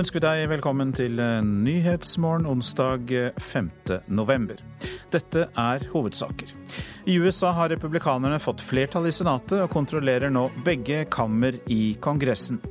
[0.00, 3.66] ønsker vi deg velkommen til Nyhetsmorgen onsdag 5.
[4.08, 4.56] november.
[5.12, 6.54] Dette er hovedsaker.
[7.04, 12.62] I USA har republikanerne fått flertall i Senatet og kontrollerer nå begge kammer i Kongressen.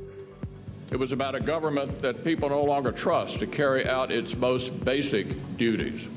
[0.90, 4.84] It was about a government that people no longer trust to carry out its most
[4.84, 5.26] basic
[5.56, 6.08] duties.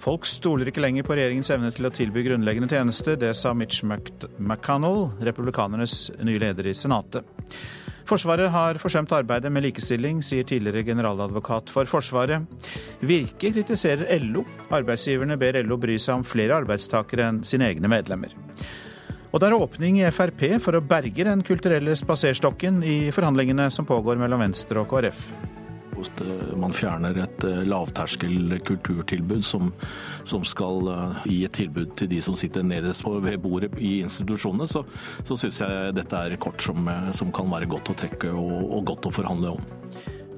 [0.00, 3.16] Folk stoler ikke lenger på regjeringens evne til å tilby grunnleggende tjenester.
[3.20, 7.24] Det sa Mitch McConnell, republikanernes nye leder i Senatet.
[8.10, 12.42] Forsvaret har forsømt arbeidet med likestilling, sier tidligere generaladvokat for Forsvaret.
[13.06, 14.42] Virke kritiserer LO.
[14.74, 18.34] Arbeidsgiverne ber LO bry seg om flere arbeidstakere enn sine egne medlemmer.
[19.30, 23.86] Og det er åpning i Frp for å berge den kulturelle spaserstokken i forhandlingene som
[23.86, 25.22] pågår mellom Venstre og KrF.
[26.00, 29.72] Hvis man fjerner et eh, lavterskel kulturtilbud som,
[30.28, 34.68] som, skal eh, gi et tilbud til de som sitter nederst ved bordet i institusjonene,
[34.70, 34.84] så,
[35.26, 38.56] så syns jeg dette er kort som, eh, som, kan være godt å trekke og,
[38.78, 39.68] og godt å forhandle om.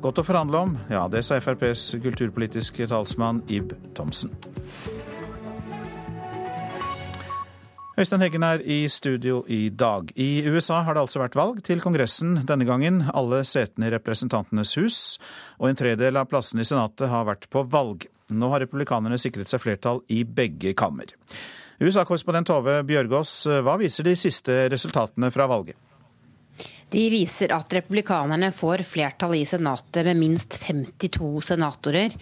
[0.03, 4.34] Godt å forhandle om, ja det sa FrPs kulturpolitiske talsmann Ib Thomsen.
[7.93, 10.09] Øystein Heggen er i studio i dag.
[10.17, 13.03] I USA har det altså vært valg til Kongressen denne gangen.
[13.12, 15.01] Alle setene i Representantenes hus
[15.59, 18.07] og en tredel av plassene i Senatet har vært på valg.
[18.33, 21.12] Nå har republikanerne sikret seg flertall i begge kammer.
[21.84, 25.77] USA-korrespondent Tove Bjørgaas, hva viser de siste resultatene fra valget?
[26.93, 32.12] De viser at republikanerne får flertall i Senatet med minst 52 senatorer.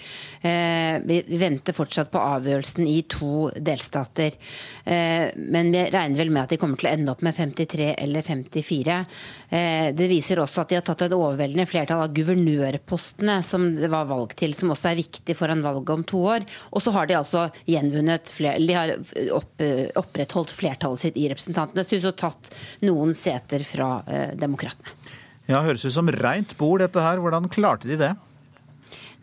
[0.47, 4.37] Eh, vi venter fortsatt på avgjørelsen i to delstater.
[4.85, 7.89] Eh, men vi regner vel med at de kommer til å ende opp med 53
[7.97, 9.01] eller 54.
[9.49, 13.91] Eh, det viser også at de har tatt et overveldende flertall av guvernørpostene som det
[13.91, 16.47] var valg til, som også er viktig foran valget om to år.
[16.71, 18.95] Og så har de altså gjenvunnet De har
[19.99, 22.55] opprettholdt flertallet sitt i Representantenes hus og tatt
[22.87, 23.93] noen seter fra
[24.39, 25.17] demokratene demokratene.
[25.51, 27.19] Ja, Høres ut som reint bord dette her.
[27.19, 28.13] Hvordan klarte de det?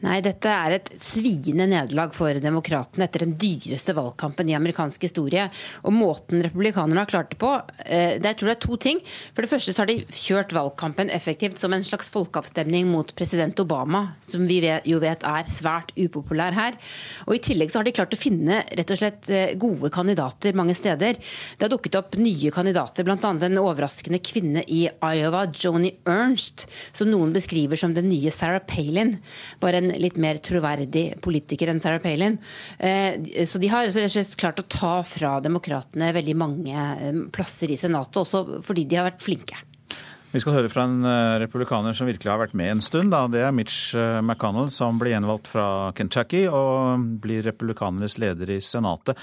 [0.05, 5.47] Nei, dette er et sviende nederlag for demokratene etter den dyreste valgkampen i amerikansk historie.
[5.89, 7.49] Og måten republikanerne har klart det på,
[7.81, 9.01] eh, det tror det er to ting.
[9.33, 13.57] For det første så har de kjørt valgkampen effektivt som en slags folkeavstemning mot president
[13.59, 16.77] Obama, som vi jo vet er svært upopulær her.
[17.25, 20.53] Og i tillegg så har de klart å finne rett og slett eh, gode kandidater
[20.53, 21.17] mange steder.
[21.17, 23.17] Det har dukket opp nye kandidater, bl.a.
[23.17, 29.17] en overraskende kvinne i Iowa, Joni Ernst, som noen beskriver som den nye Sarah Palin.
[29.59, 32.37] Bare en en litt mer troverdig politiker enn Sarah Palin.
[32.79, 33.89] Eh, så de har
[34.37, 39.07] klart å ta fra demokratene veldig mange eh, plasser i Senatet, også fordi de har
[39.09, 39.59] vært flinke.
[40.33, 43.13] Vi skal høre fra en eh, republikaner som virkelig har vært med en stund.
[43.15, 43.25] Da.
[43.31, 49.17] Det er Mitch McConnell, som ble gjenvalgt fra Kentucky og blir republikanernes leder i Senatet.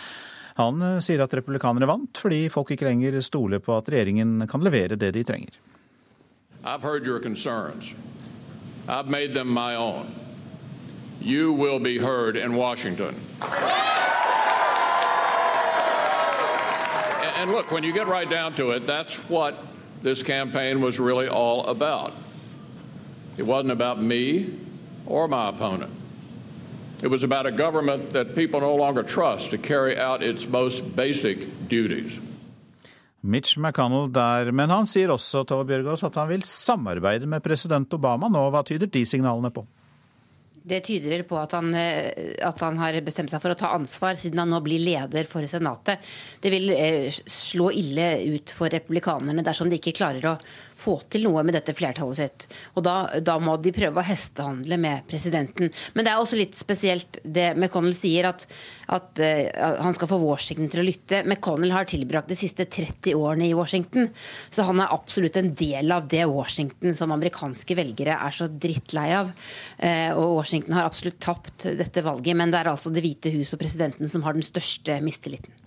[0.55, 4.97] Han sier at republikanere vant fordi folk ikke lenger stoler på at regjeringen kan levere
[4.97, 5.57] det de trenger.
[6.65, 7.93] I've heard your concerns.
[8.89, 10.24] I've made them my own
[11.21, 13.15] you will be heard in Washington.
[17.37, 19.55] And look, when you get right down to it, that's what
[20.03, 22.13] this campaign was really all about.
[23.37, 24.47] It wasn't about me
[25.07, 25.91] or my opponent.
[27.03, 30.97] It was about a government that people no longer trust to carry out its most
[30.97, 32.19] basic duties.
[33.21, 37.93] Mitch McConnell der, men han sier også Tove Bjørgaas, at han vil samarbeide med president
[37.93, 38.51] Obama nå.
[38.53, 39.65] Hva tyder de signalene på?
[40.65, 43.75] Det tyder vel på at han, eh, at han, har bestemt seg for å ta
[43.77, 46.01] ansvar, siden han nå blir leder for Senatet.
[46.41, 50.39] Det vil eh, slå ille ut for republikanerne dersom de ikke klarer å
[50.79, 52.47] få til noe med dette flertallet sitt.
[52.75, 55.71] Og da, da må de prøve å hestehandle med presidenten.
[55.95, 58.47] Men det er også litt spesielt det McConnell sier, at,
[58.95, 61.23] at uh, han skal få Washington til å lytte.
[61.25, 64.11] McConnell har tilbrakt de siste 30 årene i Washington,
[64.51, 69.11] så han er absolutt en del av det Washington som amerikanske velgere er så drittlei
[69.21, 69.33] av.
[69.79, 73.55] Uh, og Washington har absolutt tapt dette valget, men det er altså Det hvite hus
[73.55, 75.64] og presidenten som har den største mistilliten.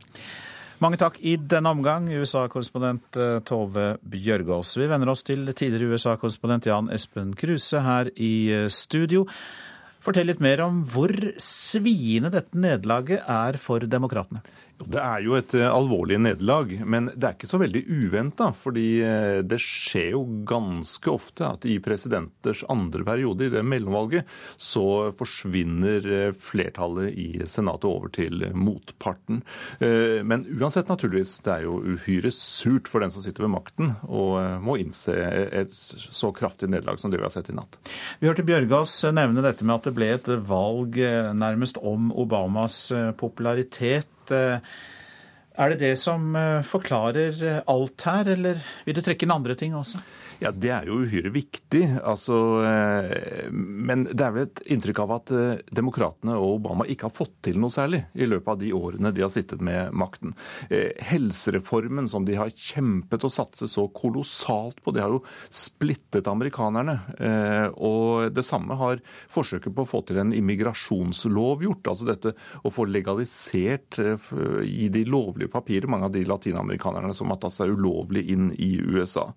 [0.78, 4.76] Mange takk i denne omgang, USA-korrespondent eh, Tove Bjørgaas.
[4.78, 9.24] Vi venner oss til tidligere USA-korrespondent Jan Espen Kruse her i eh, studio.
[10.06, 11.10] Fortell litt mer om hvor
[11.42, 14.44] sviende dette nederlaget er for demokratene.
[14.78, 18.52] Det er jo et eh, alvorlig nederlag, men det er ikke så veldig uventa.
[18.54, 24.28] Fordi eh, det skjer jo ganske ofte at i presidenters andre periode, i det mellomvalget,
[24.62, 29.40] så forsvinner eh, flertallet i Senatet over til motparten.
[29.80, 34.36] Men uansett, naturligvis, det er jo uhyre surt for den som sitter ved makten, og
[34.64, 37.80] må innse et så kraftig nederlag som det vi har sett i natt.
[38.20, 41.00] Vi hørte Bjørgas nevne dette med at det ble et valg
[41.38, 42.80] nærmest om Obamas
[43.20, 44.10] popularitet.
[44.36, 44.60] Eh,
[45.58, 49.76] er det det som eh, forklarer alt her, eller vil du trekke inn andre ting
[49.78, 50.02] også?
[50.38, 51.82] Ja, Det er jo uhyre viktig.
[52.06, 57.08] Altså, eh, men det er vel et inntrykk av at eh, demokratene og Obama ikke
[57.08, 60.36] har fått til noe særlig i løpet av de årene de har sittet med makten.
[60.70, 66.30] Eh, helsereformen som de har kjempet og satset så kolossalt på, det har jo splittet
[66.30, 67.00] amerikanerne.
[67.82, 69.02] Og det samme har
[69.34, 71.90] forsøket på å få til en immigrasjonslov gjort.
[71.90, 77.42] Altså dette å få legalisert i de lovlige papirer mange av de latinamerikanerne som har
[77.42, 79.30] tatt seg ulovlig inn i USA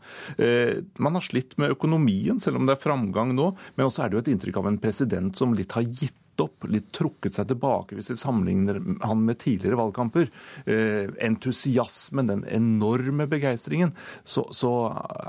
[0.98, 3.52] man har slitt med økonomien, selv om det er framgang nå.
[3.76, 6.64] Men også er det jo et inntrykk av en president som litt har gitt opp,
[6.72, 10.30] litt trukket seg tilbake hvis vi sammenligner han med tidligere valgkamper.
[10.64, 13.92] Eh, entusiasmen, den enorme begeistringen,
[14.24, 14.72] så, så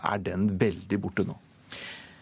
[0.01, 1.35] er den veldig borte nå.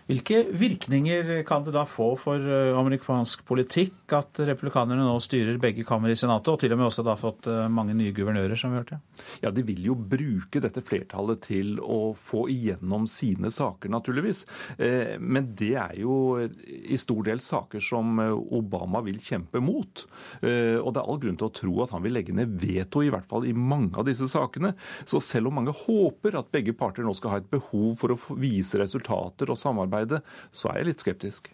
[0.10, 5.84] Hvilke virkninger kan det da få for eh, amerikansk politikk at republikanerne nå styrer begge
[5.86, 8.74] kammer i Senatet, og til og med også da fått eh, mange nye guvernører, som
[8.74, 8.98] vi hørte?
[9.44, 14.48] Ja, De vil jo bruke dette flertallet til å få igjennom sine saker, naturligvis.
[14.82, 20.08] Eh, men det er jo i stor del saker som Obama vil kjempe mot.
[20.42, 23.12] Og det er all grunn til å tro at han vil legge ned veto, i
[23.14, 24.74] hvert fall i mange av disse sakene.
[25.06, 28.40] Så selv om mange håper at begge parter nå skal ha et behov for å
[28.40, 31.52] vise resultater og samarbeid samarbeidet, så er jeg litt skeptisk.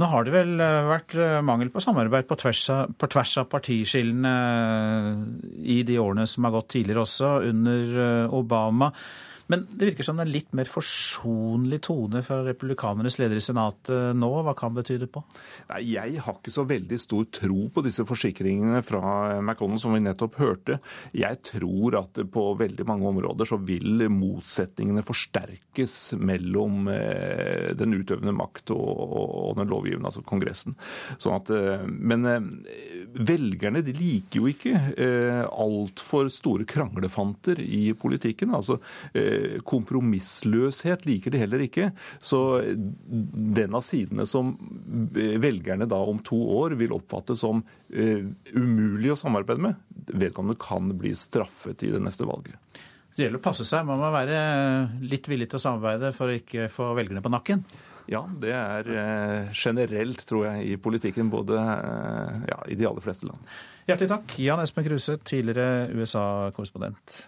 [0.00, 3.36] Nå har det vel eh, vært eh, mangel på samarbeid på tvers av, på tvers
[3.42, 5.10] av partiskillene eh,
[5.68, 8.88] i de årene som har gått tidligere også, under Obama.
[9.52, 14.16] Men det virker som det er litt mer forsonlig tone fra republikanernes leder i Senatet
[14.16, 14.30] nå.
[14.46, 15.20] Hva kan det tyde på?
[15.68, 19.02] Nei, Jeg har ikke så veldig stor tro på disse forsikringene fra
[19.42, 20.78] McConnell som vi nettopp hørte.
[21.16, 28.34] Jeg tror at på veldig mange områder så vil motsetningene forsterkes mellom eh, den utøvende
[28.36, 30.76] makt og den lovgivende, altså Kongressen.
[31.20, 32.48] Sånn at, eh, men eh,
[33.20, 34.78] velgerne de liker jo ikke
[35.52, 38.54] altfor store kranglefanter i politikken.
[38.56, 38.78] altså
[39.68, 41.90] kompromissløshet liker de heller ikke.
[42.22, 44.54] Så den av sidene som
[45.12, 48.24] velgerne da om to år vil oppfatte som uh,
[48.54, 52.58] umulig å samarbeide med, vedkommende kan bli straffet i det neste valget.
[53.12, 53.84] Så det gjelder å passe seg.
[53.84, 54.36] Man må være
[55.04, 57.64] litt villig til å samarbeide for å ikke få velgerne på nakken?
[58.10, 61.30] Ja, det er eh, generelt, tror jeg, i politikken.
[61.32, 63.52] Både eh, ja, i de aller fleste land.
[63.88, 67.20] Hjertelig takk, Jan Espen Kruse, tidligere USA-korrespondent.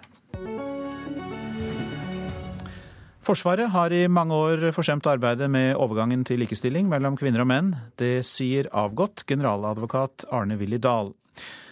[3.25, 7.71] Forsvaret har i mange år forsømt arbeidet med overgangen til likestilling mellom kvinner og menn.
[7.97, 11.15] Det sier avgått generaladvokat Arne Willy Dahl.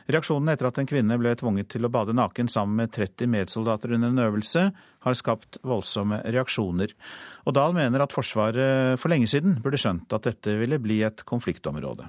[0.08, 3.92] Reaksjonen etter at en kvinne ble tvunget til å bade naken sammen med 30 medsoldater
[3.92, 4.64] under en øvelse,
[5.04, 6.96] har skapt voldsomme reaksjoner.
[7.44, 11.20] Og Dahl mener at Forsvaret for lenge siden burde skjønt at dette ville bli et
[11.28, 12.08] konfliktområde.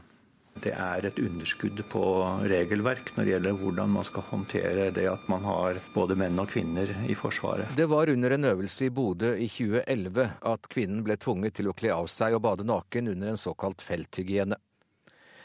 [0.61, 2.03] Det er et underskudd på
[2.49, 6.51] regelverk når det gjelder hvordan man skal håndtere det at man har både menn og
[6.53, 7.73] kvinner i Forsvaret.
[7.77, 11.75] Det var under en øvelse i Bodø i 2011 at kvinnen ble tvunget til å
[11.77, 14.59] kle av seg og bade naken under en såkalt felthygiene.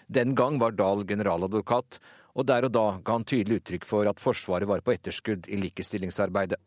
[0.08, 1.99] Den gang var Dahl generaladvokat,
[2.38, 5.58] og der og da ga han tydelig uttrykk for at Forsvaret var på etterskudd i
[5.60, 6.60] likestillingsarbeidet.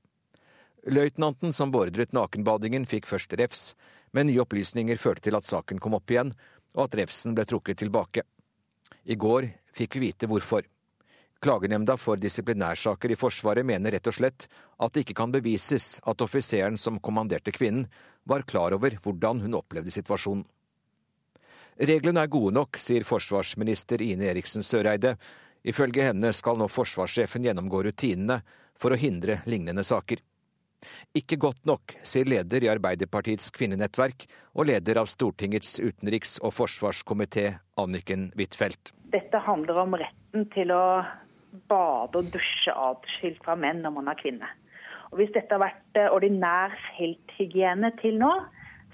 [0.92, 3.72] Løytnanten som beordret nakenbadingen, fikk først refs,
[4.12, 6.34] men nye opplysninger førte til at saken kom opp igjen,
[6.76, 8.24] og at refsen ble trukket tilbake.
[9.04, 10.64] I går fikk vi vite hvorfor.
[11.42, 14.46] Klagenemnda for disiplinærsaker i Forsvaret mener rett og slett
[14.78, 17.88] at det ikke kan bevises at offiseren som kommanderte kvinnen,
[18.24, 20.44] var klar over hvordan hun opplevde situasjonen.
[21.82, 25.16] Reglene er gode nok, sier forsvarsminister Ine Eriksen Søreide.
[25.66, 28.44] Ifølge henne skal nå forsvarssjefen gjennomgå rutinene
[28.78, 30.22] for å hindre lignende saker.
[31.18, 37.48] Ikke godt nok, sier leder i Arbeiderpartiets kvinnenettverk og leder av Stortingets utenriks- og forsvarskomité,
[37.82, 38.94] Anniken Huitfeldt.
[39.12, 41.04] Dette handler om retten til å
[41.72, 44.50] bade og dusje atskilt fra menn når man er kvinne.
[45.12, 48.32] Og Hvis dette har vært eh, ordinær felthygiene til nå,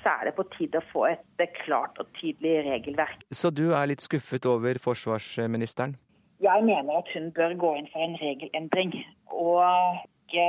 [0.02, 3.22] så er det på tide å få et eh, klart og tydelig regelverk.
[3.30, 5.94] Så du er litt skuffet over forsvarsministeren?
[6.42, 8.94] Jeg mener at hun bør gå inn for en regelendring.
[9.34, 9.62] Og
[10.28, 10.48] ikke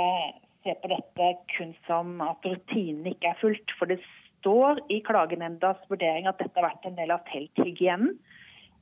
[0.64, 3.74] se på dette kun som at rutinene ikke er fulgt.
[3.78, 4.00] For det
[4.40, 8.16] står i klagenemndas vurdering at dette har vært en del av telthygienen.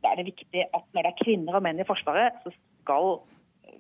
[0.04, 3.16] Da er det viktig at når det er kvinner og menn i Forsvaret, så skal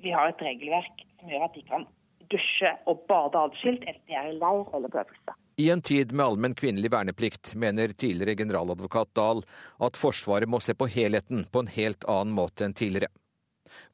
[0.02, 1.86] vi ha et regelverk som gjør at de kan
[2.30, 5.36] dusje og bade adskilt, enten de er i leir eller på øvelse.
[5.62, 9.44] I en tid med allmenn kvinnelig verneplikt mener tidligere generaladvokat Dahl
[9.86, 13.08] at Forsvaret må se på helheten på en helt annen måte enn tidligere.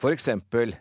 [0.00, 0.28] F.eks.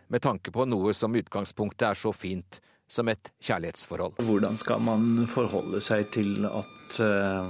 [0.08, 2.58] med tanke på noe som utgangspunktet er så fint
[2.92, 4.20] som et kjærlighetsforhold.
[4.26, 7.48] Hvordan skal man forholde seg til at eh,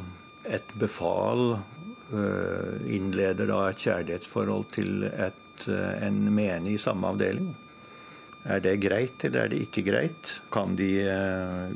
[0.58, 7.50] et befal eh, innleder da et kjærlighetsforhold til et, eh, en menig i samme avdeling?
[8.42, 10.30] Er det greit, eller er det ikke greit?
[10.50, 10.88] Kan de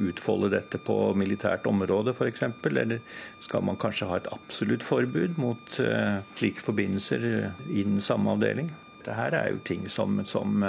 [0.03, 2.97] utfolde dette på militært område f.eks., eller
[3.45, 7.29] skal man kanskje ha et absolutt forbud mot slike forbindelser
[7.71, 8.73] i den samme avdeling?
[8.99, 10.67] Dette er jo ting som, som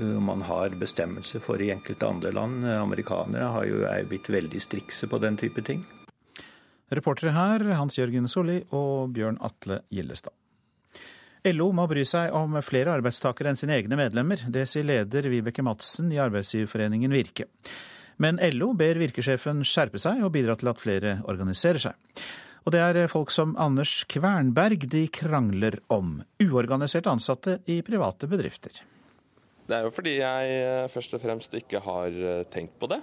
[0.00, 2.64] man har bestemmelser for i enkelte andre land.
[2.64, 5.84] Amerikanere har jo er blitt veldig strikse på den type ting.
[6.90, 10.34] Reportere her Hans Jørgen Solli og Bjørn Atle Gillestad.
[11.48, 14.42] LO må bry seg om flere arbeidstakere enn sine egne medlemmer.
[14.52, 17.46] Det sier leder Vibeke Madsen i Arbeidsgiverforeningen Virke.
[18.20, 22.24] Men LO ber virkesjefen skjerpe seg og bidra til at flere organiserer seg.
[22.68, 26.18] Og det er folk som Anders Kvernberg de krangler om.
[26.44, 28.82] Uorganiserte ansatte i private bedrifter.
[29.70, 32.98] Det er jo fordi jeg eh, først og fremst ikke har eh, tenkt på det.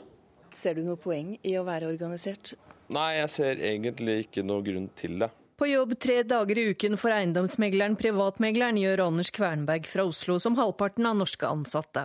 [0.51, 2.57] Ser du noe poeng i å være organisert?
[2.91, 5.29] Nei, jeg ser egentlig ikke noe grunn til det.
[5.57, 10.57] På jobb tre dager i uken for eiendomsmegleren Privatmegleren gjør Anders Kvernberg fra Oslo som
[10.59, 12.03] halvparten av norske ansatte.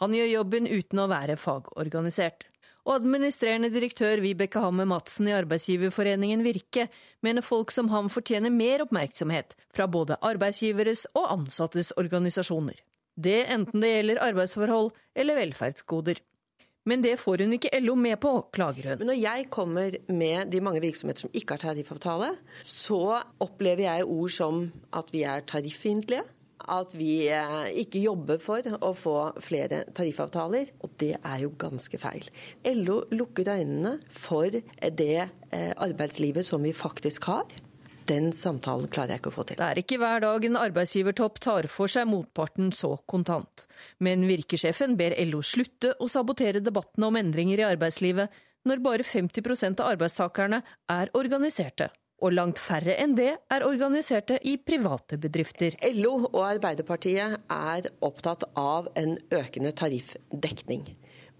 [0.00, 2.48] Han gjør jobben uten å være fagorganisert.
[2.82, 6.88] Og administrerende direktør Vibeke Hammer Madsen i Arbeidsgiverforeningen Virke
[7.22, 12.80] mener folk som ham fortjener mer oppmerksomhet fra både arbeidsgiveres og ansattes organisasjoner.
[13.16, 16.20] Det enten det gjelder arbeidsforhold eller velferdsgoder.
[16.88, 19.02] Men det får hun ikke LO med på, klager hun.
[19.02, 22.32] Men når jeg kommer med de mange virksomheter som ikke har tariffavtale,
[22.66, 24.64] så opplever jeg ord som
[24.98, 26.24] at vi er tariffiendtlige.
[26.72, 30.74] At vi eh, ikke jobber for å få flere tariffavtaler.
[30.82, 32.26] Og det er jo ganske feil.
[32.66, 37.50] LO lukker øynene for det eh, arbeidslivet som vi faktisk har.
[38.08, 39.58] Den samtalen klarer jeg ikke å få til.
[39.60, 43.66] Det er ikke hver dag en arbeidsgivertopp tar for seg motparten så kontant.
[44.02, 48.32] Men virkesjefen ber LO slutte å sabotere debattene om endringer i arbeidslivet,
[48.68, 51.90] når bare 50% av arbeidstakerne er organiserte.
[52.22, 55.74] Og langt færre enn det er organiserte i private bedrifter.
[55.96, 60.84] LO og Arbeiderpartiet er opptatt av en økende tariffdekning.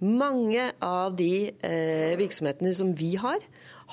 [0.03, 3.39] Mange av de eh, virksomhetene som vi har,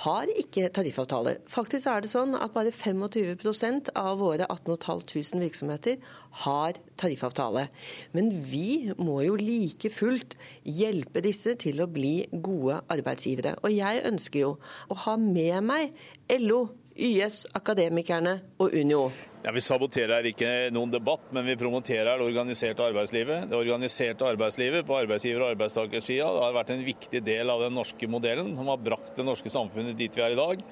[0.03, 1.39] har ikke tariffavtaler.
[1.49, 5.97] Faktisk er det sånn at bare 25 av våre 18.500 virksomheter
[6.45, 7.67] har tariffavtale.
[8.15, 13.57] Men vi må jo like fullt hjelpe disse til å bli gode arbeidsgivere.
[13.63, 14.53] Og jeg ønsker jo
[14.87, 15.97] å ha med meg
[16.39, 16.67] LO,
[16.99, 19.09] YS, Akademikerne og Unio.
[19.39, 23.45] Ja, Vi saboterer ikke noen debatt, men vi promoterer det organiserte arbeidslivet.
[23.47, 28.09] Det organiserte arbeidslivet på arbeidsgiver- og arbeidstakersida har vært en viktig del av den norske
[28.11, 30.63] modellen, som har brakt det norske samfunnet dit vi er i dag.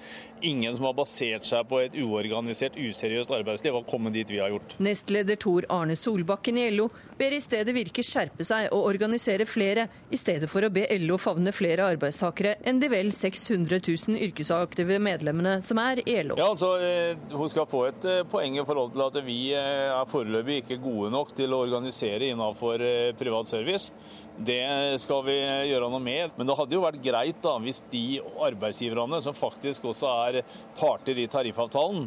[0.42, 4.52] Ingen som har basert seg på et uorganisert, useriøst arbeidsliv, har kommet dit vi har
[4.52, 4.76] gjort.
[4.84, 9.88] Nestleder Tor Arne Solbakken i LO ber i stedet Virke skjerpe seg og organisere flere,
[10.12, 15.00] i stedet for å be LO favne flere arbeidstakere enn de vel 600 000 yrkesaktive
[15.00, 16.36] medlemmene som er i LO.
[16.36, 19.90] Ja, altså, eh, Hun skal få et eh, poeng i forhold til at vi eh,
[19.92, 23.92] er foreløpig ikke gode nok til å organisere innenfor eh, privat service.
[24.38, 24.62] Det
[25.02, 25.38] skal vi
[25.72, 26.36] gjøre noe med.
[26.38, 30.42] Men det hadde jo vært greit da, hvis de arbeidsgiverne som faktisk også er
[30.78, 32.06] parter i tariffavtalen,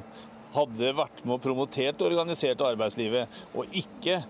[0.54, 4.21] hadde vært med og promotert det organiserte arbeidslivet, og ikke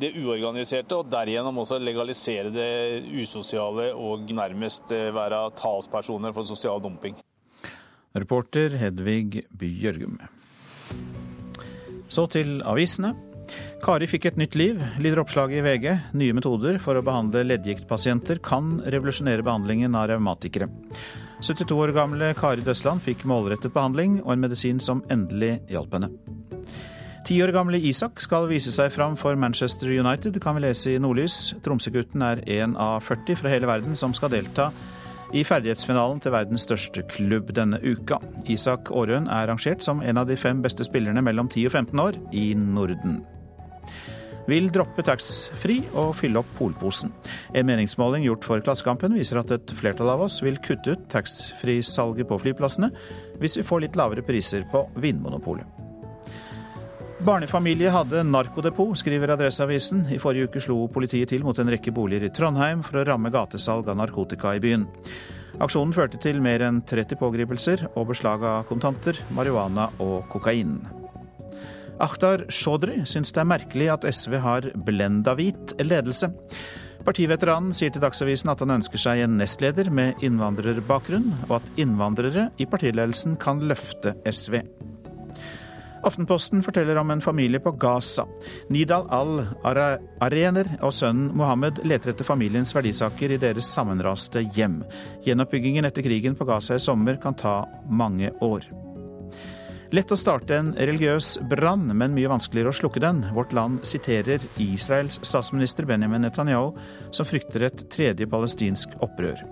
[0.00, 2.70] det uorganiserte, og derigjennom også legalisere det
[3.10, 7.18] usosiale og nærmest eh, være talspersoner for sosial dumping.
[8.16, 10.16] Reporter Hedvig Bjørgum.
[12.08, 13.14] Så til avisene.
[13.82, 15.86] Kari fikk et nytt liv, lyder oppslaget i VG.
[16.18, 20.68] Nye metoder for å behandle leddgiktpasienter kan revolusjonere behandlingen av revmatikere.
[21.44, 26.10] 72 år gamle Kari Døsland fikk målrettet behandling og en medisin som endelig hjalp henne.
[27.26, 31.00] Ti år gamle Isak skal vise seg fram for Manchester United, kan vi lese i
[31.02, 31.56] Nordlys.
[31.62, 34.70] Tromsø-gutten er én av 40 fra hele verden som skal delta
[35.34, 38.20] i ferdighetsfinalen til verdens største klubb denne uka.
[38.52, 42.04] Isak Aarøen er rangert som en av de fem beste spillerne mellom 10 og 15
[42.04, 43.22] år i Norden.
[44.46, 47.10] Vil droppe taxfree og fylle opp polposen.
[47.50, 52.30] En meningsmåling gjort for Klassekampen viser at et flertall av oss vil kutte ut taxfree-salget
[52.30, 52.92] på flyplassene
[53.42, 55.75] hvis vi får litt lavere priser på Vinmonopolet.
[57.24, 60.02] Barnefamilie hadde narkodepot, skriver Adresseavisen.
[60.12, 63.32] I forrige uke slo politiet til mot en rekke boliger i Trondheim for å ramme
[63.32, 64.84] gatesalg av narkotika i byen.
[65.64, 70.82] Aksjonen førte til mer enn 30 pågripelser og beslag av kontanter, marihuana og kokain.
[72.04, 76.28] Akhtar Chaudhry syns det er merkelig at SV har blenda-hvit ledelse.
[77.06, 82.50] Partiveteranen sier til Dagsavisen at han ønsker seg en nestleder med innvandrerbakgrunn, og at innvandrere
[82.60, 84.60] i partiledelsen kan løfte SV.
[86.06, 88.26] Aftenposten forteller om en familie på Gaza.
[88.70, 94.84] Nidal al-Arener og sønnen Mohammed leter etter familiens verdisaker i deres sammenraste hjem.
[95.26, 98.68] Gjenoppbyggingen etter krigen på Gaza i sommer kan ta mange år.
[99.94, 103.24] Lett å starte en religiøs brann, men mye vanskeligere å slukke den.
[103.34, 106.72] Vårt Land siterer Israels statsminister Benjamin Netanyahu,
[107.10, 109.42] som frykter et tredje palestinsk opprør.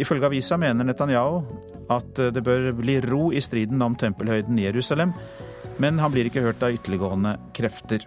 [0.00, 1.42] Ifølge avisa mener Netanyahu
[1.92, 5.12] at det bør bli ro i striden om tempelhøyden i Jerusalem,
[5.82, 8.06] men han blir ikke hørt av ytterliggående krefter.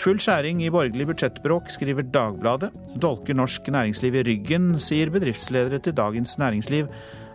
[0.00, 2.70] Full skjæring i borgerlig budsjettbråk, skriver Dagbladet.
[2.96, 6.88] Dolker norsk næringsliv i ryggen, sier bedriftsledere til Dagens Næringsliv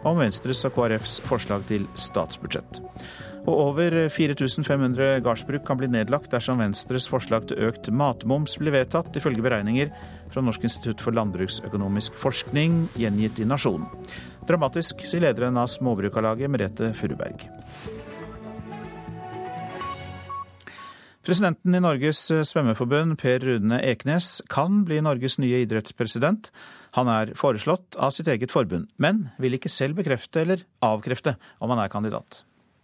[0.07, 2.81] om Venstres og KrFs forslag til statsbudsjett.
[3.43, 9.11] Og over 4500 gardsbruk kan bli nedlagt dersom Venstres forslag til økt matmoms blir vedtatt,
[9.19, 9.91] ifølge beregninger
[10.31, 13.89] fra Norsk institutt for landbruksøkonomisk forskning, gjengitt i Nasjonen.
[14.47, 17.43] Dramatisk, sier lederen av Småbrukarlaget, Merete Furuberg.
[21.23, 26.49] Presidenten i Norges svømmeforbund, Per Rune Eknes, kan bli Norges nye idrettspresident.
[26.97, 31.71] Han er foreslått av sitt eget forbund, men vil ikke selv bekrefte eller avkrefte om
[31.71, 32.41] han er kandidat.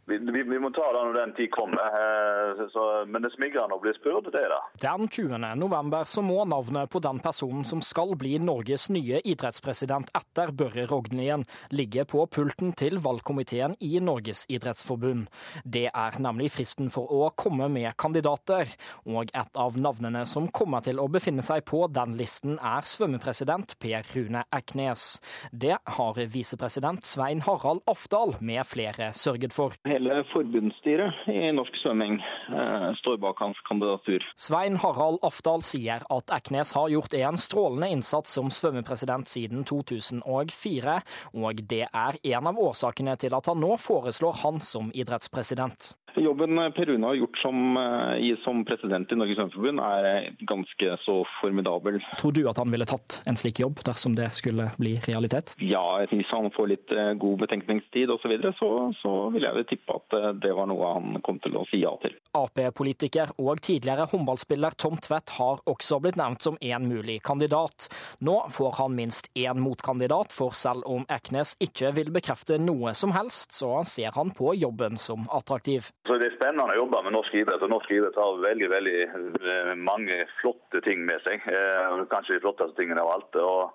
[0.10, 1.98] Vi, vi, må ta det når den tid kommer.
[2.00, 4.56] Eh, så, men det er smigrende å bli spurt, det er.
[4.82, 5.38] Den 20.
[5.60, 10.88] november så må navnet på den personen som skal bli Norges nye idrettspresident etter Børre
[10.90, 15.28] Rognlien, ligge på pulten til valgkomiteen i Norges idrettsforbund.
[15.64, 18.74] Det er nemlig fristen for å komme med kandidater.
[19.06, 23.78] Og et av navnene som kommer til å befinne seg på den listen, er svømmepresident
[23.82, 25.20] Per Rune Eknes.
[25.52, 32.20] Det har visepresident Svein Harald Afdal med flere sørget for hele forbundsstyret i norsk svømming
[32.22, 34.24] eh, står bak hans kandidatur.
[34.40, 41.00] Svein Harald Afdal sier at Eknes har gjort en strålende innsats som svømmepresident siden 2004,
[41.36, 45.94] og det er en av årsakene til at han nå foreslår han som idrettspresident.
[46.16, 51.20] Jobben Per Rune har gjort som, eh, som president i Norges Svømmeforbund er ganske så
[51.42, 52.00] formidabel.
[52.20, 55.56] Tror du at han ville tatt en slik jobb dersom det skulle bli realitet?
[55.60, 58.70] Ja, hvis han får litt eh, god betenkningstid osv., så, videre, så
[59.02, 61.92] så vil jeg tippe at eh, det var noe han kom til å si ja
[62.04, 62.16] til.
[62.38, 67.90] Ap-politiker og tidligere håndballspiller Tom Tvedt har også blitt nevnt som en mulig kandidat.
[68.26, 73.14] Nå får han minst én motkandidat, for selv om Eknes ikke vil bekrefte noe som
[73.16, 75.92] helst, så ser han på jobben som attraktiv.
[76.08, 77.62] Så Det er spennende å jobbe med norsk idrett.
[77.62, 81.44] og Norsk idrett har veldig veldig eh, mange flotte ting med seg.
[81.46, 83.40] Eh, kanskje de flotteste tingene av alt.
[83.44, 83.74] Og,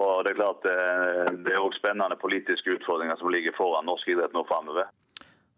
[0.00, 4.08] og Det er klart eh, det er også spennende politiske utfordringer som ligger foran norsk
[4.08, 4.88] idrett nå framover.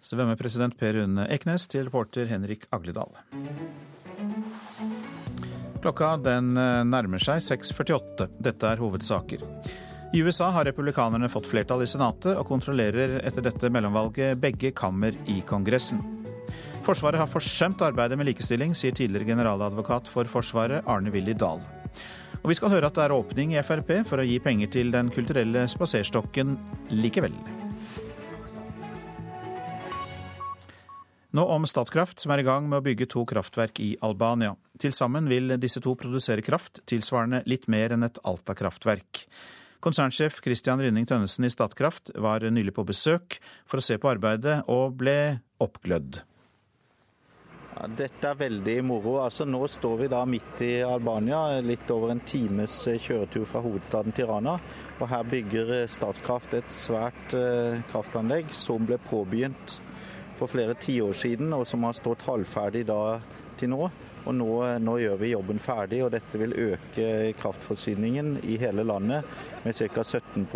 [0.04, 3.16] Svømmepresident Per Rune Eknes til reporter Henrik Agledal.
[5.83, 8.28] Klokka den nærmer seg 6.48.
[8.42, 9.42] Dette er hovedsaker.
[10.12, 15.12] I USA har republikanerne fått flertall i Senatet og kontrollerer etter dette mellomvalget begge kammer
[15.28, 16.00] i Kongressen.
[16.86, 21.60] Forsvaret har forsømt arbeidet med likestilling, sier tidligere generaladvokat for Forsvaret Arne Willy Dahl.
[22.40, 24.94] Og vi skal høre at det er åpning i Frp for å gi penger til
[24.94, 26.56] Den kulturelle spaserstokken
[26.88, 27.36] likevel.
[31.36, 34.54] Nå om Statkraft, som er i gang med å bygge to kraftverk i Albania.
[34.80, 39.26] Til sammen vil disse to produsere kraft tilsvarende litt mer enn et Alta-kraftverk.
[39.84, 43.38] Konsernsjef Christian Rynning Tønnesen i Statkraft var nylig på besøk
[43.68, 46.22] for å se på arbeidet, og ble oppglødd.
[47.94, 49.12] Dette er veldig moro.
[49.22, 54.16] Altså, nå står vi da midt i Albania, litt over en times kjøretur fra hovedstaden
[54.16, 54.56] Tirana.
[54.98, 59.78] Og her bygger Statkraft et svært eh, kraftanlegg som ble påbegynt
[60.38, 63.18] for flere tiår siden, og som har stått halvferdig da
[63.58, 63.86] til nå.
[64.28, 64.50] Og nå,
[64.82, 69.24] nå, gjør vi jobben ferdig, og dette vil øke kraftforsyningen i hele landet
[69.68, 70.04] med ca.
[70.04, 70.48] 17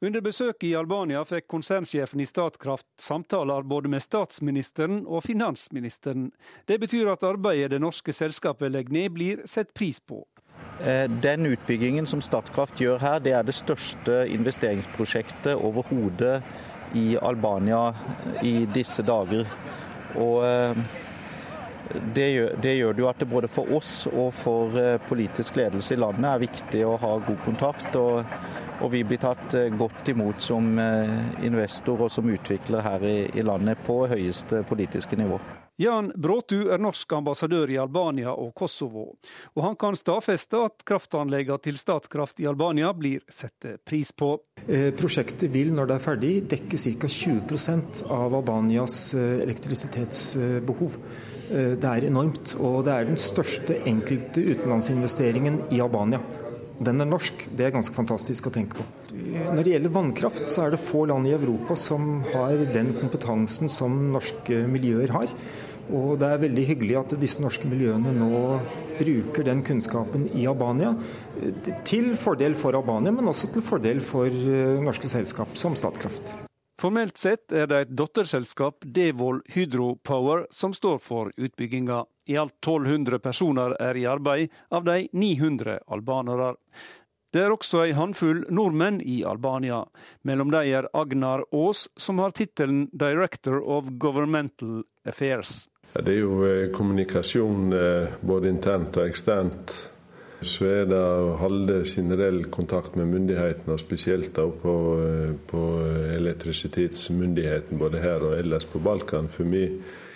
[0.00, 6.30] under besøket i Albania fikk konsernsjefen i Statkraft samtaler både med statsministeren og finansministeren.
[6.64, 10.22] Det betyr at arbeidet det norske selskapet legger ned, blir sett pris på.
[10.80, 16.40] Eh, den utbyggingen som Statkraft gjør her, det er det største investeringsprosjektet overhodet
[16.96, 17.90] i Albania
[18.40, 19.52] i disse dager.
[20.16, 20.80] Og eh,
[22.14, 25.56] det gjør, det gjør, det jo at det både for oss og for eh, politisk
[25.58, 27.96] ledelse i landet er viktig å ha god kontakt.
[27.98, 28.20] Og,
[28.80, 33.16] og vi blir tatt eh, godt imot som eh, investor og som utvikler her i,
[33.34, 35.40] i landet på høyeste politiske nivå.
[35.80, 39.06] Jan Bråtu er norsk ambassadør i Albania og Kosovo,
[39.56, 44.34] og han kan stadfeste at kraftanleggene til Statkraft i Albania blir satt pris på.
[45.00, 47.08] Prosjektet vil når det er ferdig dekke ca.
[47.16, 51.00] 20% av Albanias elektrisitetsbehov.
[51.50, 56.22] Eh, det er enormt, og det er den største enkelte utenlandsinvesteringen i Albania.
[56.80, 57.42] Den er norsk.
[57.52, 58.86] Det er ganske fantastisk å tenke på.
[59.12, 63.68] Når det gjelder vannkraft, så er det få land i Europa som har den kompetansen
[63.68, 65.34] som norske miljøer har.
[65.90, 68.60] Og det er veldig hyggelig at disse norske miljøene nå
[69.00, 70.94] bruker den kunnskapen i Albania.
[71.88, 76.32] Til fordel for Albania, men også til fordel for eh, norske selskap som Statkraft.
[76.80, 82.04] Formelt sett er det et datterselskap, Devold Hydropower, som står for utbygginga.
[82.32, 86.54] I alt 1200 personer er i arbeid, av de 900 albanere.
[87.32, 89.82] Det er også ei håndfull nordmenn i Albania.
[90.24, 95.68] Mellom de er Agnar Aas, som har tittelen Director of Governmental Affairs.
[95.92, 99.76] Det er jo eh, kommunikasjon eh, både internt og eksternt
[100.40, 104.74] så er det å holde generell kontakt med myndighetene, spesielt da på,
[105.04, 105.62] eh, på
[106.16, 109.28] elektrisitetsmyndigheten både her og ellers på Balkan.
[109.28, 109.66] For vi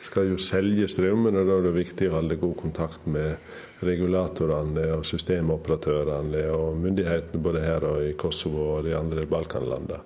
[0.03, 3.37] skal jo selge strømmen, og da er det viktig å holde god kontakt med
[3.85, 10.01] regulatorene og systemoperatørene og myndighetene både her og i Kosovo og de andre Balkanlandene.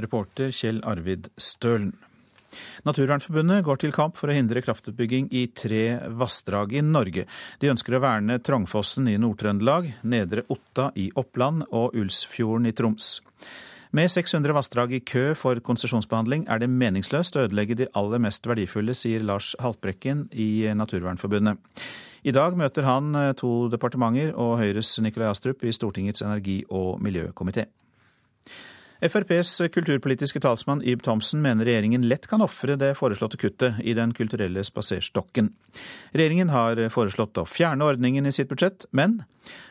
[0.00, 1.92] Reporter Kjell Arvid Stølen.
[2.88, 5.84] Naturvernforbundet går til kamp for å hindre kraftutbygging i tre
[6.20, 7.26] vassdrag i Norge.
[7.62, 13.18] De ønsker å verne Trongfossen i Nord-Trøndelag, Nedre Otta i Oppland og Ulsfjorden i Troms.
[13.90, 18.46] Med 600 vassdrag i kø for konsesjonsbehandling er det meningsløst å ødelegge de aller mest
[18.46, 21.58] verdifulle, sier Lars Haltbrekken i Naturvernforbundet.
[22.22, 27.66] I dag møter han to departementer og Høyres Nikolai Astrup i Stortingets energi- og miljøkomité.
[29.00, 34.12] FrPs kulturpolitiske talsmann Ib Thomsen mener regjeringen lett kan ofre det foreslåtte kuttet i Den
[34.12, 35.48] kulturelle spaserstokken.
[36.12, 39.22] Regjeringen har foreslått å fjerne ordningen i sitt budsjett, men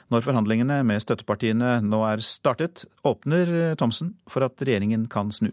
[0.10, 5.52] når forhandlingene med støttepartiene nå er startet, åpner Thomsen for at regjeringen kan snu.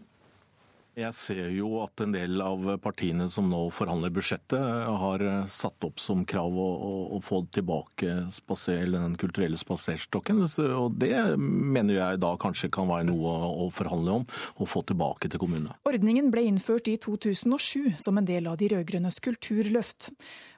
[0.97, 6.01] Jeg ser jo at en del av partiene som nå forhandler budsjettet, har satt opp
[6.01, 6.69] som krav å,
[7.13, 10.41] å få tilbake spaser, Den kulturelle spaserstokken.
[10.73, 13.35] Og det mener jeg da kanskje kan være noe
[13.67, 14.25] å forhandle om,
[14.57, 15.75] å få tilbake til kommunene.
[15.85, 20.09] Ordningen ble innført i 2007 som en del av de rød-grønnes kulturløft.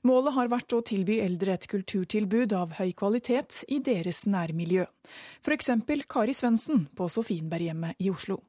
[0.07, 4.87] Målet har vært å tilby eldre et kulturtilbud av høy kvalitet i deres nærmiljø.
[5.43, 5.73] F.eks.
[6.07, 8.39] Kari Svendsen på Sofienberghjemmet i Oslo.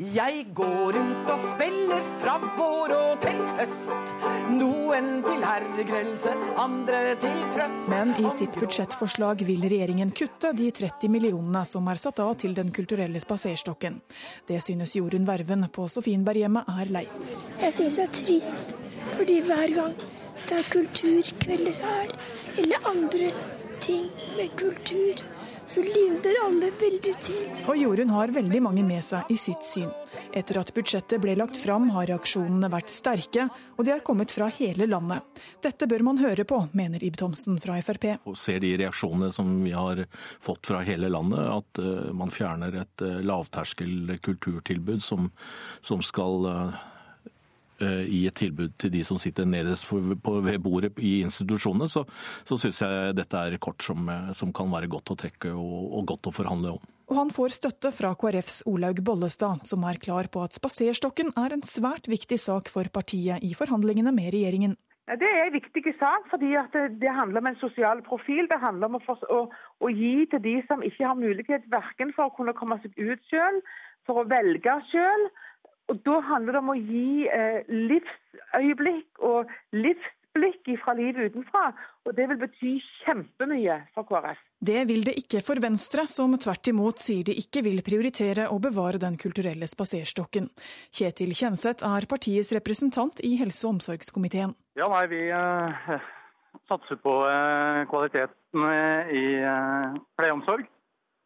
[0.00, 3.90] Jeg går rundt og spiller fra vår og til høst.
[4.56, 7.90] Noen til herregrelse, andre til trøst.
[7.92, 12.56] Men i sitt budsjettforslag vil regjeringen kutte de 30 millionene som er satt av til
[12.56, 14.00] Den kulturelle spaserstokken.
[14.48, 17.36] Det synes Jorunn Verven på Sofienberghjemmet er leit.
[17.60, 18.74] Jeg synes det er trist,
[19.18, 19.96] fordi hver gang
[20.46, 22.16] det er kulturkvelder her,
[22.64, 23.28] eller andre
[23.84, 25.20] ting med kultur,
[25.66, 27.42] så linder alle veldig til.
[27.70, 29.90] Og Jorunn har veldig mange med seg i sitt syn.
[30.34, 33.46] Etter at budsjettet ble lagt fram, har reaksjonene vært sterke,
[33.76, 35.24] og de har kommet fra hele landet.
[35.64, 38.08] Dette bør man høre på, mener Ib Thomsen fra Frp.
[38.28, 40.04] Og ser de reaksjonene som vi har
[40.42, 45.30] fått fra hele landet, at uh, man fjerner et uh, lavterskel kulturtilbud som,
[45.84, 46.82] som skal uh,
[47.82, 52.04] i et tilbud til de som sitter nederst ved bordet i institusjonene, så,
[52.48, 56.06] så syns jeg dette er kort som, som, kan være godt å trekke og, og
[56.12, 56.90] godt å forhandle om.
[57.12, 61.52] Og han får støtte fra KrFs Olaug Bollestad, som er klar på at spaserstokken er
[61.52, 64.78] en svært viktig sak for partiet i forhandlingene med regjeringen.
[65.10, 68.46] Det er en viktig sak, fordi det, det, handler om en sosial profil.
[68.48, 69.40] Det handler om å, for, å,
[69.82, 73.20] å gi til de som ikke har mulighet verken for å kunne komme seg ut
[73.28, 73.66] selv,
[74.06, 75.41] for å velge selv
[75.92, 81.66] og Da handler det om å gi eh, livsøyeblikk og livsblikk fra livet utenfra.
[82.08, 84.40] Og det vil bety kjempemye for KrF.
[84.62, 88.58] Det vil det ikke for Venstre, som tvert imot sier de ikke vil prioritere å
[88.62, 90.48] bevare Den kulturelle spaserstokken.
[90.94, 94.56] Kjetil Kjenseth er partiets representant i helse- og omsorgskomiteen.
[94.80, 95.96] Ja, nei, vi eh,
[96.70, 98.70] satser på eh, kvaliteten
[99.12, 99.26] i
[100.16, 100.64] pleieomsorg,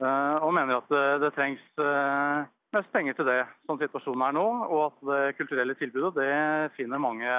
[0.00, 0.06] og.
[0.06, 0.90] Eh, mener at
[1.22, 2.44] det, trengs eh,
[2.76, 6.32] mest penger til det sånn situasjonen er nå, og at det kulturelle tilbudet det
[6.78, 7.36] finner mange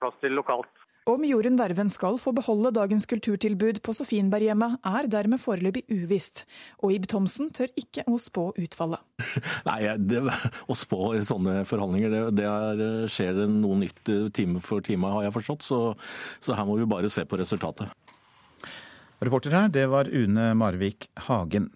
[0.00, 0.70] plass til lokalt.
[1.06, 6.42] Om Jorunn Verven skal få beholde dagens kulturtilbud på Sofienberghjemmet, er dermed foreløpig uvisst,
[6.82, 9.04] og Ib Thomsen tør ikke å spå utfallet.
[9.68, 14.02] Nei, det, Å spå i sånne forhandlinger, det, det er, skjer det noe nytt
[14.34, 15.68] time for time, har jeg forstått.
[15.68, 15.80] Så,
[16.42, 17.94] så her må vi bare se på resultatet.
[19.22, 21.70] Reporter her, det var Une Marvik Hagen.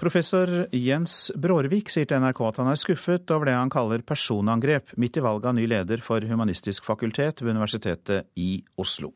[0.00, 4.94] Professor Jens Brårvik sier til NRK at han er skuffet over det han kaller personangrep
[5.00, 9.12] midt i valget av ny leder for Humanistisk fakultet ved Universitetet i Oslo.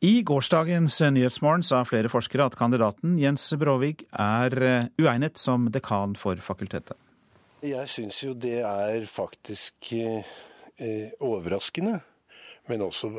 [0.00, 6.14] I gårsdagens Nyhetsmorgen sa flere forskere at kandidaten Jens Bråvik er eh, uegnet som dekan
[6.16, 6.96] for fakultetet.
[7.60, 10.24] Jeg syns jo det er faktisk eh,
[11.20, 11.98] overraskende,
[12.72, 13.10] men også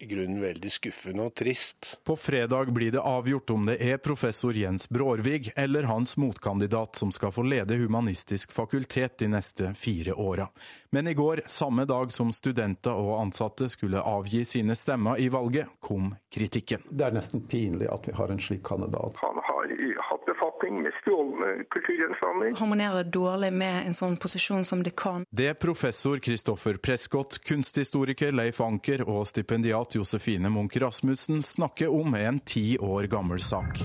[0.00, 1.98] i grunnen veldig skuffende og trist.
[2.04, 7.12] På fredag blir det avgjort om det er professor Jens Brårvig eller hans motkandidat som
[7.12, 10.48] skal få lede Humanistisk fakultet de neste fire åra.
[10.90, 15.66] Men i går, samme dag som studenter og ansatte skulle avgi sine stemmer i valget,
[15.80, 16.86] kom kritikken.
[16.90, 19.18] Det er nesten pinlig at vi har en slik kandidat.
[19.20, 19.74] Han har
[20.28, 22.60] hatt befatning med stjålne kulturgjenstander.
[22.60, 25.24] Harmonerer dårlig med en sånn posisjon som dekan?
[25.30, 32.38] Det professor Kristoffer Prescott, kunsthistoriker Leif Anker og stipendiat Josefine Munch Rasmussen snakker om en
[32.38, 33.82] ti år gammel sak.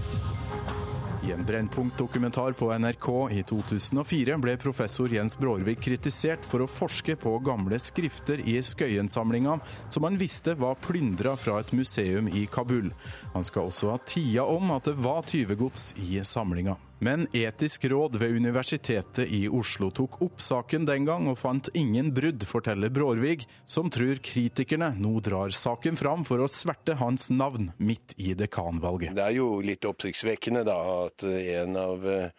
[1.27, 7.15] I en Brennpunkt-dokumentar på NRK i 2004 ble professor Jens Brårvik kritisert for å forske
[7.15, 9.55] på gamle skrifter i Skøyen-samlinga,
[9.89, 12.91] som han visste var plyndra fra et museum i Kabul.
[13.37, 16.75] Han skal også ha tia om at det var tyvegods i samlinga.
[17.03, 22.13] Men Etisk råd ved Universitetet i Oslo tok opp saken den gang og fant ingen
[22.15, 27.73] brudd, forteller Brårvig, som tror kritikerne nå drar saken fram for å sverte hans navn
[27.75, 29.17] midt i dekanvalget.
[29.17, 32.31] Det er jo litt oppsiktsvekkende da at en av eh,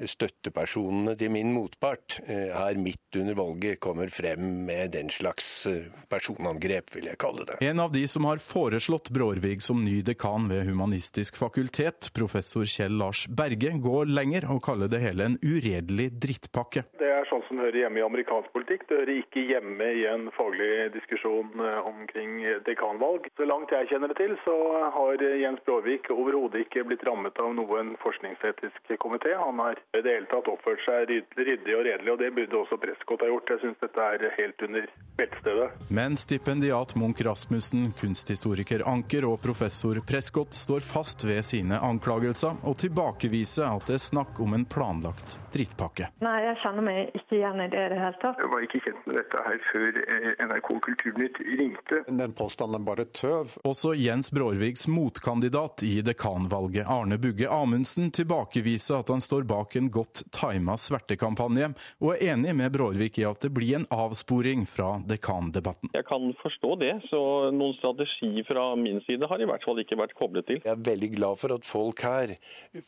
[0.00, 5.90] støttepersonene til min motpart eh, her midt under valget kommer frem med den slags eh,
[6.10, 7.58] personangrep, vil jeg kalle det.
[7.64, 12.96] En av de som har foreslått Brårvig som ny dekan ved Humanistisk fakultet, professor Kjell
[12.98, 16.86] Lars Berge, går lenger og kaller det hele en uredelig drittpakke.
[17.00, 18.88] Det er sånn som hører hjemme i amerikansk politikk.
[18.88, 23.28] Det hører ikke hjemme i en faglig diskusjon eh, omkring dekanvalg.
[23.36, 24.56] Så langt jeg kjenner det til, så
[24.96, 29.36] har Jens Brårvig overhodet ikke blitt rammet av noen forskningsetisk komité.
[29.36, 32.78] Han har i det hele tatt oppført seg ryddig og redelig, og det burde også
[32.80, 33.50] Prescott ha gjort.
[33.52, 34.86] Jeg syns dette er helt under
[35.18, 35.68] beltestedet.
[35.92, 42.78] Men stipendiat Munch Rasmussen, kunsthistoriker Anker og professor Prescott står fast ved sine anklagelser og
[42.82, 46.08] tilbakeviser at det er snakk om en planlagt drittpakke.
[46.24, 48.40] Nei, jeg kjenner meg ikke igjen i det i det hele tatt.
[48.40, 52.00] Jeg var ikke kjent med dette her før eh, NRK Kulturnytt ringte.
[52.08, 53.56] Den påstanden er bare tøv.
[53.68, 59.90] Også Jens Brårvigs motkandidat i dekanvalget, Arne Bugge Amundsen, tilbakeviser at han står bak en
[59.92, 64.94] godt tima svertekampanje, og er enig med Brårvik i at det blir en avsporing fra
[65.08, 65.92] dekandebatten.
[65.94, 67.22] Jeg kan forstå det, så
[67.54, 70.60] noen strategi fra min side har i hvert fall ikke vært koblet til.
[70.64, 72.36] Jeg er veldig glad for at folk her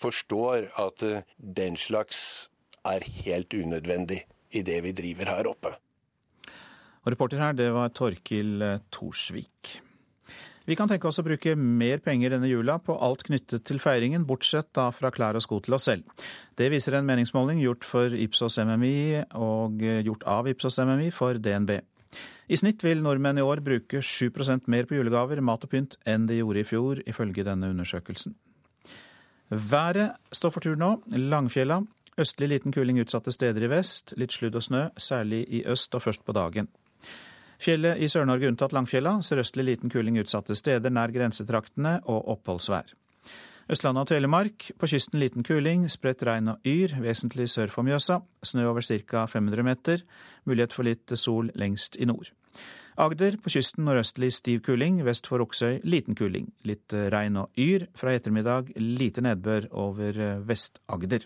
[0.00, 2.50] forstår at eh, den slags
[2.84, 5.74] er helt unødvendig i det vi driver her oppe.
[7.04, 9.78] Og reporter her, det var Torkil Thorsvik.
[10.64, 14.24] Vi kan tenke oss å bruke mer penger denne jula på alt knyttet til feiringen,
[14.24, 16.06] bortsett da fra klær og sko til oss selv.
[16.56, 21.76] Det viser en meningsmåling gjort, for Ipsos MMI og gjort av Ipsos MMI for DNB.
[22.48, 26.28] I snitt vil nordmenn i år bruke 7% mer på julegaver, mat og pynt enn
[26.30, 28.36] de gjorde i fjor, ifølge denne undersøkelsen.
[29.50, 30.94] Været står for tur nå.
[31.12, 31.82] Langfjella.
[32.20, 34.14] Østlig liten kuling utsatte steder i vest.
[34.16, 36.70] Litt sludd og snø, særlig i øst og først på dagen.
[37.64, 39.14] Fjellet i Sør-Norge unntatt Langfjella.
[39.24, 42.90] Sørøstlig liten kuling utsatte steder nær grensetraktene og oppholdsvær.
[43.72, 44.66] Østlandet og Telemark.
[44.76, 48.18] På kysten liten kuling, spredt regn og yr, vesentlig sør for Mjøsa.
[48.44, 49.24] Snø over ca.
[49.32, 50.04] 500 meter.
[50.44, 52.28] Mulighet for litt sol lengst i nord.
[53.00, 56.52] Agder på kysten nordøstlig stiv kuling, vest for Oksøy liten kuling.
[56.68, 57.88] Litt regn og yr.
[57.96, 61.24] Fra i ettermiddag lite nedbør over Vest-Agder.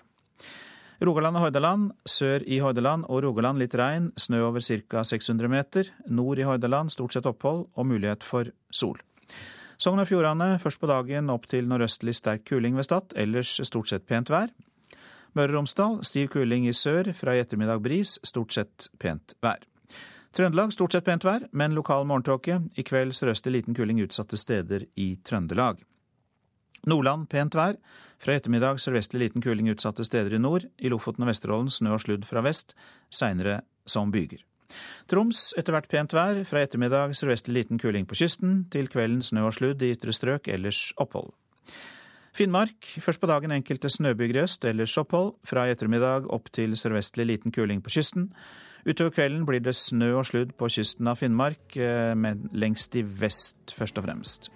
[0.99, 1.91] Rogaland og Hordaland.
[2.09, 5.05] Sør i Hordaland og Rogaland litt regn, snø over ca.
[5.07, 5.93] 600 meter.
[6.11, 8.99] Nord i Hordaland stort sett opphold og mulighet for sol.
[9.79, 13.93] Sogn og Fjordane først på dagen opp til nordøstlig sterk kuling ved Stad, ellers stort
[13.93, 14.51] sett pent vær.
[15.39, 19.63] Møre og Romsdal stiv kuling i sør, fra i ettermiddag bris, stort sett pent vær.
[20.35, 22.59] Trøndelag stort sett pent vær, men lokal morgentåke.
[22.75, 25.85] I kveld sørøstlig liten kuling utsatte steder i Trøndelag.
[26.89, 27.77] Nordland pent vær.
[28.19, 30.65] Fra ettermiddag sørvestlig liten kuling utsatte steder i nord.
[30.81, 32.75] I Lofoten og Vesterålen snø og sludd fra vest,
[33.13, 34.41] seinere som byger.
[35.09, 36.41] Troms etter hvert pent vær.
[36.49, 38.65] Fra ettermiddag sørvestlig liten kuling på kysten.
[38.73, 41.31] Til kvelden snø og sludd i ytre strøk, ellers opphold.
[42.37, 45.35] Finnmark først på dagen enkelte snøbyger i øst, ellers opphold.
[45.49, 48.31] Fra i ettermiddag opp til sørvestlig liten kuling på kysten.
[48.89, 51.75] Utover kvelden blir det snø og sludd på kysten av Finnmark,
[52.17, 54.49] men lengst i vest først og fremst.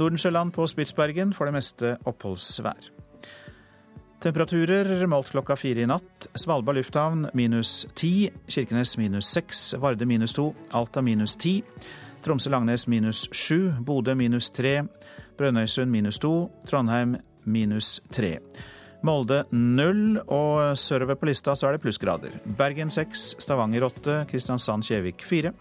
[0.00, 2.90] Nordensjøland på Spitsbergen for det meste oppholdsvær.
[4.20, 6.28] Temperaturer målt klokka fire i natt.
[6.36, 8.30] Svalbard lufthavn minus ti.
[8.48, 9.62] Kirkenes minus seks.
[9.80, 10.50] Varde minus to.
[10.76, 11.60] Alta minus ti.
[12.24, 13.70] Tromsø-Langnes minus sju.
[13.80, 14.82] Bodø minus tre.
[15.40, 16.34] Brønnøysund minus to.
[16.68, 17.16] Trondheim
[17.48, 18.38] minus tre.
[19.00, 22.34] Molde null, og sørover på lista så er det plussgrader.
[22.58, 25.54] Bergen seks, Stavanger åtte, Kristiansand-Kjevik fire.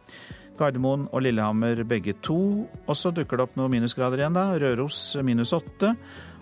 [0.60, 2.40] Gardermoen og Lillehammer begge to.
[2.86, 4.50] Og så dukker det opp noen minusgrader igjen, da.
[4.60, 5.96] Røros minus åtte.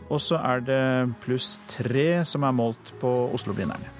[0.07, 0.81] Og så er det
[1.23, 3.93] pluss tre som er målt på Oslo-Blinderne.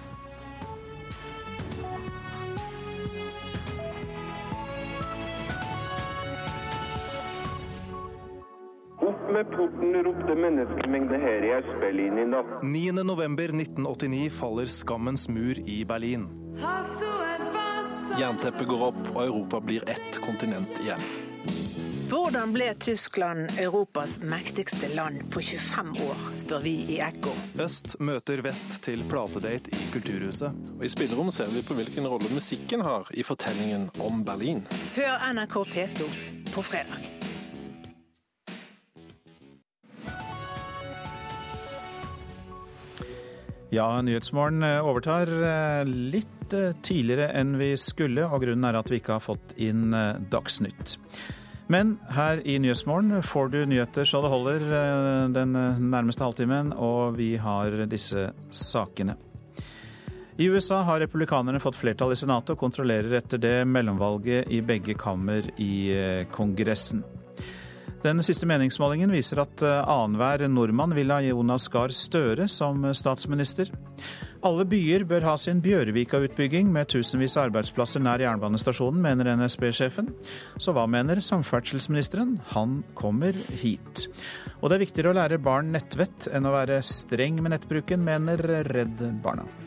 [9.28, 12.54] Med porten, ropte menneskemengde her i Øst-Berlin i natt.
[12.64, 16.30] 9.11.1989 faller skammens mur i Berlin.
[18.18, 21.02] Jernteppet går opp, og Europa blir ett kontinent igjen.
[22.08, 27.34] Hvordan ble Tyskland Europas mektigste land på 25 år, spør vi i Ekko.
[27.62, 30.56] Øst møter vest til platedate i Kulturhuset.
[30.80, 34.64] Og I spillerom ser vi på hvilken rolle musikken har i fortellingen om Berlin.
[34.96, 36.10] Hør NRK P2
[36.56, 37.12] på fredag.
[43.70, 45.86] Ja, Nyhetsmorgen eh, overtar eh,
[46.48, 49.92] litt eh, tidligere enn vi skulle, og grunnen er at vi ikke har fått inn
[50.32, 50.98] Dagsnytt.
[51.68, 54.62] Men her i Nyhetsmorgen får du nyheter så det holder
[55.36, 55.52] den
[55.92, 59.18] nærmeste halvtimen, og vi har disse sakene.
[60.38, 64.96] I USA har republikanerne fått flertall i Senatet og kontrollerer etter det mellomvalget i begge
[64.96, 67.04] kammer i Kongressen.
[68.04, 73.72] Den siste meningsmålingen viser at eh, annenhver nordmann vil ha Jonas Gahr Støre som statsminister.
[74.46, 80.12] Alle byer bør ha sin Bjørvika-utbygging med tusenvis av arbeidsplasser nær jernbanestasjonen, mener NSB-sjefen.
[80.62, 82.38] Så hva mener samferdselsministeren?
[82.54, 84.06] Han kommer hit.
[84.62, 88.46] Og det er viktigere å lære barn nettvett enn å være streng med nettbruken, mener
[88.70, 89.67] Redd Barna.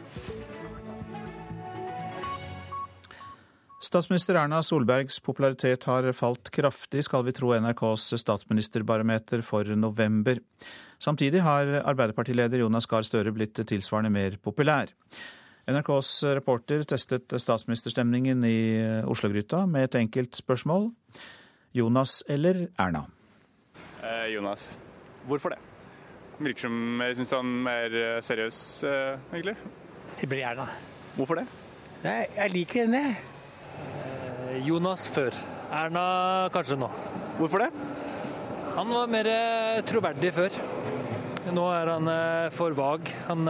[3.80, 10.36] Statsminister Erna Solbergs popularitet har falt kraftig, skal vi tro NRKs statsministerbarometer for november.
[11.00, 14.92] Samtidig har Arbeiderpartileder Jonas Gahr Støre blitt tilsvarende mer populær.
[15.64, 18.60] NRKs reporter testet statsministerstemningen i
[19.08, 20.90] Oslo-gryta med et enkelt spørsmål.
[21.72, 23.06] Jonas eller Erna?
[24.04, 24.74] Eh, Jonas.
[25.24, 25.60] Hvorfor det?
[26.36, 29.56] Virker som jeg syns han er mer eh, seriøs, eh, egentlig.
[30.20, 30.68] Det blir Erna.
[31.16, 31.48] Hvorfor det?
[32.04, 33.29] Nei, jeg liker henne.
[33.80, 35.36] Eh, Jonas før.
[35.70, 36.04] Erna
[36.54, 36.90] kanskje nå.
[37.38, 37.70] Hvorfor det?
[38.76, 40.60] Han var mer eh, troverdig før.
[41.50, 43.10] Nå er han eh, for vag.
[43.28, 43.48] Han,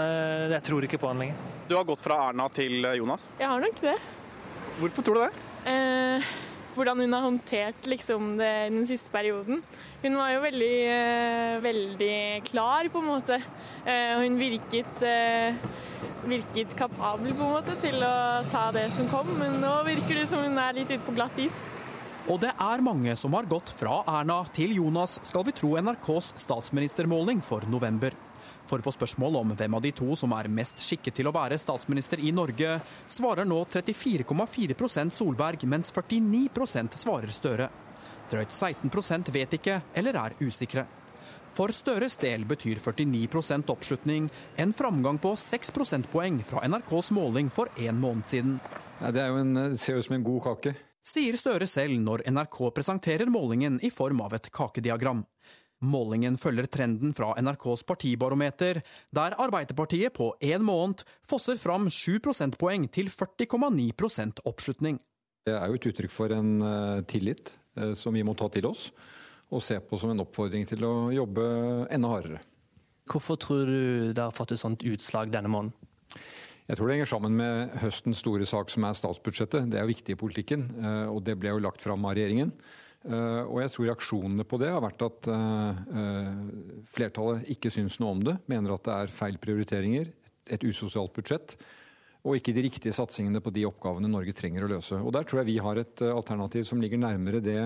[0.55, 1.47] jeg tror ikke på han lenger.
[1.71, 3.29] Du har gått fra Erna til Jonas?
[3.39, 3.99] Jeg har nok det.
[4.81, 5.47] Hvorfor tror du det?
[5.71, 6.31] Eh,
[6.75, 9.63] hvordan hun har håndtert liksom, det den siste perioden.
[10.01, 13.41] Hun var jo veldig, eh, veldig klar, på en måte.
[13.85, 15.05] Eh, hun virket
[16.25, 18.15] virket kapabel på en måte til å
[18.51, 21.39] ta det som kom, men nå virker det som hun er litt ute på glatt
[21.43, 21.57] is.
[22.31, 26.35] Og det er mange som har gått fra Erna til Jonas, skal vi tro NRKs
[26.45, 28.15] statsministermåling for november.
[28.71, 31.59] For på spørsmål om hvem av de to som er mest skikket til å være
[31.59, 32.77] statsminister i Norge,
[33.11, 37.71] svarer nå 34,4% Solberg, mens 49% svarer Støre.
[38.31, 40.87] Drøyt 16% vet ikke eller er usikre.
[41.57, 44.29] For Støres del betyr 49% oppslutning
[44.61, 48.61] en framgang på 6 prosentpoeng fra NRKs måling for en måned siden.
[49.01, 50.75] Ja, det, en, det ser ut som en god kake.
[51.11, 55.25] Sier Støre selv når NRK presenterer målingen i form av et kakediagram.
[55.81, 58.83] Målingen følger trenden fra NRKs partibarometer,
[59.17, 65.01] der Arbeiderpartiet på én måned fosser fram 7 prosentpoeng til 40,9% oppslutning.
[65.49, 68.69] Det er jo et uttrykk for en uh, tillit uh, som vi må ta til
[68.69, 68.91] oss
[69.51, 71.45] og se på som en oppfordring til å jobbe
[71.91, 72.43] enda hardere.
[73.11, 75.75] Hvorfor tror du det har fått et sånt utslag denne måneden?
[76.71, 79.67] Jeg tror det henger sammen med høstens store sak, som er statsbudsjettet.
[79.73, 82.53] Det er jo viktig i politikken, eh, og det ble jo lagt fram av regjeringen.
[83.01, 85.81] Eh, og jeg tror reaksjonene på det har vært at eh,
[86.95, 88.37] flertallet ikke syns noe om det.
[88.53, 90.13] Mener at det er feil prioriteringer,
[90.47, 91.57] et usosialt budsjett.
[92.25, 94.99] Og ikke de riktige satsingene på de oppgavene Norge trenger å løse.
[95.01, 97.63] Og Der tror jeg vi har et alternativ som ligger nærmere det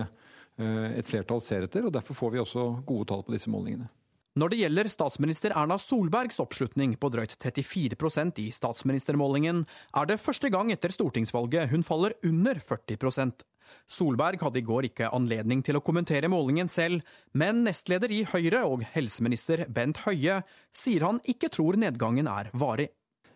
[0.55, 3.89] Eh, et flertall ser etter, og derfor får vi også gode tall på disse målingene.
[4.35, 9.61] Når det gjelder statsminister Erna Solbergs oppslutning på drøyt 34% i statsministermålingen,
[9.95, 13.45] er det første gang etter stortingsvalget hun faller under 40%
[13.89, 17.01] Solberg hadde i går ikke anledning til å kommentere målingen selv,
[17.33, 20.43] men nestleder i Høyre og helseminister Bent Høie
[20.75, 22.91] sier han ikke tror nedgangen er varig.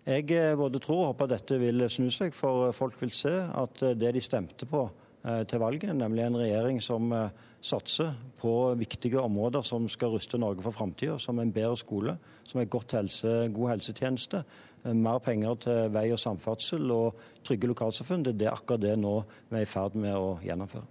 [0.09, 3.85] Jeg eh, både tror og håper dette vil snu seg, for folk vil se at
[3.85, 4.87] eh, det de stemte på
[5.19, 10.39] Eh, til valget, nemlig en regjering som eh, satser på viktige områder som skal ruste
[10.39, 12.13] Norge for framtida, som en bedre skole,
[12.47, 14.43] som en helse, god helsetjeneste,
[14.85, 18.23] eh, mer penger til vei og samferdsel og trygge lokalsamfunn.
[18.31, 20.87] Det er akkurat det nå vi er i ferd med å gjennomføre.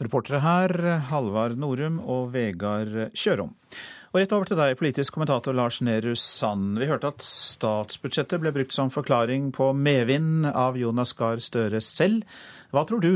[0.00, 3.56] Reportere her Halvard Norum og Vegard Kjørom.
[4.10, 6.80] Og rett over til deg, politisk kommentator Lars Nehru Sand.
[6.82, 12.24] Vi hørte at statsbudsjettet ble brukt som forklaring på medvind av Jonas Gahr Støre selv.
[12.74, 13.12] Hva tror du?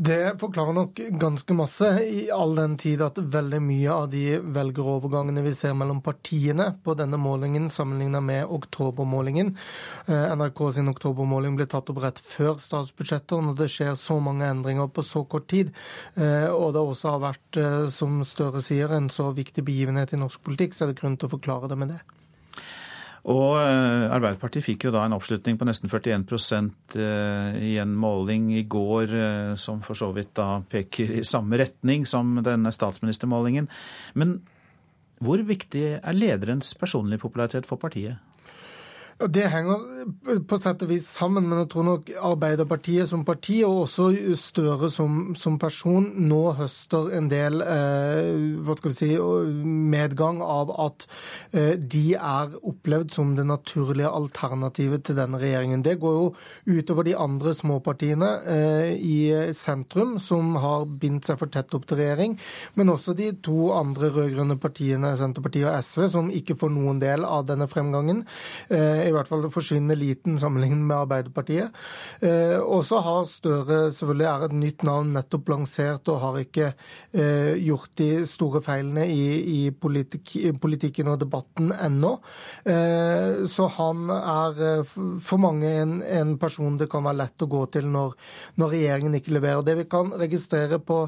[0.00, 5.42] Det forklarer nok ganske masse, i all den tid at veldig mye av de velgerovergangene
[5.44, 9.50] vi ser mellom partiene på denne målingen, sammenlignet med oktobermålingen
[10.06, 14.16] eh, NRK sin oktobermåling ble tatt opp rett før statsbudsjettet, og når det skjer så
[14.24, 15.74] mange endringer på så kort tid,
[16.16, 20.22] eh, og det også har vært, eh, som Støre sier, en så viktig begivenhet i
[20.22, 22.00] norsk politikk, så er det grunn til å forklare det med det.
[23.28, 28.48] Og eh, Arbeiderpartiet fikk jo da en oppslutning på nesten 41 eh, i en måling
[28.56, 33.68] i går, eh, som for så vidt da peker i samme retning som denne statsministermålingen.
[34.16, 34.38] Men
[35.20, 38.16] hvor viktig er lederens personlige popularitet for partiet?
[39.20, 43.82] Det henger på sett og vis sammen, men jeg tror nok Arbeiderpartiet som parti, og
[43.82, 44.06] også
[44.40, 48.30] Støre som, som person, nå høster en del eh,
[48.64, 49.08] hva skal vi si,
[49.92, 51.04] medgang av at
[51.52, 55.84] eh, de er opplevd som det naturlige alternativet til denne regjeringen.
[55.84, 61.52] Det går jo utover de andre småpartiene eh, i sentrum, som har bindt seg for
[61.52, 62.38] tett opp til regjering,
[62.80, 67.28] men også de to andre rød-grønne partiene, Senterpartiet og SV, som ikke får noen del
[67.28, 68.24] av denne fremgangen.
[68.72, 71.76] Eh, i hvert fall forsvinner liten sammenlignet med Arbeiderpartiet.
[72.24, 76.70] Eh, og så har Støre selvfølgelig er et nytt navn nettopp lansert og har ikke
[76.70, 80.32] eh, gjort de store feilene i, i politik,
[80.62, 82.14] politikken og debatten ennå.
[82.64, 87.50] Eh, så han er eh, for mange en, en, person det kan være lett å
[87.50, 88.14] gå til når,
[88.60, 89.64] når regjeringen ikke leverer.
[89.66, 91.02] Det vi kan registrere på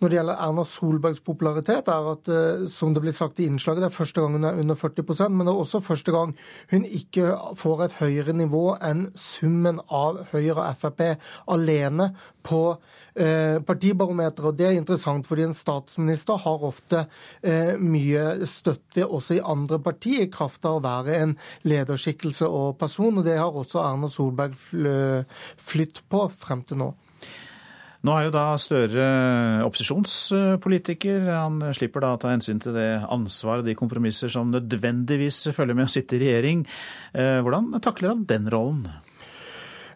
[0.00, 3.84] når det gjelder Erna Solbergs popularitet, er at eh, som det blir sagt i innslaget,
[3.84, 6.34] det er første gang hun er under 40% men det er også første gang
[6.72, 11.02] hun ikke får et høyere nivå enn summen av Høyre og Frp
[11.52, 12.10] alene
[12.46, 12.60] på
[13.14, 14.50] eh, partibarometeret.
[14.50, 17.04] Og det er interessant, fordi en statsminister har ofte
[17.42, 21.36] eh, mye støtte også i andre partier, i kraft av å være en
[21.68, 23.20] lederskikkelse og person.
[23.20, 24.56] Og det har også Erna Solberg
[25.56, 26.92] flytt på frem til nå.
[28.06, 29.06] Nå er jo da Støre
[29.66, 31.24] opposisjonspolitiker.
[31.26, 35.74] Han slipper da å ta hensyn til det ansvar og de kompromisser som nødvendigvis følger
[35.74, 36.62] med å sitte i regjering.
[37.18, 38.86] Eh, hvordan takler han den rollen?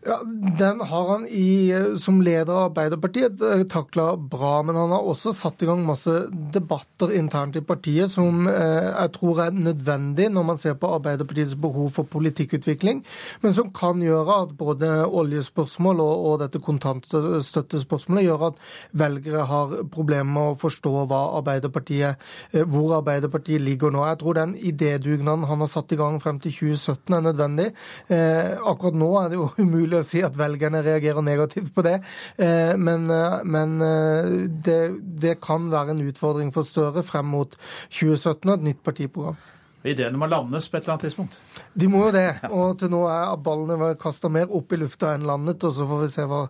[0.02, 0.22] Ja,
[0.58, 4.62] Den har han i, som leder av Arbeiderpartiet eh, takla bra.
[4.64, 6.14] Men han har også satt i gang masse
[6.54, 11.52] debatter internt i partiet som eh, jeg tror er nødvendig når man ser på Arbeiderpartiets
[11.60, 13.02] behov for politikkutvikling,
[13.42, 18.64] men som kan gjøre at både oljespørsmål og, og dette kontantstøttespørsmålet gjør at
[19.04, 22.24] velgere har problemer med å forstå Arbeiderpartiet,
[22.54, 24.06] eh, hvor Arbeiderpartiet ligger nå.
[24.08, 27.70] Jeg tror den idédugnaden han har satt i gang frem til 2017 er nødvendig.
[28.10, 32.00] Akkurat nå er det jo umulig umulig å si at velgerne reagerer negativt på det.
[32.38, 34.80] Eh, men, eh, men eh, det,
[35.20, 37.56] det, kan være en utfordring for Støre frem mot
[37.90, 39.36] 2017 og et nytt partiprogram.
[39.80, 41.38] Ideene må landes på et eller annet tidspunkt?
[41.72, 42.36] De må jo det.
[42.52, 45.64] Og til nå er ballene kasta mer opp i lufta enn landet.
[45.64, 46.42] Og så får vi se hva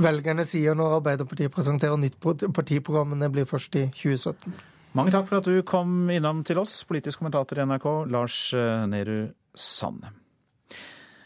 [0.00, 3.12] velgerne sier når Arbeiderpartiet presenterer nytt partiprogram.
[3.12, 4.56] Men det blir først i 2017.
[4.96, 8.40] Mange takk for at du kom innom til oss, politisk kommentator i NRK, Lars
[8.88, 9.18] Nehru
[9.52, 10.08] Sand.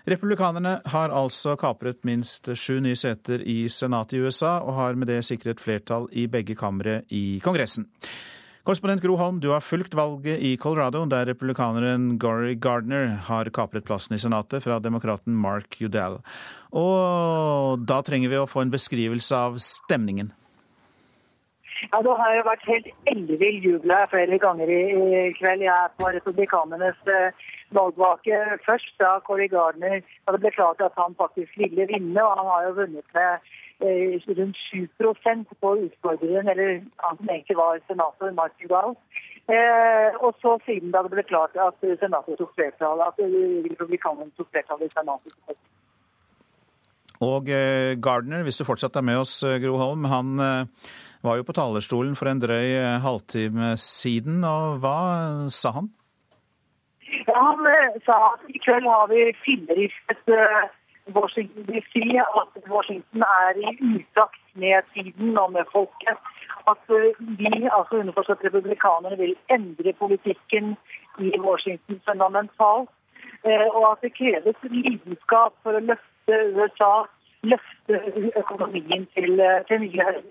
[0.08, 5.12] Republikanerne har altså kapret minst sju nye seter i Senatet i USA, og har med
[5.12, 7.86] det sikret flertall i begge kamre i Kongressen.
[8.62, 13.86] Korrespondent Gro Holm, du har fulgt valget i Colorado, der republikaneren Gory Gardner har kapret
[13.86, 16.20] plassen i Senatet fra demokraten Mark Udell.
[16.70, 20.30] Og da trenger vi å få en beskrivelse av stemningen.
[21.90, 24.82] Ja, Det har jo vært helt ellevill jubel flere ganger i,
[25.38, 25.64] kveld.
[25.66, 27.42] Jeg er på republikanernes eh,
[27.78, 32.22] valgvake først da Corey Gardner da det ble klart at han faktisk ville vinne.
[32.22, 33.32] og Han har jo vunnet med
[33.82, 34.88] eh, rundt 7
[35.60, 38.96] på utfordreren, eller han som egentlig var senator, Mark Udall.
[39.50, 44.50] Eh, og så siden da det ble klart at senatet tok flertall, at republikanerne tok
[44.54, 45.58] flertall i senatet.
[47.22, 50.90] Og eh, Gardner, hvis du fortsatt er med oss, eh, Gro Holm, han eh,
[51.22, 54.98] var jo på talerstolen for en drøy eh, halvtime siden, og hva
[55.54, 55.90] sa han?
[57.28, 60.66] Ja, han eh, sa at i kveld har vi filleristet uh,
[61.14, 66.18] Washington DC, at Washington er i utakt med tiden og med folket.
[66.70, 66.82] At
[67.38, 70.76] vi, altså underforstått republikanerne, vil endre politikken
[71.18, 72.90] i Washington fundamentalt.
[73.74, 76.92] Og at det kreves lidenskap for å løfte USA,
[77.42, 77.98] løfte
[78.38, 80.30] økonomien til, til nye høyder.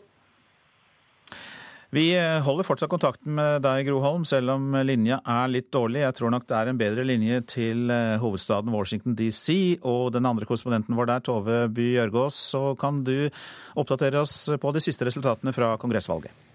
[1.92, 6.06] Vi eh, holder fortsatt kontakten med deg, Gro Holm, selv om linja er litt dårlig.
[6.06, 9.82] Jeg tror nok det er en bedre linje til eh, hovedstaden Washington DC.
[9.84, 12.40] Og den andre korrespondenten vår der, Tove By Jørgaas.
[12.54, 13.28] så kan du
[13.76, 16.51] oppdatere oss på de siste resultatene fra kongressvalget.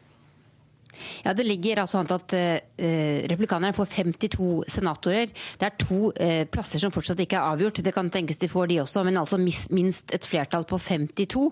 [1.24, 5.32] Ja, Det ligger altså an til at eh, republikanerne får 52 senatorer.
[5.58, 7.82] Det er to eh, plasser som fortsatt ikke er avgjort.
[7.84, 11.46] Det kan tenkes de får de også, men altså minst et flertall på 52.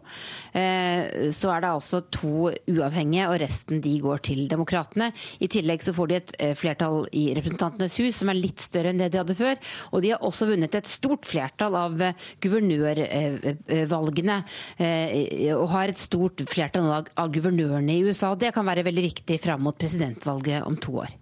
[0.54, 5.10] Eh, så er det altså to uavhengige, og resten de går til demokratene.
[5.40, 8.92] I tillegg så får de et eh, flertall i Representantenes hus som er litt større
[8.92, 9.58] enn det de hadde før.
[9.92, 14.38] Og de har også vunnet et stort flertall av eh, guvernørvalgene,
[14.78, 18.32] eh, og har et stort flertall av, av guvernørene i USA.
[18.32, 21.14] og Det kan være veldig viktig fram mot presidentvalget om to år.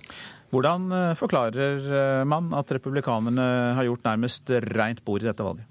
[0.52, 3.44] Hvordan forklarer man at republikanerne
[3.78, 5.64] har gjort nærmest rent bord i dette valget?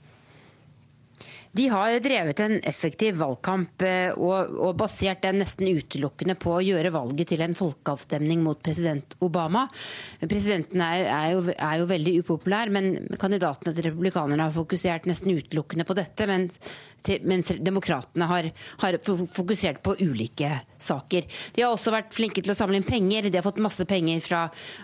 [1.52, 6.62] De har drevet en effektiv valgkamp eh, og, og, basert den nesten utelukkende på å
[6.64, 9.66] gjøre valget til en folkeavstemning mot president Obama.
[10.22, 15.36] Presidenten er, er, jo, er jo, veldig upopulær, men kandidatene til republikanerne har fokusert nesten
[15.36, 16.56] utelukkende på dette, mens,
[17.24, 18.98] mens demokratene har, har,
[19.32, 21.26] fokusert på ulike saker.
[21.56, 23.30] De har også vært flinke til å samle inn penger.
[23.30, 24.42] De har fått masse penger fra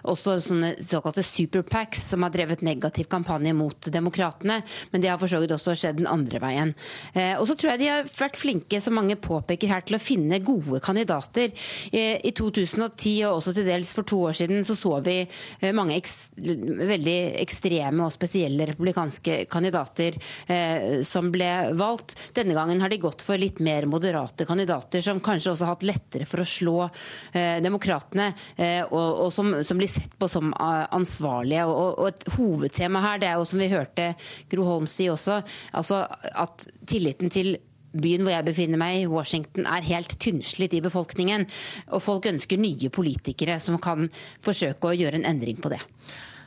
[0.07, 4.59] også sånne såkalte superpacks, som har drevet negativ kampanje mot demokratene,
[4.91, 6.73] men det har for så vidt også skjedd den andre veien.
[7.13, 10.01] Eh, og så tror jeg de har vært flinke, som mange påpeker her, til å
[10.01, 11.53] finne gode kandidater.
[11.91, 15.73] Eh, I 2010 og også til dels for to år siden så så vi eh,
[15.75, 20.17] mange eks veldig ekstreme og spesielle republikanske kandidater
[21.07, 22.06] som ble valgt.
[22.37, 25.87] Denne gangen har de gått for litt mer moderate kandidater, som kanskje også har hatt
[25.87, 26.75] lettere for å slå
[27.63, 28.29] demokratene,
[28.87, 31.65] og, og som, som, blir sett på som ansvarlige.
[31.67, 34.11] Og, og, et hovedtema her, det er jo som vi hørte
[34.51, 35.41] Gro Holm si også,
[35.77, 37.57] altså at tilliten til
[37.97, 41.47] byen hvor jeg befinner meg, Washington, er helt tynnslitt i befolkningen.
[41.95, 44.09] Og folk ønsker nye politikere som kan
[44.45, 45.81] forsøke å gjøre en endring på det.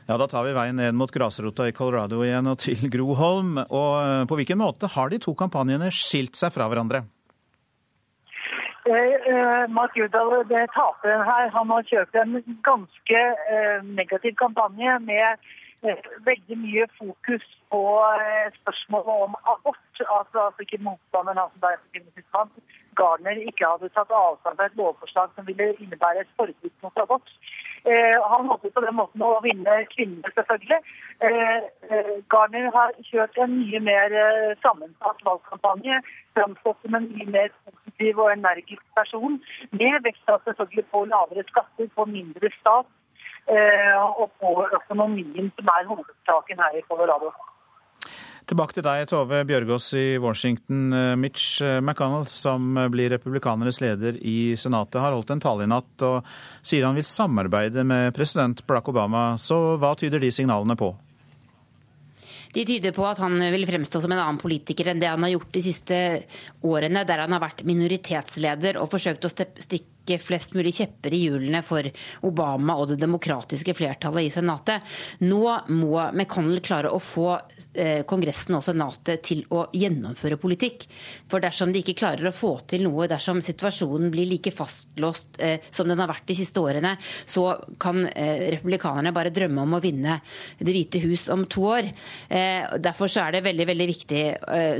[0.07, 3.57] Ja, Da tar vi veien ned mot grasrota i Colorado igjen og til Gro Holm.
[3.63, 7.05] Og eh, på hvilken måte har de to kampanjene skilt seg fra hverandre?
[8.89, 10.41] Eh Mark Udall,
[10.73, 13.19] taperen her, han har kjørt en ganske
[13.85, 15.37] negativ kampanje med
[16.25, 17.81] veldig mye fokus på
[18.57, 20.01] spørsmålet om abort.
[20.01, 22.49] Altså, at ikke motstanderen, altså
[22.97, 27.29] Gardner ikke hadde tatt avstand fra et lovforslag som ville innebære et forbud mot abort.
[27.83, 30.77] Eh, han håpet på den måten å vinne kvinnene, selvfølgelig.
[31.25, 34.15] Eh, eh, Garner har kjørt en mye mer
[34.61, 36.01] sammensatt valgkampanje.
[36.37, 39.39] Framstått som en mye mer positiv og energisk person.
[39.71, 42.97] Med vekt selvfølgelig på lavere skatter, på mindre stat
[43.51, 47.31] og på økonomien, som er hovedsaken her i Colorado.
[48.51, 50.89] Tilbake til deg, Tove Bjørgaas i Washington.
[50.91, 55.69] Eh, Mitch eh, McConnell, som blir republikanernes leder i Senatet, har holdt en tale i
[55.71, 56.27] natt og
[56.59, 59.37] sier han vil samarbeide med president Barack Obama.
[59.39, 60.91] Så hva tyder de signalene på?
[62.51, 65.31] De tyder på at han vil fremstå som en annen politiker enn det han har
[65.37, 66.01] gjort de siste
[66.67, 71.21] årene, der han har vært minoritetsleder og forsøkt å stikke stikke flest mulig kjepper i
[71.25, 71.85] hjulene for
[72.27, 74.81] Obama og det demokratiske flertallet i Senatet.
[75.23, 77.39] Nå må McConnell klare å få
[77.75, 80.87] eh, Kongressen og Senatet til å gjennomføre politikk.
[81.29, 85.59] For dersom de ikke klarer å få til noe, dersom situasjonen blir like fastlåst eh,
[85.71, 86.95] som den har vært de siste årene,
[87.25, 90.19] så kan eh, republikanerne bare drømme om å vinne
[90.57, 91.87] Det hvite hus om to år.
[92.81, 94.21] Derfor så er det veldig veldig viktig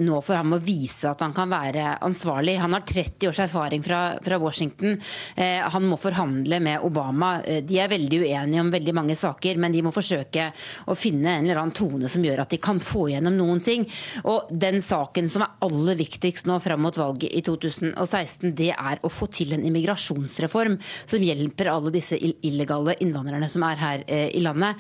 [0.04, 2.58] nå for ham å vise at han kan være ansvarlig.
[2.62, 4.98] Han har 30 års erfaring fra, fra Washington.
[5.36, 7.34] Eh, han må forhandle med Obama.
[7.44, 10.50] Eh, de er veldig uenige om veldig mange saker, men de må forsøke
[10.88, 13.86] å finne en eller annen tone som gjør at de kan få gjennom noen ting.
[14.26, 19.02] Og den saken som er aller viktigst nå fram mot valget i 2016, det er
[19.02, 24.30] å få til en immigrasjonsreform som hjelper alle disse illegale innvandrerne som er her eh,
[24.38, 24.80] i landet.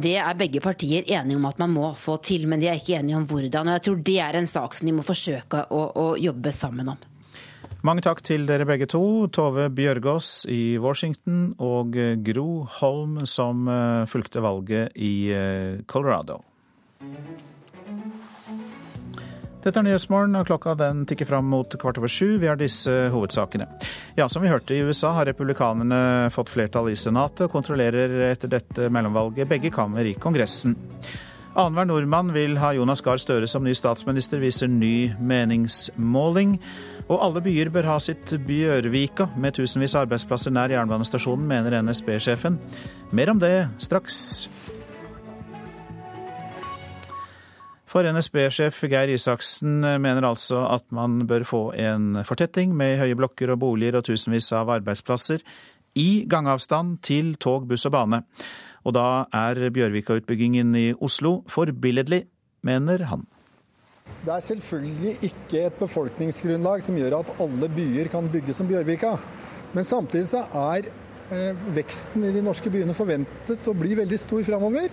[0.00, 2.98] Det er begge partier enige om at man må få til, men de er ikke
[3.00, 3.68] enige om hvordan.
[3.68, 6.94] Og jeg tror det er en sak som de må forsøke å, å jobbe sammen
[6.94, 7.04] om.
[7.86, 9.00] Mange takk til dere begge to.
[9.30, 11.94] Tove Bjørgaas i Washington og
[12.26, 16.40] Gro Holm som eh, fulgte valget i eh, Colorado.
[19.62, 22.40] Dette er Nyhetsmorgen, og klokka den tikker fram mot kvart over sju.
[22.42, 23.68] Vi har disse hovedsakene.
[24.18, 28.50] Ja, Som vi hørte i USA, har republikanerne fått flertall i Senatet og kontrollerer etter
[28.50, 30.74] dette mellomvalget begge kammer i Kongressen.
[31.56, 36.58] Annenhver nordmann vil ha Jonas Gahr Støre som ny statsminister, viser ny meningsmåling.
[37.06, 42.56] Og alle byer bør ha sitt Bjørvika, med tusenvis av arbeidsplasser nær jernbanestasjonen, mener NSB-sjefen.
[43.14, 44.16] Mer om det straks.
[47.86, 53.54] For NSB-sjef Geir Isaksen mener altså at man bør få en fortetting med høye blokker
[53.54, 55.46] og boliger og tusenvis av arbeidsplasser
[55.96, 58.24] i gangavstand til tog, buss og bane.
[58.82, 62.24] Og da er Bjørvika-utbyggingen i Oslo forbilledlig,
[62.66, 63.24] mener han.
[64.26, 69.12] Det er selvfølgelig ikke et befolkningsgrunnlag som gjør at alle byer kan bygges som Bjørvika.
[69.70, 70.88] Men samtidig så er
[71.30, 74.90] eh, veksten i de norske byene forventet å bli veldig stor framover.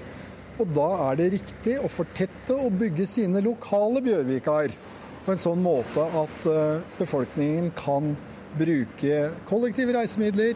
[0.61, 4.77] Og da er det riktig å fortette og bygge sine lokale Bjørvikaer
[5.25, 8.13] på en sånn måte at eh, befolkningen kan
[8.59, 10.53] bruke kollektive reisemidler,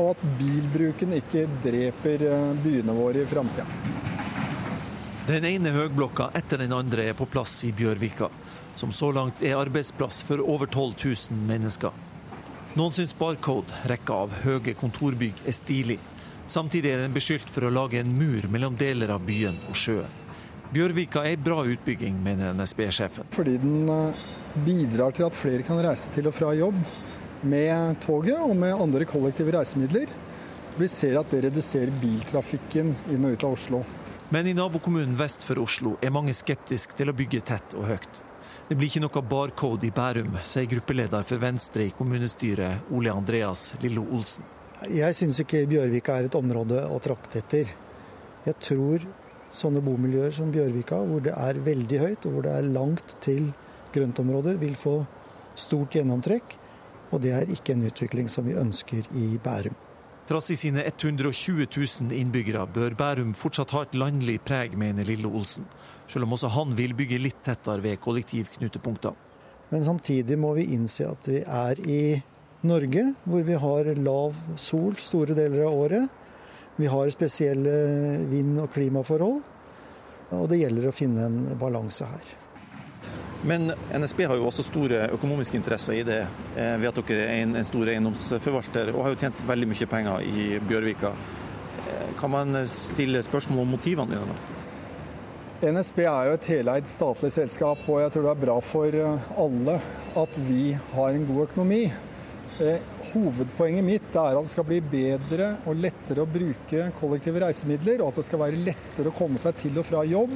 [0.00, 3.89] og at bilbruken ikke dreper eh, byene våre i framtida.
[5.28, 8.30] Den ene høgblokka etter den andre er på plass i Bjørvika,
[8.80, 11.92] som så langt er arbeidsplass for over 12 000 mennesker.
[12.78, 15.98] Noen syns Barcode, rekka av høye kontorbygg, er stilig.
[16.50, 20.16] Samtidig er den beskyldt for å lage en mur mellom deler av byen og sjøen.
[20.70, 23.28] Bjørvika er en bra utbygging, mener NSB-sjefen.
[23.34, 24.24] Fordi den eh,
[24.64, 26.78] bidrar til at flere kan reise til og fra jobb
[27.42, 30.10] med toget og med andre kollektive reisemidler.
[30.78, 33.82] Vi ser at det reduserer biltrafikken inn og ut av Oslo.
[34.32, 38.20] Men i nabokommunen vest for Oslo er mange skeptiske til å bygge tett og høyt.
[38.68, 43.72] Det blir ikke noe barcode i Bærum, sier gruppeleder for Venstre i kommunestyret, Ole Andreas
[43.82, 44.46] Lillo Olsen.
[44.86, 47.74] Jeg syns ikke Bjørvika er et område å trakte etter.
[48.46, 49.10] Jeg tror
[49.50, 53.50] sånne bomiljøer som Bjørvika, hvor det er veldig høyt og hvor det er langt til
[53.90, 55.00] grøntområder, vil få
[55.58, 56.54] stort gjennomtrekk.
[57.10, 59.74] Og det er ikke en utvikling som vi ønsker i Bærum.
[60.30, 65.26] Trass i sine 120 000 innbyggere bør Bærum fortsatt ha et landlig preg, mener Lille
[65.26, 65.64] Olsen.
[66.06, 69.18] Selv om også han vil bygge litt tettere ved kollektivknutepunktene.
[69.72, 72.02] Men samtidig må vi innse at vi er i
[72.62, 76.22] Norge, hvor vi har lav sol store deler av året.
[76.78, 77.74] Vi har spesielle
[78.30, 79.42] vind- og klimaforhold.
[80.30, 82.36] Og det gjelder å finne en balanse her.
[83.42, 86.20] Men NSB har jo også store økonomiske interesser i det,
[86.56, 90.26] eh, ved at dere er en, stor eiendomsforvalter og har jo tjent veldig mye penger
[90.28, 91.14] i Bjørvika.
[91.86, 94.36] Eh, kan man stille spørsmål om motivene dine?
[95.72, 99.34] NSB er jo et heleid statlig selskap, og jeg tror det er bra for eh,
[99.40, 99.80] alle
[100.20, 101.82] at vi har en god økonomi.
[103.14, 108.10] Hovedpoenget mitt er at det skal bli bedre og lettere å bruke kollektive reisemidler, og
[108.10, 110.34] at det skal være lettere å komme seg til og fra jobb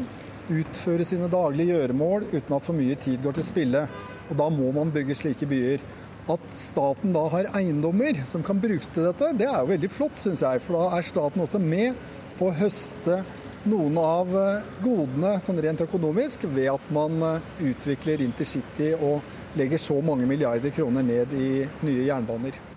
[0.53, 3.85] utføre sine daglige gjøremål uten at for mye tid går til spille.
[4.31, 5.85] Og Da må man bygge slike byer.
[6.29, 10.17] At staten da har eiendommer som kan brukes til dette, det er jo veldig flott,
[10.17, 10.63] syns jeg.
[10.65, 11.99] For da er staten også med
[12.39, 13.21] på å høste
[13.69, 19.25] noen av eh, godene sånn rent økonomisk ved at man eh, utvikler intercity og
[19.57, 21.49] legger så mange milliarder kroner ned i
[21.85, 22.74] nye jernbaner.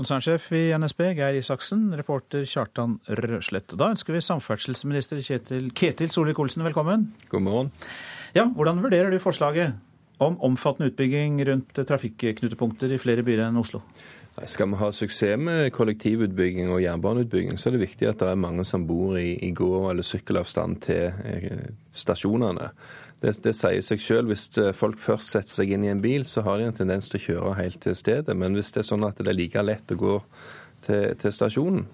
[0.00, 1.90] Konsernsjef i NSB, Geir Isaksen.
[1.98, 3.74] Reporter Kjartan Røslett.
[3.76, 7.10] Da ønsker vi samferdselsminister Kjetil, Ketil Solvik-Olsen velkommen.
[7.28, 7.68] God morgen.
[8.32, 9.74] Ja, Hvordan vurderer du forslaget
[10.20, 13.82] om omfattende utbygging rundt trafikknutepunkter i flere byer enn Oslo?
[14.48, 18.40] Skal vi ha suksess med kollektivutbygging og jernbaneutbygging, så er det viktig at det er
[18.40, 22.70] mange som bor i, i gå- eller sykkelavstand til eh, stasjonene.
[23.20, 24.32] Det, det, sier seg selv.
[24.32, 27.10] Hvis eh, folk først setter seg inn i en bil, så har de en tendens
[27.10, 28.36] til å kjøre helt til stedet.
[28.36, 30.16] Men hvis det er sånn at det er like lett å gå
[30.86, 31.84] til, til stasjonen,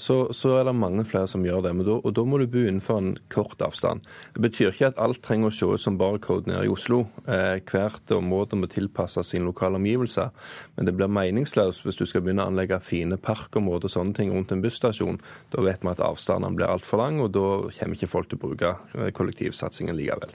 [0.00, 1.72] så, så, er det mange flere som gjør det.
[1.84, 4.06] Da, og da må du bo innenfor en kort avstand.
[4.34, 7.02] Det betyr ikke at alt trenger å se ut som barcode nede i Oslo.
[7.28, 10.32] Eh, hvert område må tilpasse sine lokale omgivelser.
[10.76, 14.32] Men det blir meningsløst hvis du skal begynne å anlegge fine parkområder og sånne ting
[14.32, 15.20] rundt en busstasjon.
[15.52, 17.46] Da vet vi at avstandene blir altfor lange, og da
[17.76, 18.74] kommer ikke folk til å bruke
[19.16, 20.32] kollektivsatsingen likevel.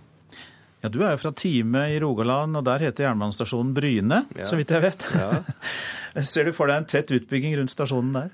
[0.82, 4.46] Ja, Du er jo fra Time i Rogaland, og der heter jernbanestasjonen Bryne, ja.
[4.50, 5.06] så vidt jeg vet.
[5.14, 5.44] Ja.
[6.28, 8.32] Ser du for deg en tett utbygging rundt stasjonen der?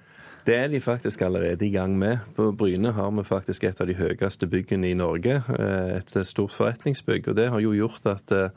[0.48, 2.18] Det er de faktisk allerede i gang med.
[2.36, 5.42] På Bryne har vi faktisk et av de høyeste byggene i Norge.
[5.52, 7.28] Eh, et stort forretningsbygg.
[7.28, 8.54] og Det har jo gjort at eh,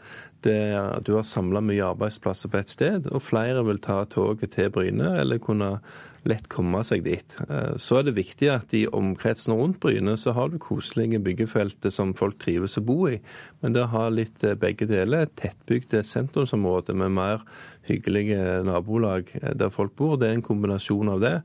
[0.47, 0.61] det,
[1.07, 5.13] du har samla mye arbeidsplasser på ett sted, og flere vil ta toget til Bryne
[5.21, 5.79] eller kunne
[6.29, 7.37] lett komme seg dit.
[7.49, 11.93] Eh, så er det viktig at i omkretsen rundt Bryne så har du koselige byggefelter
[11.95, 13.19] som folk trives å bo i.
[13.65, 15.27] Men det har litt eh, begge deler.
[15.27, 17.45] Et tettbygd sentrumsområde med mer
[17.89, 20.19] hyggelige nabolag eh, der folk bor.
[20.21, 21.37] Det er en kombinasjon av det.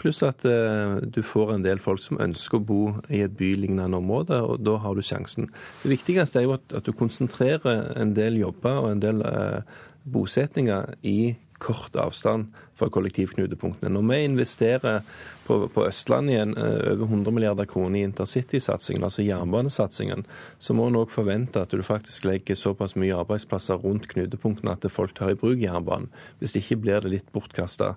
[0.00, 4.38] Pluss at du får en del folk som ønsker å bo i et bylignende område,
[4.40, 5.50] og da har du sjansen.
[5.82, 9.22] Det viktigste er jo at, du konsentrerer en del jobber og en del
[10.10, 12.48] bosetninger i kort avstand
[12.80, 13.92] fra kollektivknutepunktene.
[13.94, 15.04] Når vi investerer
[15.46, 20.26] på, på Østlandet igjen eh, over 100 milliarder kroner i intercitysatsingen, altså jernbanesatsingen,
[20.58, 24.90] så må en òg forvente at du faktisk legger såpass mye arbeidsplasser rundt knutepunktene at
[24.92, 26.10] folk tar i bruk jernbanen.
[26.40, 27.94] Hvis ikke blir det litt bortkasta.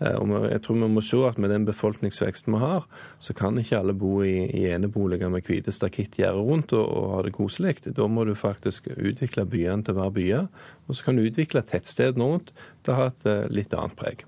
[0.00, 0.16] Eh,
[0.48, 2.86] jeg tror vi må se at med den befolkningsveksten vi har,
[3.20, 7.22] så kan ikke alle bo i, i eneboliger med hvite stakittgjerder rundt og, og, ha
[7.26, 7.78] det koselig.
[7.86, 10.50] Da må du faktisk utvikle byene til å være byer.
[10.88, 14.19] Og så kan du utvikle tettstedene rundt til å ha et eh, litt annet preg.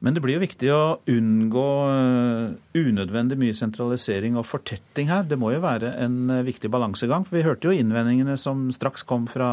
[0.00, 0.82] Men det blir jo viktig å
[1.12, 5.26] unngå eh, unødvendig mye sentralisering og fortetting her.
[5.28, 7.26] Det må jo være en viktig balansegang.
[7.28, 9.50] For vi hørte jo innvendingene som straks kom fra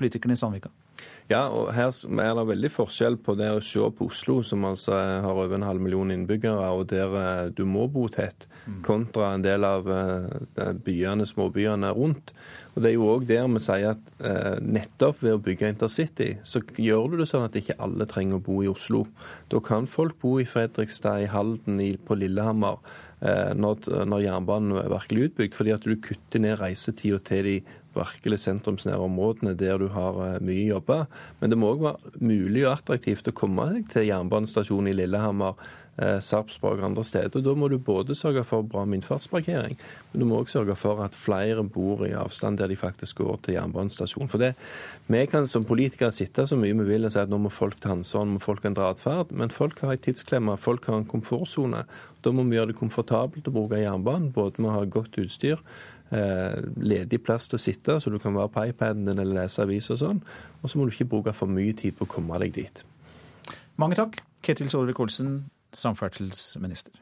[0.00, 0.72] politikerne i Sandvika.
[1.30, 4.96] Ja, og her er det veldig forskjell på det å se på Oslo, som altså
[4.98, 8.80] har over en halv million innbyggere, og der eh, du må bo tett, mm.
[8.86, 12.34] kontra en del av eh, byene, småbyene rundt.
[12.74, 16.32] Og Det er jo òg der vi sier at eh, nettopp ved å bygge intercity,
[16.42, 19.04] så gjør du det sånn at ikke alle trenger å bo i Oslo.
[19.54, 22.82] Da kan folk bo i Fredrikstad, i Halden, i, på Lillehammer.
[23.20, 27.56] Når, når, jernbanen er virkelig utbygd, fordi at du kutter ned reisetida til de
[27.96, 31.06] virkelig sentrumsnære områdene der du har eh, mye jobber.
[31.40, 35.89] Men det må òg være mulig og attraktivt å komme til jernbanestasjonen i Lillehammer eh,
[36.00, 37.42] Sarpsborg og andre steder.
[37.44, 39.76] Da må du både sørge for bra innfartsparkering,
[40.12, 43.40] men du må også sørge for at flere bor i avstand der de faktisk går
[43.44, 44.30] til jernbanestasjonen.
[44.32, 44.54] For det,
[45.06, 47.80] Vi kan som politikere sitte så mye vi vil og si at nå må folk
[47.80, 51.08] ta ansvar, nå må folk endre atferd, men folk har en tidsklemme, folk har en
[51.08, 51.84] komfortsone.
[52.22, 55.60] Da må vi gjøre det komfortabelt å bruke jernbanen, både med å ha godt utstyr,
[56.10, 59.62] eh, ledig plass til å sitte, så du kan være på iPaden din eller lese
[59.62, 60.22] avis og sånn.
[60.62, 62.84] Og så må du ikke bruke for mye tid på å komme deg dit.
[63.80, 65.44] Mange takk, Ketil Solvik-Olsen,
[65.76, 67.00] samferdselsminister.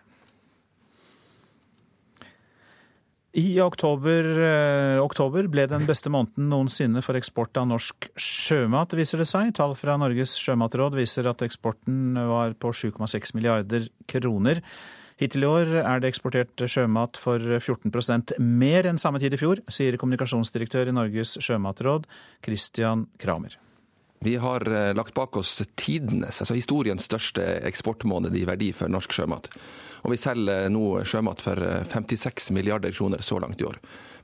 [3.38, 9.20] I oktober, eh, oktober, ble den beste måneden noensinne for eksport av norsk sjømat, viser
[9.20, 9.52] det seg.
[9.54, 14.62] Tall fra Norges sjømatråd viser at eksporten var på 7,6 milliarder kroner.
[15.20, 19.60] Hittil i år er det eksportert sjømat for 14 mer enn samme tid i fjor,
[19.68, 22.06] sier kommunikasjonsdirektør i Norges sjømatråd,
[22.42, 23.58] Christian Kramer.
[24.24, 29.14] Vi har eh, lagt bak oss tidenes, altså historiens største eksportmåned i verdi for norsk
[29.14, 29.50] sjømat.
[30.06, 31.58] Og vi selger nå sjømat for
[31.90, 33.78] 56 milliarder kroner så langt i år.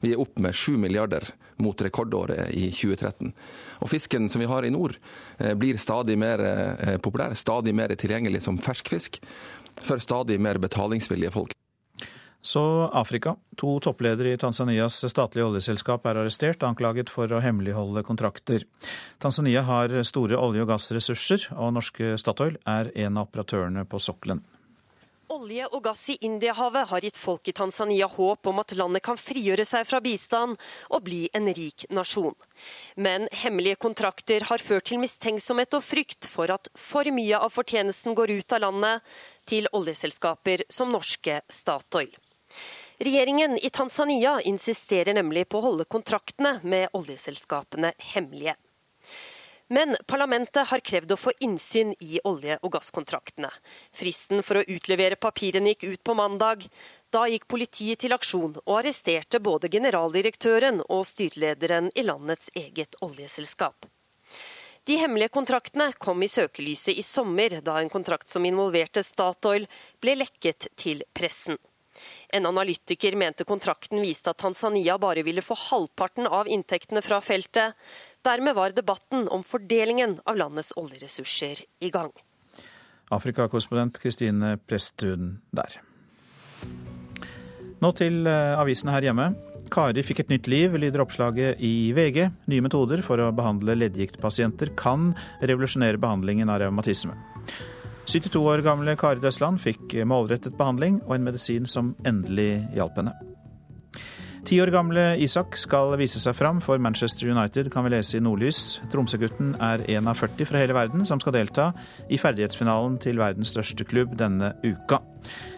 [0.04, 3.32] Vi er opp med 7 milliarder mot rekordåret i 2013.
[3.80, 4.96] Og fisken som vi har i nord
[5.38, 9.20] eh, blir stadig mer eh, populær, stadig mer tilgjengelig som ferskfisk
[9.82, 11.54] for stadig mer betalingsvillige folk.
[12.44, 13.36] Så Afrika.
[13.56, 18.66] To toppledere i Tanzanias statlige oljeselskap er arrestert, anklaget for å hemmeligholde kontrakter.
[19.18, 24.42] Tanzania har store olje- og gassressurser, og norske Statoil er en av operatørene på sokkelen.
[25.32, 29.16] Olje og gass i Indiahavet har gitt folk i Tanzania håp om at landet kan
[29.16, 32.36] frigjøre seg fra bistand og bli en rik nasjon.
[33.00, 38.12] Men hemmelige kontrakter har ført til mistenksomhet og frykt for at for mye av fortjenesten
[38.14, 39.16] går ut av landet
[39.48, 42.12] til oljeselskaper som norske Statoil.
[42.98, 48.54] Regjeringen i Tanzania insisterer nemlig på å holde kontraktene med oljeselskapene hemmelige.
[49.68, 53.50] Men parlamentet har krevd å få innsyn i olje- og gasskontraktene.
[53.96, 56.66] Fristen for å utlevere papirene gikk ut på mandag.
[57.10, 63.88] Da gikk politiet til aksjon og arresterte både generaldirektøren og styrelederen i landets eget oljeselskap.
[64.84, 69.64] De hemmelige kontraktene kom i søkelyset i sommer, da en kontrakt som involverte Statoil,
[69.98, 71.56] ble lekket til pressen.
[72.32, 77.74] En analytiker mente kontrakten viste at Tanzania bare ville få halvparten av inntektene fra feltet.
[78.24, 82.12] Dermed var debatten om fordelingen av landets oljeressurser i gang.
[83.14, 85.80] Afrikakorrespondent Kristine Presttun der.
[87.84, 89.32] Nå til eh, avisene her hjemme.
[89.74, 92.28] Kari fikk et nytt liv, lyder oppslaget i VG.
[92.52, 97.16] Nye metoder for å behandle leddgiktpasienter kan revolusjonere behandlingen av revmatisme.
[98.06, 103.14] 72 år gamle Kari Døsland fikk målrettet behandling og en medisin som endelig hjalp henne.
[104.44, 108.20] Ti år gamle Isak skal vise seg fram for Manchester United, kan vi lese i
[108.20, 108.82] Nordlys.
[108.92, 111.70] Tromsø-gutten er en av 40 fra hele verden som skal delta
[112.12, 115.00] i ferdighetsfinalen til verdens største klubb denne uka.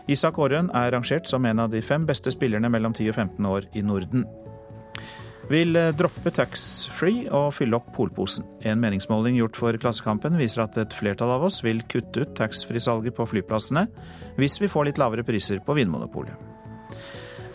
[0.06, 3.50] Isak Aarøen er rangert som en av de fem beste spillerne mellom 10 og 15
[3.56, 4.22] år i Norden.
[5.46, 8.46] Vil droppe taxfree og fylle opp polposen.
[8.66, 13.14] En meningsmåling gjort for Klassekampen viser at et flertall av oss vil kutte ut taxfree-salget
[13.14, 13.86] på flyplassene
[14.40, 16.34] hvis vi får litt lavere priser på Vinmonopolet.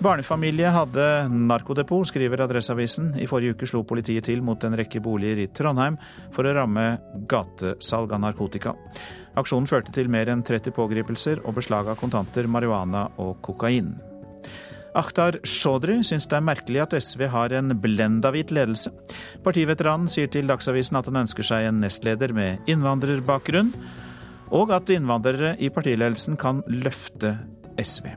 [0.01, 3.11] Barnefamilie hadde narkodepot, skriver Adresseavisen.
[3.21, 5.99] I forrige uke slo politiet til mot en rekke boliger i Trondheim
[6.33, 6.85] for å ramme
[7.29, 8.73] gatesalg av narkotika.
[9.37, 13.93] Aksjonen førte til mer enn 30 pågripelser og beslag av kontanter, marihuana og kokain.
[14.97, 18.91] Akhtar Chaudhry syns det er merkelig at SV har en blendahvit ledelse.
[19.45, 23.71] Partiveteranen sier til Dagsavisen at han ønsker seg en nestleder med innvandrerbakgrunn,
[24.51, 27.37] og at innvandrere i partiledelsen kan løfte
[27.79, 28.11] SV.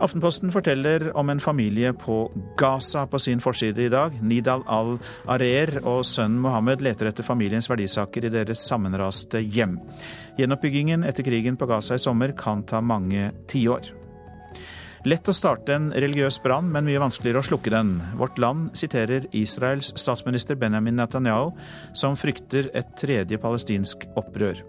[0.00, 2.22] Aftenposten forteller om en familie på
[2.56, 4.16] Gaza på sin forside i dag.
[4.24, 9.76] Nidal al-Arer og sønnen Mohammed leter etter familiens verdisaker i deres sammenraste hjem.
[10.40, 13.99] Gjenoppbyggingen etter krigen på Gaza i sommer kan ta mange tiår.
[15.08, 17.94] Lett å starte en religiøs brann, men mye vanskeligere å slukke den.
[18.20, 21.54] Vårt Land siterer Israels statsminister Benjamin Netanyahu,
[21.96, 24.60] som frykter et tredje palestinsk opprør.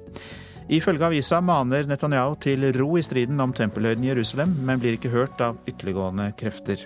[0.71, 5.11] Ifølge avisa maner Netanyahu til ro i striden om tempelhøyden i Jerusalem, men blir ikke
[5.11, 6.85] hørt av ytterliggående krefter.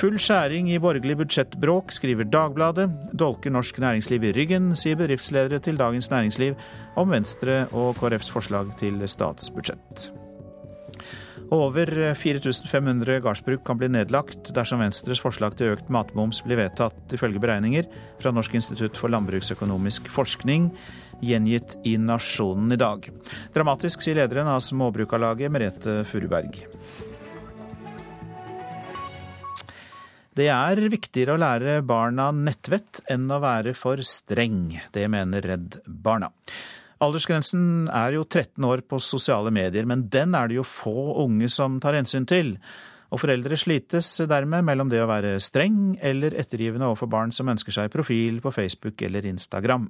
[0.00, 2.88] Full skjæring i borgerlig budsjettbråk, skriver Dagbladet.
[3.14, 6.58] Dolker norsk næringsliv i ryggen, sier bedriftsledere til Dagens Næringsliv
[6.98, 10.10] om Venstre og KrFs forslag til statsbudsjett.
[11.50, 17.42] Over 4500 gardsbruk kan bli nedlagt dersom Venstres forslag til økt matmoms blir vedtatt, ifølge
[17.42, 17.88] beregninger
[18.22, 20.68] fra Norsk institutt for landbruksøkonomisk forskning,
[21.26, 23.10] gjengitt i Nasjonen i dag.
[23.56, 26.62] Dramatisk, sier lederen av Småbrukarlaget, Merete Furuberg.
[30.38, 34.76] Det er viktigere å lære barna nettvett enn å være for streng.
[34.94, 36.30] Det mener Redd Barna.
[37.00, 41.48] Aldersgrensen er jo 13 år på sosiale medier, men den er det jo få unge
[41.48, 42.56] som tar hensyn til.
[43.10, 47.74] Og foreldre slites dermed mellom det å være streng eller ettergivende overfor barn som ønsker
[47.74, 49.88] seg profil på Facebook eller Instagram.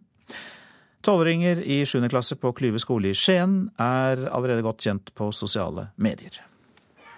[1.03, 2.07] Tolvåringer i 7.
[2.13, 6.39] klasse på Klyve skole i Skien er allerede godt kjent på sosiale medier.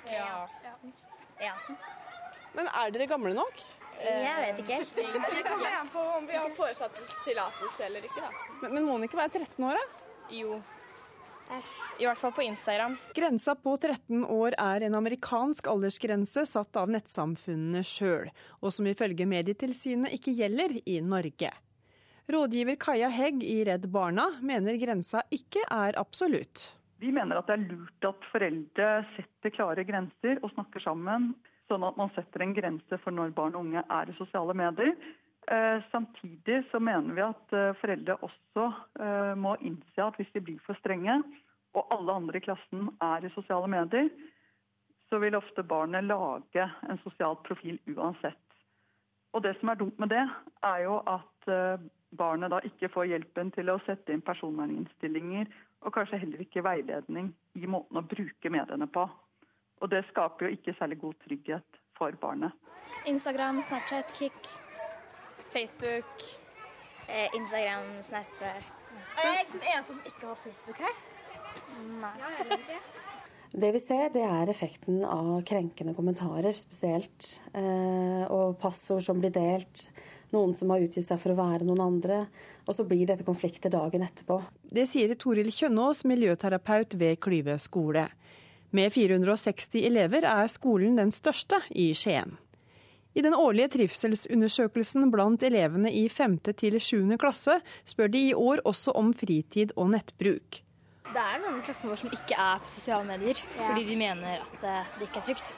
[0.08, 0.46] Ja.
[1.42, 1.54] ja.
[2.56, 3.64] Men er dere gamle nok?
[4.02, 5.00] Jeg vet ikke helt.
[5.36, 8.22] Det kommer an på om vi har foresattes tillatelse eller ikke.
[8.22, 8.30] da.
[8.62, 10.06] Men, men må hun ikke være 13 år, da?
[10.32, 10.60] Jo.
[12.00, 12.94] I hvert fall på Instagram.
[13.14, 18.30] Grensa på 13 år er en amerikansk aldersgrense satt av nettsamfunnene sjøl,
[18.62, 21.52] og som ifølge Medietilsynet ikke gjelder i Norge.
[22.32, 26.70] Rådgiver Kaja Hegg i Redd Barna mener grensa ikke er absolutt.
[27.02, 31.32] Vi mener at det er lurt at foreldre setter klare grenser og snakker sammen,
[31.72, 34.92] sånn at man setter en grense for når barn og unge er i sosiale medier.
[35.50, 38.66] Eh, samtidig så mener vi at eh, foreldre også
[39.02, 41.16] eh, må innse at hvis de blir for strenge,
[41.74, 44.10] og alle andre i klassen er i sosiale medier,
[45.08, 48.38] så vil ofte barnet lage en sosial profil uansett.
[49.32, 50.22] Og det som er dumt med det,
[50.68, 51.50] er jo at
[52.16, 55.48] barnet da ikke får hjelpen til å sette inn personverninnstillinger,
[55.82, 59.06] og kanskje heller ikke veiledning i måten å bruke mediene på.
[59.82, 62.54] Og det skaper jo ikke særlig god trygghet for barnet.
[63.06, 64.46] Instagram, Snapchat, Kik,
[65.52, 66.12] Facebook,
[67.08, 68.62] eh, Instagram, Snapchat.
[69.18, 70.94] Er jeg liksom eneste som ikke har Facebook her?
[72.00, 72.78] Nei.
[73.52, 77.34] Det vi ser, det er effekten av krenkende kommentarer spesielt.
[77.52, 79.90] Eh, og passord som blir delt.
[80.32, 82.22] Noen som har utgitt seg for å være noen andre.
[82.64, 84.38] Og så blir dette konflikter dagen etterpå.
[84.62, 88.06] Det sier Toril Kjønnås, miljøterapeut ved Klyve skole.
[88.72, 92.38] Med 460 elever er skolen den største i Skien.
[93.12, 96.38] I den årlige trivselsundersøkelsen blant elevene i 5.
[96.56, 97.18] til 7.
[97.20, 100.62] klasse spør de i år også om fritid og nettbruk.
[101.12, 103.66] Det er noen i klassen vår som ikke er på sosiale medier, ja.
[103.66, 105.52] fordi de mener at eh, det ikke er trygt.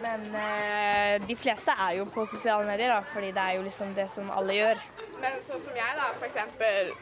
[0.00, 3.92] Men eh, de fleste er jo på sosiale medier, da, fordi det er jo liksom
[3.98, 4.80] det som alle gjør.
[5.20, 6.96] Men sånn som jeg, da, for eksempel.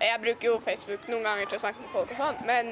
[0.00, 2.70] Jeg bruker jo Facebook noen ganger til å snakke med folk og sånn, men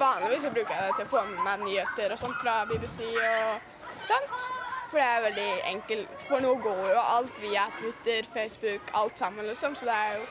[0.00, 2.98] vanligvis så bruker jeg det til å få med meg nyheter og sånt fra BBC
[3.14, 4.38] og sånt.
[4.94, 6.24] For det er veldig enkelt.
[6.28, 9.74] For nå går jo alt via Twitter, Facebook, alt sammen, liksom.
[9.74, 10.26] Så det er jo,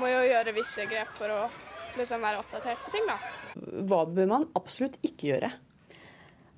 [0.00, 1.42] må jo gjøre visse grep for å
[1.96, 3.16] liksom være oppdatert på ting, da.
[3.88, 5.52] Hva bør man absolutt ikke gjøre?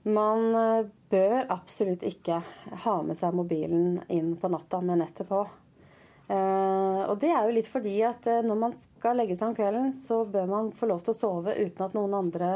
[0.05, 2.41] Man eh, bør absolutt ikke
[2.85, 5.45] ha med seg mobilen inn på natta med nettet på.
[5.47, 5.64] Uh,
[6.33, 9.93] og det er jo litt fordi at uh, når man skal legge seg om kvelden,
[9.97, 12.51] så bør man få lov til å sove uten at noen andre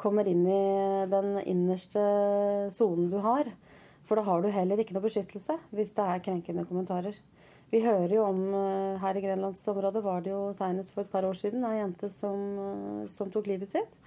[0.00, 2.02] kommer inn i den innerste
[2.74, 3.48] sonen du har.
[4.06, 7.16] For da har du heller ikke noe beskyttelse hvis det er krenkende kommentarer.
[7.70, 11.26] Vi hører jo om uh, her i grenlandsområdet var det jo senest for et par
[11.26, 13.98] år siden ei jente som, som tok livet sitt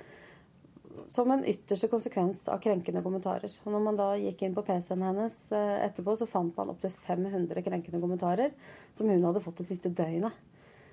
[1.08, 3.54] som en ytterste konsekvens av krenkende kommentarer.
[3.64, 6.93] Og når man da gikk inn på PC-en hennes eh, etterpå, så fant man opptil
[6.93, 8.54] 500 krenkende kommentarer
[8.97, 10.45] som hun hadde fått det siste døgnet.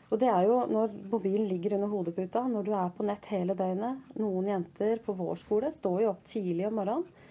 [0.07, 3.57] Og det er jo når mobilen ligger under hodeputa, når du er på nett hele
[3.59, 4.05] døgnet.
[4.21, 7.25] Noen jenter på vår skole står jo opp tidlig om morgenen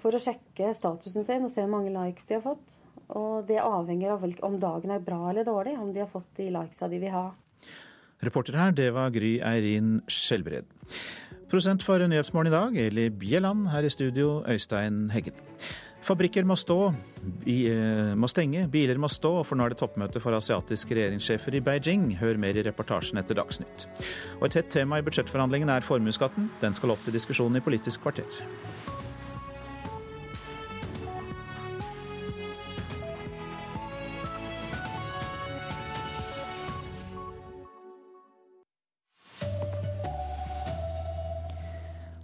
[0.00, 2.78] for å sjekke statusen sin og se hvor mange likes de har fått.
[3.16, 6.50] Og det avhenger av om dagen er bra eller dårlig, om de har fått de
[6.54, 7.26] likesa de vil ha.
[8.20, 10.68] Reporter her, det var Gry Eirin Skjelbred.
[11.50, 13.66] Prosent for Nyhetsmorgen i dag, Eli Bjelland.
[13.72, 15.34] Her i studio, Øystein Heggen.
[16.00, 16.94] Fabrikker må stå,
[17.44, 21.60] eh, må stenge, biler må stå, for nå er det toppmøte for asiatiske regjeringssjefer i
[21.60, 22.16] Beijing.
[22.18, 23.88] Hør mer i reportasjen etter Dagsnytt.
[24.38, 26.48] Og et hett tema i budsjettforhandlingene er formuesskatten.
[26.60, 28.30] Den skal opp til diskusjon i Politisk kvarter.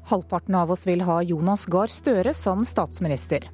[0.06, 3.50] Halvparten av oss vil ha Jonas Gahr Støre som statsminister.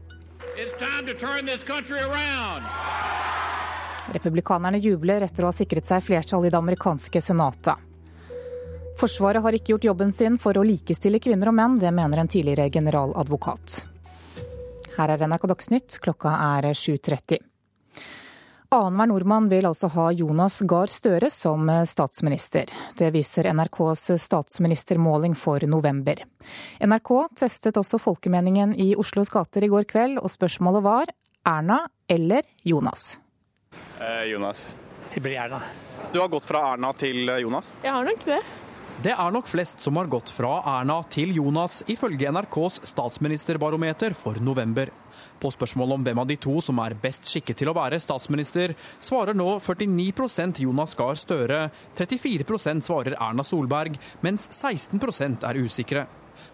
[4.12, 7.88] Republikanerne jubler etter å ha sikret seg flertall i det amerikanske senatet.
[9.00, 12.28] Forsvaret har ikke gjort jobben sin for å likestille kvinner og menn, det mener en
[12.28, 13.78] tidligere generaladvokat.
[14.98, 17.51] Her er NRK Dagsnytt, klokka er 7.30.
[18.72, 22.70] Annenhver nordmann vil altså ha Jonas Gahr Støre som statsminister.
[22.96, 26.22] Det viser NRKs statsministermåling for november.
[26.80, 31.12] NRK testet også folkemeningen i Oslos gater i går kveld, og spørsmålet var
[31.44, 33.18] Erna eller Jonas?
[34.00, 34.70] Eh, Jonas.
[35.12, 35.60] Det blir Erna.
[36.12, 37.74] Du har gått fra Erna til Jonas?
[37.84, 38.40] Jeg har nok det.
[39.04, 44.40] Det er nok flest som har gått fra Erna til Jonas, ifølge NRKs statsministerbarometer for
[44.40, 44.88] november.
[45.42, 48.74] På spørsmål om hvem av de to som er best skikket til å være statsminister,
[49.02, 51.66] svarer nå 49% Jonas Gahr Støre,
[51.98, 56.06] 34% svarer Erna Solberg, mens 16% er usikre.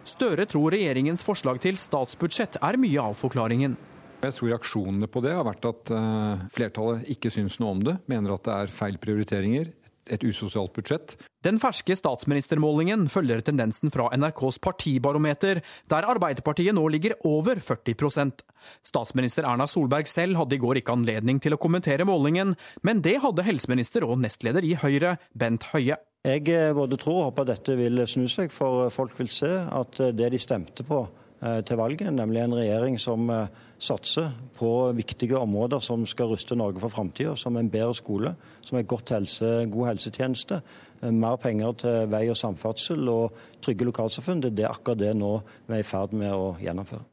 [0.09, 3.77] Støre tror regjeringens forslag til statsbudsjett er mye av forklaringen.
[4.19, 7.95] Jeg tror reaksjonene på det har vært at eh, flertallet ikke syns noe om det,
[8.11, 9.71] mener at det er feil prioriteringer,
[10.13, 11.17] et usosialt budsjett.
[11.45, 18.43] Den ferske statsministermålingen følger tendensen fra NRKs partibarometer, der Arbeiderpartiet nå ligger over 40%
[18.83, 23.19] Statsminister Erna Solberg selv hadde i går ikke anledning til å kommentere målingen, men det
[23.23, 25.99] hadde helseminister og nestleder i Høyre, Bent Høie.
[26.27, 30.01] Jeg eh, både tror og håper dette vil snu seg, for folk vil se at
[30.03, 31.05] eh, det de stemte på
[31.39, 36.83] til valget, nemlig en regjering som eh, satser på viktige områder som skal ruste Norge
[36.83, 38.35] for framtida, som en bedre skole,
[38.67, 40.61] som en helse, god helsetjeneste,
[41.03, 44.43] eh, mer penger til vei og samferdsel og trygge lokalsamfunn.
[44.51, 47.07] Det er akkurat det nå vi er i ferd med å gjennomføre.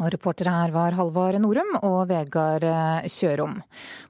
[0.00, 2.62] Og reportere her var Halvard Norum og Vegard
[3.10, 3.58] Kjørom.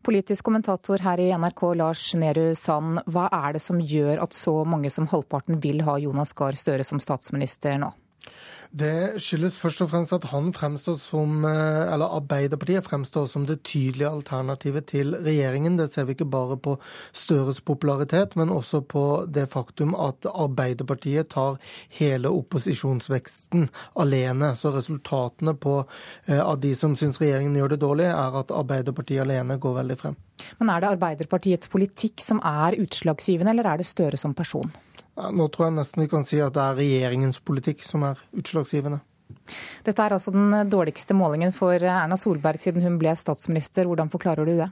[0.07, 3.01] Politisk kommentator her i NRK, Lars Nehru Sand.
[3.11, 6.87] Hva er det som gjør at så mange som halvparten vil ha Jonas Gahr Støre
[6.87, 7.91] som statsminister nå?
[8.71, 13.65] Det skyldes først og fremst at han fremstår som, eh, eller Arbeiderpartiet fremstår som det
[13.67, 15.77] tydelige alternativet til regjeringen.
[15.77, 16.79] Det ser vi ikke bare på
[17.13, 21.59] Støres popularitet, men også på det faktum at Arbeiderpartiet tar
[21.99, 24.55] hele opposisjonsveksten alene.
[24.55, 25.85] Så resultatene på,
[26.29, 29.99] eh, av de som syns regjeringen gjør det dårlig, er at Arbeiderpartiet alene går veldig
[29.99, 30.17] frem.
[30.61, 34.71] Men er det Arbeiderpartiets politikk som er utslagsgivende, eller er det Støre som person?
[35.35, 39.01] Nå tror jeg nesten vi kan si at det er regjeringens politikk som er utslagsgivende.
[39.87, 43.87] Dette er altså den dårligste målingen for Erna Solberg siden hun ble statsminister.
[43.87, 44.71] Hvordan forklarer du det?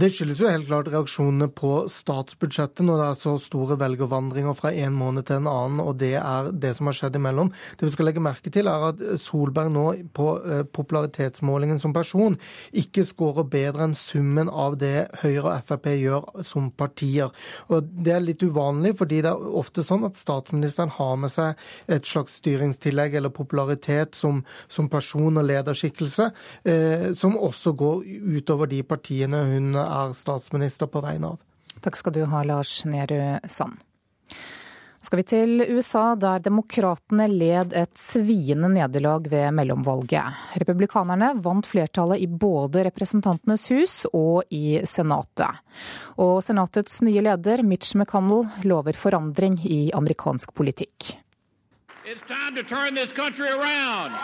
[0.00, 4.72] Det skyldes jo helt klart reaksjonene på statsbudsjettet når det er så store velgervandringer fra
[4.72, 7.50] en måned til en annen, og det er det som har skjedd imellom.
[7.76, 9.86] Det vi skal legge merke til, er at Solberg nå
[10.16, 12.36] på eh, popularitetsmålingen som person
[12.78, 17.32] ikke skårer bedre enn summen av det Høyre og Frp gjør som partier.
[17.68, 21.58] Og Det er litt uvanlig, fordi det er ofte sånn at statsministeren har med seg
[21.92, 24.42] et slags styringstillegg eller popularitet som,
[24.72, 26.30] som person og lederskikkelse,
[26.68, 28.04] eh, som også går
[28.38, 31.40] utover de partiene hun er statsminister på vegne av.
[31.82, 33.80] Takk skal du ha, Lars Nehru Sand.
[35.02, 40.38] Skal vi til USA, der demokratene led et sviende nederlag ved mellomvalget.
[40.62, 45.58] Republikanerne vant flertallet i både Representantenes hus og i Senatet.
[46.22, 51.16] Og Senatets nye leder, Mitch McConnell, lover forandring i amerikansk politikk.
[52.06, 54.14] It's time to turn this country around.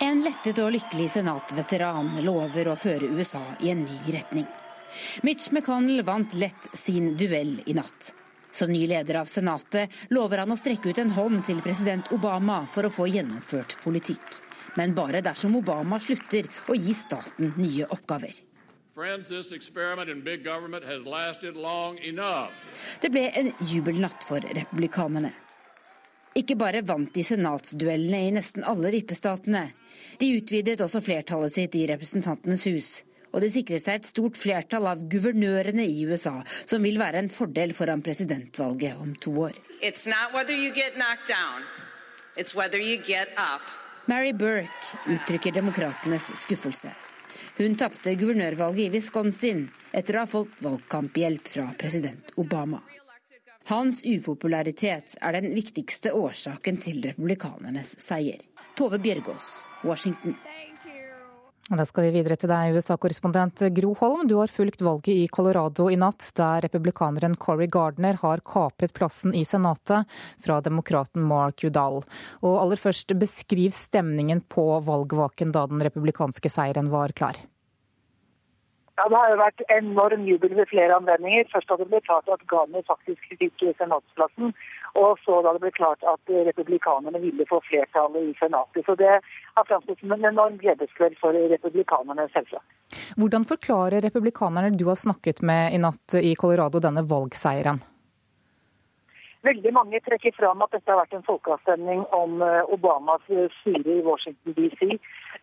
[0.00, 4.46] En lettet og lykkelig senatveteran lover å føre USA i en ny retning.
[5.26, 8.12] Mitch McConnell vant lett sin duell i natt.
[8.54, 12.60] Som ny leder av Senatet lover han å strekke ut en hånd til president Obama
[12.70, 14.38] for å få gjennomført politikk.
[14.78, 18.38] Men bare dersom Obama slutter å gi staten nye oppgaver.
[23.02, 25.34] Det ble en jubelnatt for republikanerne.
[26.36, 29.64] Ikke bare vant de senatsduellene i nesten alle vippestatene.
[30.20, 32.90] De utvidet også flertallet sitt i Representantenes hus.
[33.32, 37.32] Og de sikret seg et stort flertall av guvernørene i USA, som vil være en
[37.32, 39.58] fordel foran presidentvalget om to år.
[44.08, 46.94] Mary Burke uttrykker demokratenes skuffelse.
[47.58, 52.80] Hun tapte guvernørvalget i Wisconsin etter å ha fått valgkamphjelp fra president Obama.
[53.68, 58.40] Hans upopularitet er den viktigste årsaken til republikanernes seier.
[58.78, 60.32] Tove Bjørgaas, Washington.
[61.68, 64.22] Da skal vi videre til deg, USA-korrespondent Gro Holm.
[64.24, 69.36] Du har fulgt valget i Colorado i natt, der republikaneren Cory Gardner har kapret plassen
[69.36, 70.08] i Senatet
[70.40, 72.00] fra demokraten Mark Udall.
[72.40, 77.36] Og aller først, beskriv stemningen på valgvaken da den republikanske seieren var klar.
[78.98, 81.44] Ja, Det har jo vært enorm jubel ved flere anledninger.
[81.52, 84.50] Først da det ble klart at Ghani faktisk fikk senatsplassen,
[84.98, 88.82] og så da det ble klart at republikanerne ville få flertallet i senatet.
[88.88, 92.66] Så det har framstått som en enorm gledeskveld for republikanerne, selvsagt.
[93.14, 97.78] Hvordan forklarer republikanerne du har snakket med i natt i Colorado denne valgseieren?
[99.46, 104.00] Veldig mange trekker fram at dette har vært en folkeavstemning om eh, Obamas eh, styre
[104.00, 104.96] i Washington DC.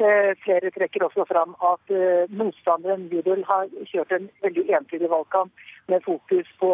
[0.04, 1.94] Eh, flere trekker også fram at
[2.36, 6.74] motstanderen Goodell har kjørt en veldig entydig valgkamp med fokus på,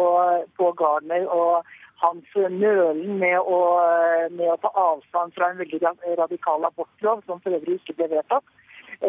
[0.58, 1.70] på Gardner og
[2.02, 3.60] hans nølen med å,
[4.34, 5.78] med å ta avstand fra en veldig
[6.18, 8.42] radikal abortlov, som for øvrig ikke ble vedtatt.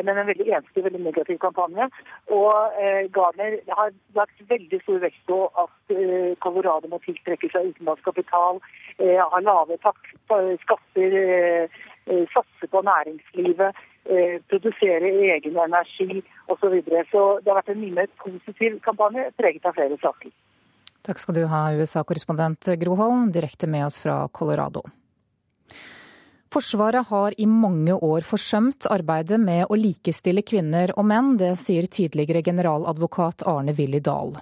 [0.02, 1.88] Men en veldig ensidig, veldig negativ kampanje.
[2.34, 7.74] Og eh, Gardner har lagt veldig stor vekt på at eh, Colorado må tiltrekke seg
[7.74, 8.62] utenlandsk kapital,
[8.98, 10.00] eh, ha lave tak,
[10.64, 16.64] skatter, eh, eh, satse på næringslivet, eh, produsere egen energi osv.
[16.64, 17.04] Så, videre.
[17.12, 20.32] så det har vært en mye mer positiv kampanje, preget av flere saker.
[21.04, 24.86] Takk skal du ha, USA-korrespondent Gro Holm, direkte med oss fra Colorado.
[26.54, 31.32] Forsvaret har i mange år forsømt arbeidet med å likestille kvinner og menn.
[31.40, 34.36] Det sier tidligere generaladvokat Arne Willy Dahl.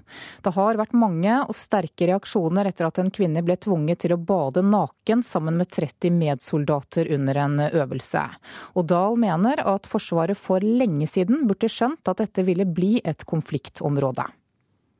[0.43, 4.19] Det har vært mange og sterke reaksjoner etter at en kvinne ble tvunget til å
[4.19, 8.25] bade naken sammen med 30 medsoldater under en øvelse.
[8.75, 13.23] Og Dahl mener at Forsvaret for lenge siden burde skjønt at dette ville bli et
[13.23, 14.27] konfliktområde.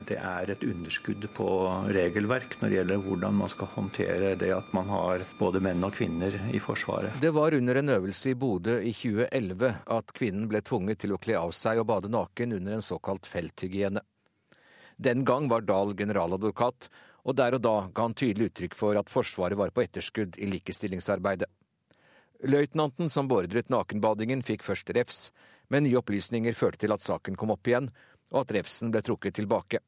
[0.07, 1.47] Det er et underskudd på
[1.93, 5.93] regelverk når det gjelder hvordan man skal håndtere det at man har både menn og
[5.95, 7.19] kvinner i Forsvaret.
[7.21, 11.21] Det var under en øvelse i Bodø i 2011 at kvinnen ble tvunget til å
[11.21, 14.01] kle av seg og bade naken under en såkalt felthygiene.
[15.01, 16.89] Den gang var Dahl generaladvokat,
[17.25, 20.49] og der og da ga han tydelig uttrykk for at Forsvaret var på etterskudd i
[20.49, 21.49] likestillingsarbeidet.
[22.41, 25.29] Løytnanten som beordret nakenbadingen, fikk først refs,
[25.69, 27.91] men nye opplysninger førte til at saken kom opp igjen,
[28.31, 29.81] og at refsen ble trukket tilbake.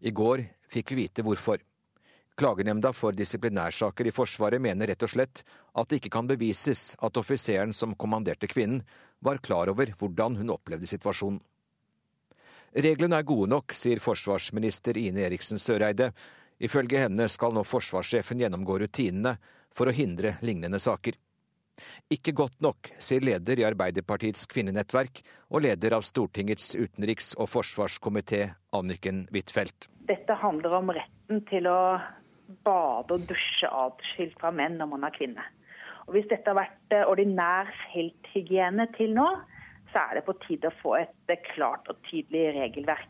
[0.00, 1.60] I går fikk vi vite hvorfor.
[2.40, 5.42] Klagenemnda for disiplinærsaker i Forsvaret mener rett og slett
[5.76, 8.82] at det ikke kan bevises at offiseren som kommanderte kvinnen,
[9.20, 11.42] var klar over hvordan hun opplevde situasjonen.
[12.72, 16.12] Reglene er gode nok, sier forsvarsminister Ine Eriksen Søreide.
[16.62, 19.34] Ifølge henne skal nå forsvarssjefen gjennomgå rutinene
[19.74, 21.18] for å hindre lignende saker.
[22.12, 28.48] Ikke godt nok, sier leder i Arbeiderpartiets kvinnenettverk og leder av Stortingets utenriks- og forsvarskomité,
[28.76, 29.88] Anniken Huitfeldt.
[30.10, 32.00] Dette handler om retten til å
[32.66, 35.44] bade og dusje atskilt fra menn når man er kvinne.
[36.08, 39.28] Og Hvis dette har vært eh, ordinær felthygiene til nå,
[39.92, 43.06] så er det på tide å få et eh, klart og tydelig regelverk.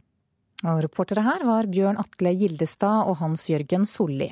[0.68, 4.28] Og reportere her var Bjørn Atle Gildestad og Hans Jørgen Solli.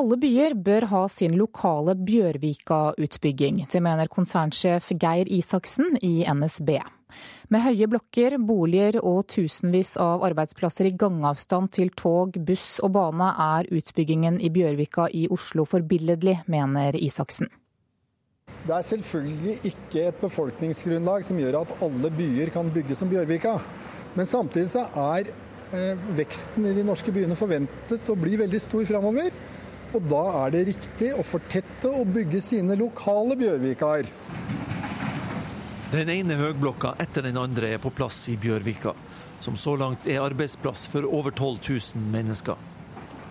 [0.00, 3.58] Alle byer bør ha sin lokale Bjørvika-utbygging.
[3.68, 6.70] Det mener konsernsjef Geir Isaksen i NSB.
[7.52, 13.28] Med høye blokker, boliger og tusenvis av arbeidsplasser i gangavstand til tog, buss og bane,
[13.58, 17.52] er utbyggingen i Bjørvika i Oslo forbilledlig, mener Isaksen.
[18.64, 23.58] Det er selvfølgelig ikke et befolkningsgrunnlag som gjør at alle byer kan bygges som Bjørvika.
[24.16, 25.34] Men samtidig så er
[25.76, 29.34] eh, veksten i de norske byene forventet å bli veldig stor framover.
[29.90, 34.10] Og da er det riktig å fortette og bygge sine lokale Bjørvikar.
[35.90, 38.92] Den ene høgblokka etter den andre er på plass i Bjørvika,
[39.42, 41.56] som så langt er arbeidsplass for over 12
[41.96, 42.60] 000 mennesker.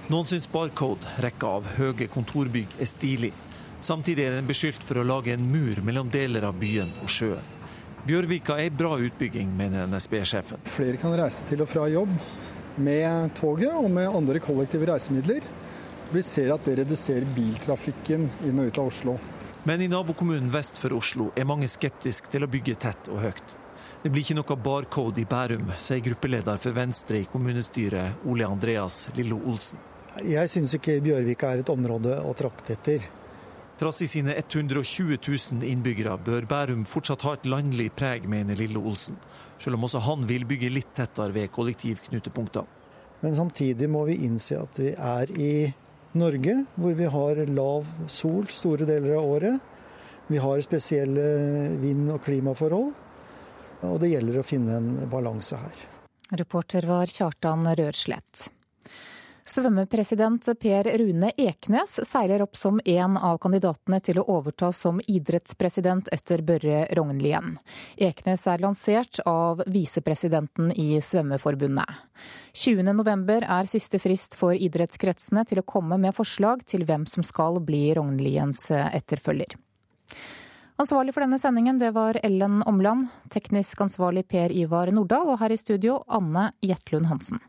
[0.09, 3.31] Noen syns Barcode, rekka av høye kontorbygg, er stilig.
[3.79, 7.55] Samtidig er den beskyldt for å lage en mur mellom deler av byen og sjøen.
[8.03, 10.65] Bjørvika er ei bra utbygging, mener NSB-sjefen.
[10.67, 12.11] Flere kan reise til og fra jobb
[12.79, 15.47] med toget og med andre kollektive reisemidler.
[16.09, 19.13] Vi ser at det reduserer biltrafikken inn og ut av Oslo.
[19.69, 23.51] Men i nabokommunen vest for Oslo er mange skeptiske til å bygge tett og høyt.
[24.01, 29.09] Det blir ikke noe barcode i Bærum, sier gruppeleder for Venstre i kommunestyret, Ole Andreas
[29.17, 29.77] Lillo Olsen.
[30.25, 33.05] Jeg syns ikke Bjørvika er et område å trakte etter.
[33.79, 38.81] Trass i sine 120 000 innbyggere bør Bærum fortsatt ha et landlig preg, mener Lillo
[38.89, 39.19] Olsen.
[39.61, 42.79] Selv om også han vil bygge litt tettere ved kollektivknutepunktene.
[43.21, 45.51] Men samtidig må vi innse at vi er i
[46.17, 49.59] Norge, hvor vi har lav sol store deler av året.
[50.29, 51.25] Vi har spesielle
[51.81, 52.93] vind- og klimaforhold.
[53.85, 55.75] Og det gjelder å finne en balanse her.
[56.31, 58.49] Reporter var Kjartan Rørslett.
[59.49, 66.11] Svømmepresident Per Rune Eknes seiler opp som en av kandidatene til å overta som idrettspresident
[66.13, 67.55] etter Børre Rognlien.
[67.97, 71.89] Eknes er lansert av visepresidenten i Svømmeforbundet.
[72.53, 77.57] 20.11 er siste frist for idrettskretsene til å komme med forslag til hvem som skal
[77.65, 79.57] bli Rognliens etterfølger.
[80.79, 85.51] Ansvarlig for denne sendingen det var Ellen Omland, teknisk ansvarlig Per Ivar Nordahl og her
[85.51, 87.41] i studio Anne Jetlund Hansen.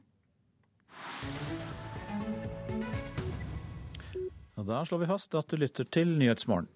[4.61, 6.69] Og da slår vi fast at du lytter til Nyhetsmorgen.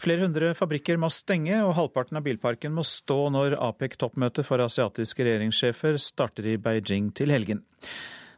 [0.00, 5.26] Flere hundre fabrikker må stenge, og halvparten av bilparken må stå når APEC-toppmøtet for asiatiske
[5.26, 7.60] regjeringssjefer starter i Beijing til helgen.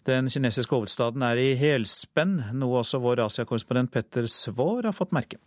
[0.08, 5.38] Den kinesiske hovedstaden er i helspenn, noe også vår Asia-korrespondent Petter Svaar har fått merke.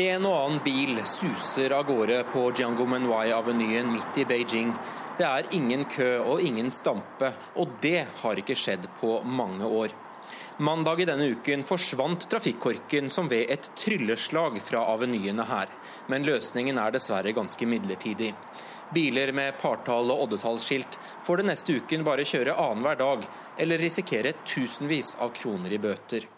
[0.00, 4.70] En og annen bil suser av gårde på Jiangumenwai-avenyen midt i Beijing.
[5.18, 7.28] Det er ingen kø og ingen stampe,
[7.60, 9.92] og det har ikke skjedd på mange år.
[10.64, 15.68] Mandag i denne uken forsvant trafikkorken som ved et trylleslag fra avenyene her.
[16.08, 18.32] Men løsningen er dessverre ganske midlertidig.
[18.96, 20.96] Biler med partall- og oddetallsskilt
[21.26, 26.30] får den neste uken bare kjøre annenhver dag, eller risikere tusenvis av kroner i bøter.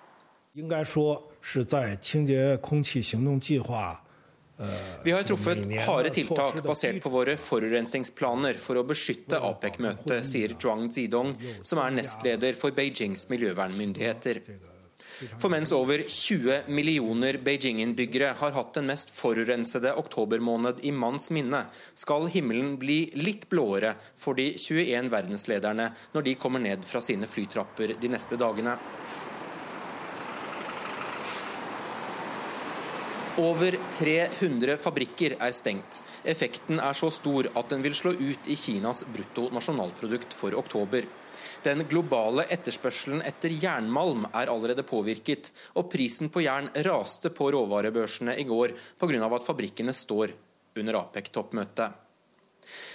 [0.53, 4.01] 应该说是在清洁空气行动计划
[5.03, 10.87] Vi har truffet harde tiltak basert på våre forurensningsplaner for å beskytte APEC-møtet, sier Zhuang
[10.89, 14.41] Zidong, som er nestleder for Beijings miljøvernmyndigheter.
[15.41, 21.63] For mens over 20 millioner Beijing-innbyggere har hatt den mest forurensede oktobermåned i manns minne,
[21.97, 27.29] skal himmelen bli litt blåere for de 21 verdenslederne når de kommer ned fra sine
[27.29, 28.77] flytrapper de neste dagene.
[33.40, 36.02] Over 300 fabrikker er stengt.
[36.28, 41.06] Effekten er så stor at den vil slå ut i Kinas brutto nasjonalprodukt for oktober.
[41.64, 45.48] Den globale etterspørselen etter jernmalm er allerede påvirket,
[45.80, 49.24] og prisen på jern raste på råvarebørsene i går pga.
[49.24, 50.34] at fabrikkene står
[50.76, 51.88] under APEC-toppmøtet.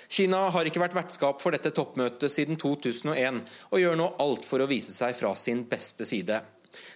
[0.07, 3.41] Kina har ikke vært vertskap for dette toppmøtet siden 2001,
[3.71, 6.43] og gjør nå alt for å vise seg fra sin beste side.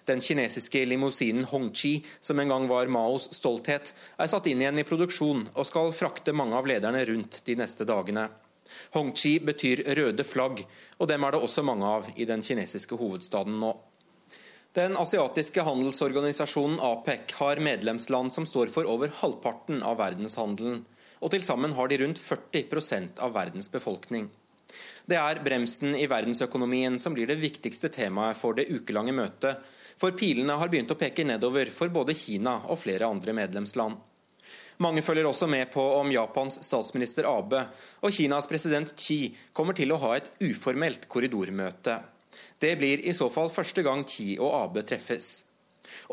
[0.10, 4.88] Den kinesiske limousinen Hongqi, som en gang var Maos stolthet, er satt inn igjen i
[4.88, 8.30] produksjon og skal frakte mange av lederne rundt de neste dagene.
[8.96, 10.64] Hongqi betyr røde flagg,
[11.00, 13.76] og dem er det også mange av i den kinesiske hovedstaden nå.
[14.72, 20.86] Den asiatiske handelsorganisasjonen APEC har medlemsland som står for over halvparten av verdenshandelen,
[21.20, 24.30] og til sammen har de rundt 40% av verdens befolkning.
[25.06, 29.60] Det er bremsen i verdensøkonomien som blir det viktigste temaet for det ukelange møtet,
[30.02, 34.00] for pilene har begynt å peke nedover for både Kina og flere andre medlemsland.
[34.82, 37.60] Mange følger også med på om Japans statsminister Abe
[38.02, 42.00] og Kinas president Xi kommer til å ha et uformelt korridormøte.
[42.58, 45.44] Det blir i så fall første gang Xi og Abe treffes.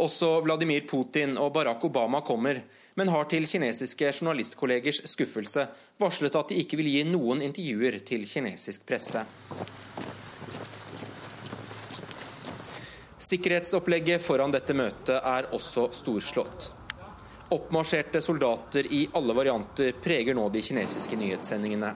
[0.04, 2.60] Også Vladimir Putin og Barack Obama kommer,
[2.98, 5.68] men har til kinesiske journalistkollegers skuffelse
[6.02, 9.22] varslet at de ikke vil gi noen intervjuer til kinesisk presse.
[13.28, 16.72] Sikkerhetsopplegget foran dette møtet er også storslått.
[17.54, 21.94] Oppmarsjerte soldater i alle varianter preger nå de kinesiske nyhetssendingene.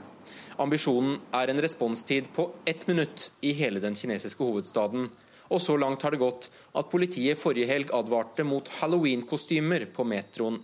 [0.63, 5.11] Ambisjonen er en responstid på ett minutt i hele den kinesiske hovedstaden.
[5.53, 6.47] Og så langt har det gått
[6.79, 10.63] at politiet forrige helg advarte mot halloween-kostymer på metroen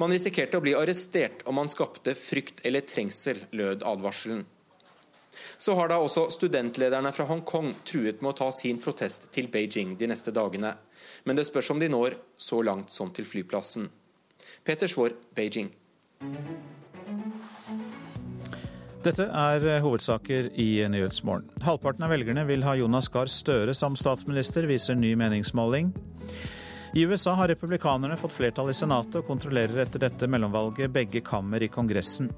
[0.00, 4.46] man risikerte å bli arrestert om man skapte frykt eller trengsel, lød advarselen.
[5.60, 9.92] Så har da også studentlederne fra Hongkong truet med å ta sin protest til Beijing
[10.00, 10.72] de neste dagene.
[11.24, 13.90] Men det spørs om de når så langt som til flyplassen.
[14.64, 15.68] Peter Svaar, Beijing.
[19.04, 21.46] Dette er hovedsaker i Nyhetsmorgen.
[21.64, 25.92] Halvparten av velgerne vil ha Jonas Gahr Støre som statsminister, viser ny meningsmåling.
[26.92, 31.62] I USA har republikanerne fått flertall i Senatet og kontrollerer etter dette mellomvalget begge kammer
[31.62, 32.30] i Kongressen.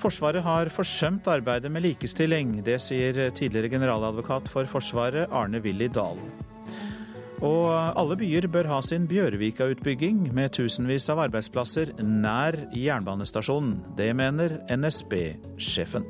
[0.00, 2.62] Forsvaret har forsømt arbeidet med likestilling.
[2.64, 6.16] Det sier tidligere generaladvokat for Forsvaret, Arne Willy Dahl.
[7.44, 13.78] Og alle byer bør ha sin Bjørvika-utbygging med tusenvis av arbeidsplasser nær jernbanestasjonen.
[14.00, 16.08] Det mener NSB-sjefen.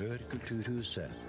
[0.00, 1.21] Hør Kulturhuset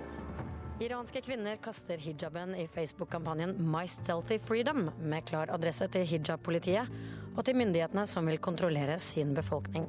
[0.82, 6.90] Iranske kvinner kaster hijaben i Facebook-kampanjen My Stealthy Freedom, med klar adresse til hijab-politiet
[7.38, 9.86] og til myndighetene som vil kontrollere sin befolkning.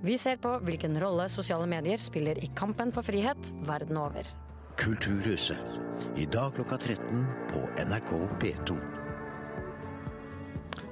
[0.00, 4.24] Vi ser på hvilken rolle sosiale medier spiller i kampen for frihet verden over.
[4.80, 5.60] Kulturhuset,
[6.16, 8.78] i dag klokka 13 på NRK P2.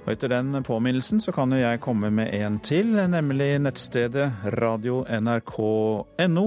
[0.04, 4.28] Og etter den påminnelsen så kan jo jeg komme med en til, nemlig nettstedet
[4.60, 6.44] radio.nrk.no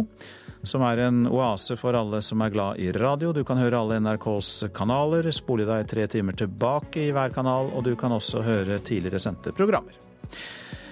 [0.64, 3.32] som er en oase for alle som er glad i radio.
[3.34, 7.86] Du kan høre alle NRKs kanaler, spole deg tre timer tilbake i hver kanal, og
[7.88, 9.98] du kan også høre tidligere sendte programmer.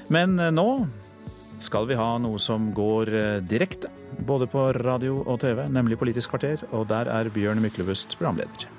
[0.09, 0.69] Men eh, nå
[1.59, 3.91] skal vi ha noe som går eh, direkte,
[4.25, 8.78] både på radio og TV, nemlig Politisk kvarter, og der er Bjørn Myklebust programleder.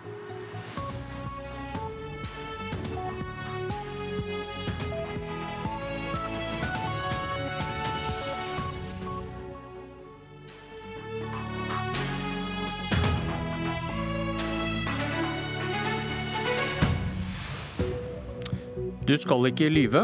[19.11, 20.01] Du skal ikke lyve.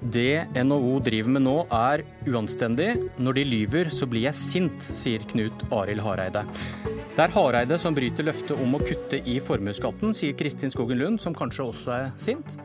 [0.00, 2.86] Det NHO driver med nå er uanstendig.
[3.20, 6.46] Når de lyver, så blir jeg sint, sier Knut Arild Hareide.
[6.86, 11.20] Det er Hareide som bryter løftet om å kutte i formuesskatten, sier Kristin Skogen Lund,
[11.20, 12.56] som kanskje også er sint.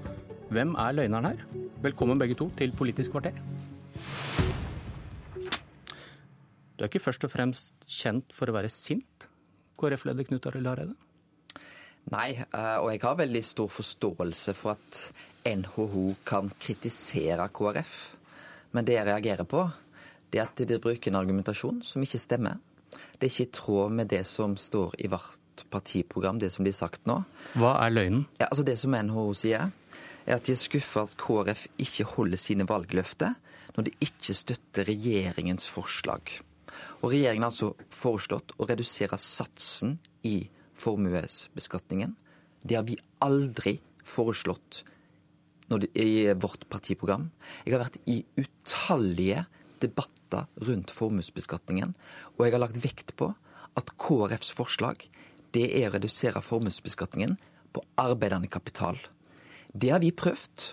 [0.48, 1.44] Hvem er løgneren her?
[1.84, 3.36] Velkommen begge to til Politisk kvarter.
[6.80, 9.28] Du er ikke først og fremst kjent for å være sint,
[9.76, 10.98] KrF-leder Knut Arild Hareide?
[12.16, 15.08] Nei, eh, og jeg har veldig stor forståelse for at
[15.46, 17.96] NHO kan kritisere KrF.
[18.74, 19.68] Men det jeg reagerer på,
[20.34, 22.58] det er at de bruker en argumentasjon som ikke stemmer.
[23.16, 26.76] Det er ikke i tråd med det som står i vårt partiprogram, det som blir
[26.76, 27.22] sagt nå.
[27.60, 28.26] Hva er løgnen?
[28.40, 29.72] Ja, altså Det som NHO sier,
[30.26, 33.36] er at de er skuffa at KrF ikke holder sine valgløfter
[33.76, 36.32] når de ikke støtter regjeringens forslag.
[37.04, 39.98] Og Regjeringen har altså foreslått å redusere satsen
[40.28, 40.48] i
[40.80, 42.16] formuesbeskatningen.
[42.64, 44.84] Det har vi aldri foreslått
[45.94, 47.30] i vårt partiprogram.
[47.66, 49.46] Jeg har vært i utallige
[49.82, 51.96] debatter rundt formuesbeskatningen,
[52.38, 53.32] og jeg har lagt vekt på
[53.76, 55.08] at KrFs forslag
[55.56, 57.38] det er å redusere formuesbeskatningen
[57.76, 58.98] på arbeidende kapital.
[59.74, 60.66] Det har vi prøvd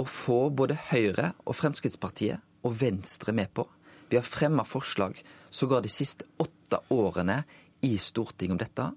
[0.00, 3.66] å få både Høyre og Fremskrittspartiet og Venstre med på.
[4.10, 5.20] Vi har fremma forslag
[5.50, 7.42] sågar de siste åtte årene
[7.86, 8.88] i Stortinget om dette.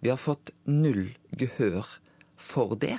[0.00, 1.86] Vi har fått null gehør
[2.36, 2.98] for det.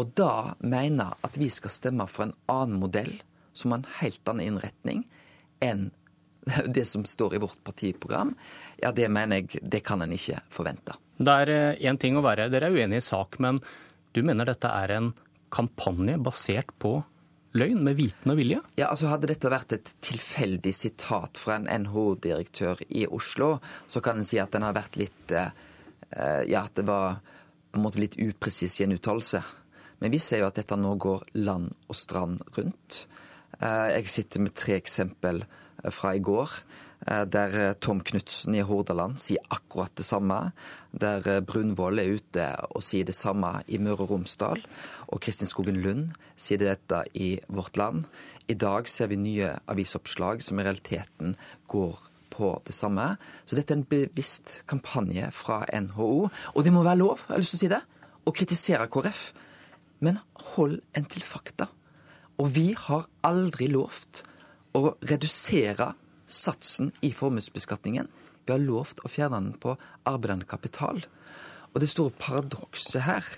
[0.00, 3.12] Og da mener at vi skal stemme for en annen modell
[3.54, 5.04] som har en helt annen innretning
[5.62, 5.90] enn
[6.76, 8.34] det som står i vårt partiprogram,
[8.76, 10.96] ja, det mener jeg det kan en ikke forvente.
[11.16, 13.62] Det er én eh, ting å være, dere er uenige i sak, men
[14.12, 15.12] du mener dette er en
[15.54, 16.98] kampanje basert på
[17.54, 18.60] løgn, med viten og vilje?
[18.76, 23.54] Ja, altså Hadde dette vært et tilfeldig sitat fra en NHO-direktør i Oslo,
[23.86, 25.54] så kan en si at den har vært litt eh,
[26.50, 27.22] Ja, at det var
[27.72, 29.40] på en måte litt upresis i en uttalelse.
[30.04, 33.06] Men vi ser jo at dette nå går land og strand rundt.
[33.56, 36.50] Eh, jeg sitter med tre eksempel eh, fra i går.
[37.08, 40.50] Eh, der Tom Knutsen i Hordaland sier akkurat det samme.
[40.92, 44.60] Der Brunvoll er ute og sier det samme i Møre og Romsdal.
[45.08, 48.04] Og Kristin Skogen Lund sier dette i Vårt Land.
[48.52, 51.32] I dag ser vi nye avisoppslag som i realiteten
[51.72, 51.96] går
[52.34, 53.14] på det samme.
[53.48, 56.28] Så dette er en bevisst kampanje fra NHO.
[56.28, 57.82] Og det må være lov, jeg har lyst til å si det,
[58.28, 59.24] å kritisere KrF.
[60.04, 60.20] Men
[60.54, 61.68] hold en til fakta.
[62.42, 64.24] Og vi har aldri lovt
[64.74, 65.92] å redusere
[66.26, 68.10] satsen i formuesbeskatningen.
[68.44, 69.76] Vi har lovt å fjerne den på
[70.08, 71.00] arbeidende kapital.
[71.72, 73.30] Og det store paradokset her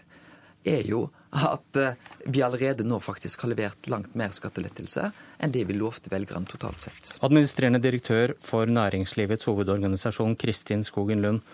[0.66, 1.06] er jo
[1.36, 1.94] at eh,
[2.26, 6.82] vi allerede nå faktisk har levert langt mer skattelettelse enn det vi lovte velgerne totalt
[6.82, 7.14] sett.
[7.26, 11.44] Administrerende direktør for Næringslivets hovedorganisasjon, Kristin Skogen Lund.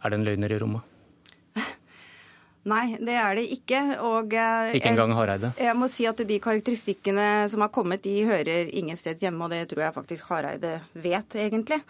[0.00, 0.95] Er det en løgner i rommet?
[2.66, 3.80] Nei, det er det ikke.
[4.02, 5.52] Og eh, ikke engang Hareide?
[5.54, 9.46] Jeg, jeg må si at de karakteristikkene som har kommet, de hører ingen steds hjemme,
[9.46, 11.82] og det tror jeg faktisk Hareide vet, egentlig.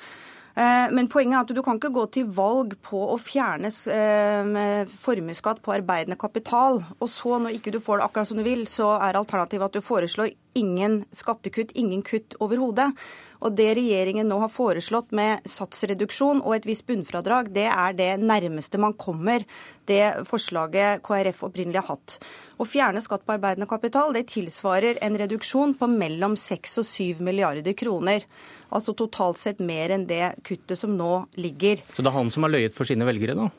[0.57, 4.95] Eh, men poenget er at du kan ikke gå til valg på å fjerne eh,
[5.03, 8.65] formuesskatt på arbeidende kapital, og så når ikke du får det akkurat som du vil,
[8.71, 12.89] så er alternativet at du foreslår ingen skattekutt, ingen kutt overhodet.
[13.45, 18.11] Og det regjeringen nå har foreslått med satsreduksjon og et visst bunnfradrag, det er det
[18.23, 19.45] nærmeste man kommer
[19.87, 22.17] det forslaget KrF opprinnelig har hatt.
[22.57, 27.23] Å fjerne skatt på arbeidende kapital det tilsvarer en reduksjon på mellom 6 og 7
[27.27, 28.25] milliarder kroner.
[28.75, 31.85] Altså totalt sett mer enn det kuttet som nå ligger.
[31.93, 33.51] Så det er han som har løyet for sine velgere nå?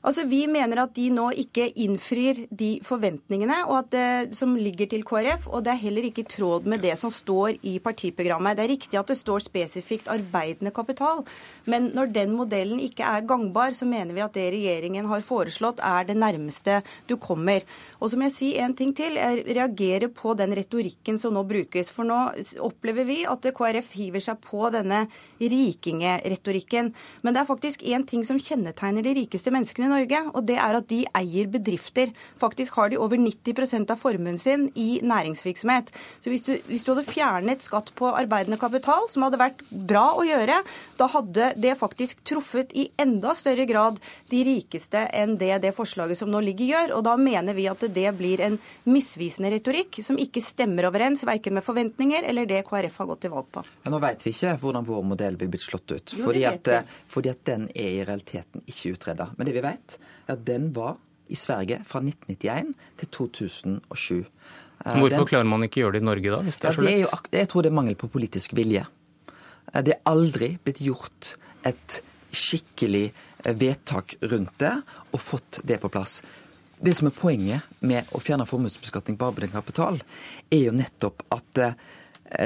[0.00, 3.58] Altså, Vi mener at de nå ikke innfrir de forventningene
[3.92, 7.10] det, som ligger til KrF, og det er heller ikke i tråd med det som
[7.12, 8.56] står i partiprogrammet.
[8.56, 11.20] Det er riktig at det står spesifikt arbeidende kapital,
[11.66, 15.82] men når den modellen ikke er gangbar, så mener vi at det regjeringen har foreslått,
[15.84, 17.60] er det nærmeste du kommer.
[18.00, 19.20] Og så må jeg si en ting til.
[19.20, 21.92] Jeg reagerer på den retorikken som nå brukes.
[21.92, 22.22] For nå
[22.64, 25.04] opplever vi at KrF hiver seg på denne
[25.40, 26.94] rikingeretorikken.
[27.20, 30.78] Men det er faktisk én ting som kjennetegner de rikeste menneskene Norge, og det er
[30.78, 32.14] at de eier bedrifter.
[32.40, 35.90] Faktisk har de over 90 av formuen sin i næringsvirksomhet.
[36.20, 40.10] Så hvis du, hvis du, hadde fjernet skatt på arbeidende kapital, som hadde vært bra
[40.18, 40.60] å gjøre,
[41.00, 44.00] da hadde det faktisk truffet i enda større grad
[44.30, 46.94] de rikeste enn det det forslaget som nå ligger, gjør.
[46.98, 48.58] Og da mener vi at det blir en
[48.88, 53.34] misvisende retorikk som ikke stemmer overens verken med forventninger eller det KrF har gått til
[53.34, 53.64] valg på.
[53.84, 56.70] Ja, nå vet vi ikke hvordan vår modell blir blitt slått ut, jo, fordi, at,
[57.10, 59.30] fordi at den er i realiteten ikke utreda.
[59.36, 59.96] Men det vi vet, vet,
[60.28, 61.00] ja, den var
[61.30, 64.26] i Sverige fra 1991 til 2007.
[64.84, 66.76] Eh, Hvorfor den, klarer man ikke å gjøre det i Norge da, hvis det er
[66.76, 67.02] så lett?
[67.04, 68.86] Ja, jeg tror det er mangel på politisk vilje.
[69.70, 71.34] Eh, det er aldri blitt gjort
[71.68, 72.00] et
[72.30, 74.74] skikkelig eh, vedtak rundt det
[75.10, 76.20] og fått det på plass.
[76.80, 80.00] Det som er poenget med å fjerne formuesbeskatning på arbeidende kapital,
[80.48, 81.58] er jo nettopp at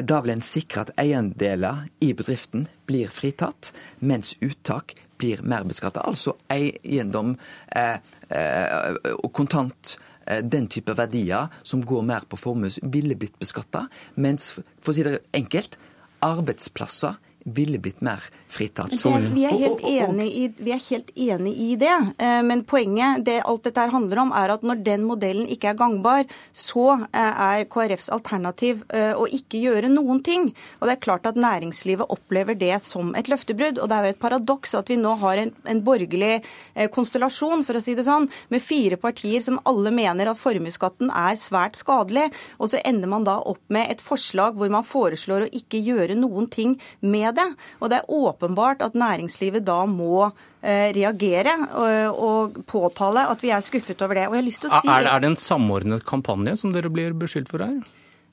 [0.09, 3.69] da vil en sikre at eiendeler i bedriften blir fritatt,
[4.01, 6.05] mens uttak blir mer beskatta.
[6.05, 7.35] Altså eiendom
[7.75, 7.97] eh,
[8.29, 9.97] eh, og kontant
[10.27, 13.87] eh, den type verdier som går mer på formue, ville blitt beskatta.
[14.21, 15.79] Mens, for å si det enkelt,
[16.25, 18.91] arbeidsplasser ville blitt mer fritatt.
[18.91, 23.25] Det, vi, er helt enig i, vi er helt enig i det, eh, men poenget
[23.27, 26.25] det alt dette her handler om, er at når den modellen ikke er gangbar,
[26.57, 30.49] så eh, er KrFs alternativ eh, å ikke gjøre noen ting.
[30.81, 33.83] Og det er klart at næringslivet opplever det som et løftebrudd.
[33.83, 36.39] Og det er jo et paradoks at vi nå har en, en borgerlig
[36.95, 41.37] konstellasjon, for å si det sånn, med fire partier som alle mener at formuesskatten er
[41.41, 45.53] svært skadelig, og så ender man da opp med et forslag hvor man foreslår å
[45.55, 47.47] ikke gjøre noen ting med det.
[47.81, 53.53] Og det er åpenbart at næringslivet da må eh, reagere og, og, påtale at vi
[53.55, 54.29] er skuffet over det.
[54.29, 54.91] Og jeg har lyst til å si...
[54.91, 57.79] Er, er det en samordnet kampanje som dere blir beskyldt for her?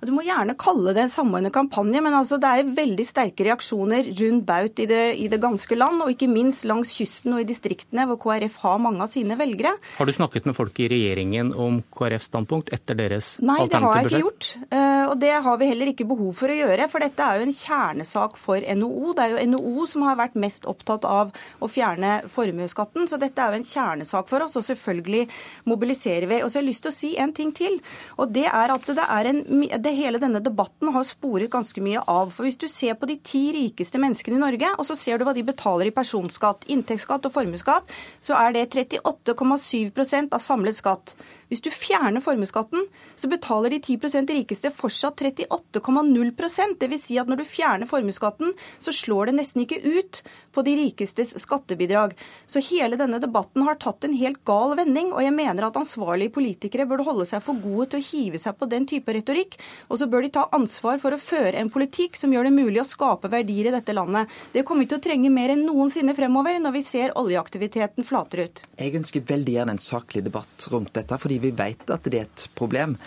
[0.02, 4.08] Du må gjerne kalle det en samordnet kampanje, men altså det er veldig sterke reaksjoner
[4.18, 7.46] rundt baut i det, i det, ganske land, og ikke minst langs kysten og i
[7.46, 9.76] distriktene, hvor KrF har mange av sine velgere.
[10.00, 13.78] Har du snakket med folk i regjeringen om KrFs standpunkt etter deres Nei, alternative budsjett?
[13.78, 14.50] Nei, det har jeg ikke gjort.
[14.80, 17.46] Eh, og det har vi heller ikke behov for å gjøre, for dette er jo
[17.46, 19.14] en kjernesak for NHO.
[19.18, 23.38] Det er jo NHO som har vært mest opptatt av å fjerne formuesskatten, så dette
[23.38, 25.28] er jo en kjernesak for oss, og selvfølgelig
[25.70, 26.42] mobiliserer vi.
[26.42, 27.78] Og så har jeg lyst til å si en ting til,
[28.18, 32.02] og det er at det er en det hele denne debatten har sporet ganske mye
[32.10, 32.32] av.
[32.36, 35.26] For Hvis du ser på de ti rikeste menneskene i Norge, og så ser du
[35.28, 37.92] hva de betaler i personskatt, inntektsskatt og formuesskatt,
[38.24, 41.16] så er det 38,7% av samlet skatt.
[41.52, 42.86] Hvis du fjerner formuesskatten,
[43.20, 47.02] så betaler de 10% rikeste fortsatt 38,0% Dvs.
[47.02, 50.22] Si at når du fjerner formuesskatten, så slår det nesten ikke ut
[50.56, 52.14] på de rikestes skattebidrag.
[52.48, 56.32] Så hele denne debatten har tatt en helt gal vending, og jeg mener at ansvarlige
[56.38, 59.60] politikere burde holde seg for gode til å hive seg på den type retorikk,
[59.90, 62.80] og så bør de ta ansvar for å føre en politikk som gjør det mulig
[62.80, 64.32] å skape verdier i dette landet.
[64.56, 68.46] Det kommer vi til å trenge mer enn noensinne fremover når vi ser oljeaktiviteten flater
[68.46, 68.64] ut.
[68.80, 71.20] Jeg ønsker veldig gjerne en saklig debatt rundt dette.
[71.20, 72.98] fordi vi vet at det er et problem.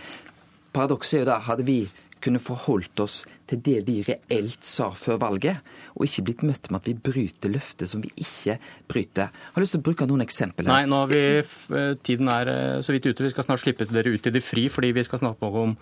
[0.75, 1.83] Paradokset er jo da, hadde vi
[2.25, 3.19] kunne forholdt oss
[3.51, 5.61] til det vi reelt sa før valget,
[5.93, 8.57] og ikke blitt møtt med at vi bryter løftet som vi ikke
[8.91, 9.29] bryter.
[9.29, 10.69] Jeg har lyst til å bruke noen eksempler.
[10.71, 13.27] Nei, nå har vi, eh, tiden er eh, så vidt ute.
[13.27, 15.77] Vi skal snart slippe dere ut i det fri, fordi vi skal snakke om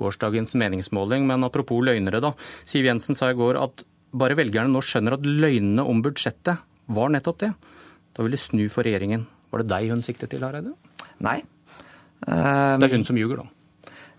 [0.00, 1.28] gårsdagens meningsmåling.
[1.30, 2.34] Men apropos løgnere, da.
[2.66, 6.58] Siv Jensen sa i går at bare velgerne nå skjønner at løgnene om budsjettet
[6.94, 7.54] var nettopp det.
[8.14, 9.26] Da vil de snu for regjeringen.
[9.50, 10.74] Var det deg hun siktet til, Hareide?
[11.22, 11.42] Nei,
[12.24, 13.50] det er hun som ljuger, da.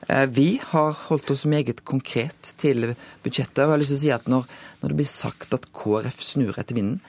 [0.09, 3.63] Eh, vi har holdt oss meget konkret til budsjettet.
[3.63, 4.47] og jeg har lyst til å si at når,
[4.81, 7.01] når det blir sagt at KrF snur etter vinden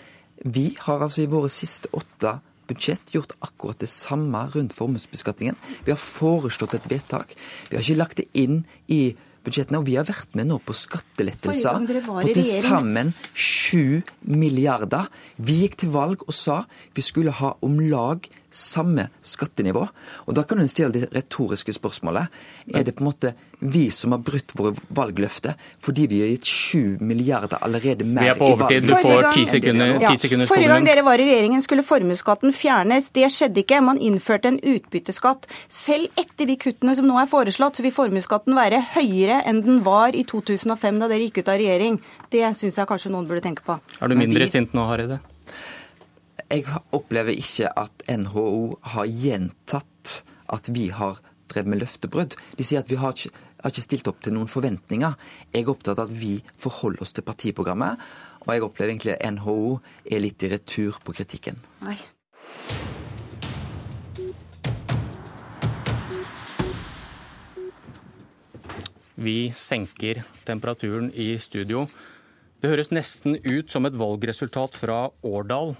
[0.44, 5.56] Vi har altså i våre siste åtte budsjett gjort akkurat det samme rundt formuesbeskatningen.
[5.84, 7.32] Vi har foreslått et vedtak.
[7.70, 9.16] Vi har ikke lagt det inn i
[9.46, 15.06] budsjettene, og vi har vært med nå på skattelettelser på til sammen 7 milliarder.
[15.38, 16.64] Vi gikk til valg og sa
[16.96, 18.26] vi skulle ha om lag
[18.56, 19.84] samme skattenivå.
[20.26, 22.32] Og Da kan hun stille det retoriske spørsmålet.
[22.74, 26.48] Er det på en måte vi som har brutt våre valgløfter fordi vi har gitt
[26.50, 29.94] 7 milliarder allerede mer Vi er på overtid, du får ti sekunder.
[30.02, 30.12] Ja.
[30.16, 33.10] sekunder Forrige gang dere var i regjeringen skulle formuesskatten fjernes.
[33.16, 33.80] Det skjedde ikke.
[33.84, 35.48] Man innførte en utbytteskatt.
[35.68, 39.82] Selv etter de kuttene som nå er foreslått, så vil formuesskatten være høyere enn den
[39.86, 41.98] var i 2005 da dere gikk ut av regjering.
[42.32, 43.78] Det syns jeg kanskje noen burde tenke på.
[44.00, 45.20] Er du mindre sint nå, Hareide?
[46.46, 46.62] Jeg
[46.94, 50.12] opplever ikke at NHO har gjentatt
[50.54, 51.18] at vi har
[51.50, 52.36] drevet med løftebrudd.
[52.54, 53.32] De sier at vi har ikke,
[53.64, 55.16] har ikke stilt opp til noen forventninger.
[55.50, 57.98] Jeg er opptatt av at vi forholder oss til partiprogrammet.
[58.46, 59.56] Og jeg opplever egentlig at NHO
[60.06, 61.58] er litt i retur på kritikken.
[61.82, 61.98] Nei.
[69.16, 71.88] Vi senker temperaturen i studio.
[72.62, 75.74] Det høres nesten ut som et valgresultat fra Årdal.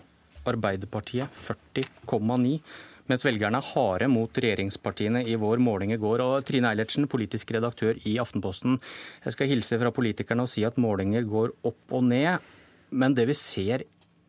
[0.46, 2.60] Arbeiderpartiet 40,9
[3.06, 6.22] mens velgerne er harde mot regjeringspartiene i vår måling i går.
[6.24, 8.80] Og Trine Eilertsen, politisk redaktør i Aftenposten.
[9.24, 12.42] Jeg skal hilse fra politikerne og si at målinger går opp og ned.
[12.90, 13.86] Men det vi ser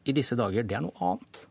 [0.07, 1.47] i disse dager, det er noe annet.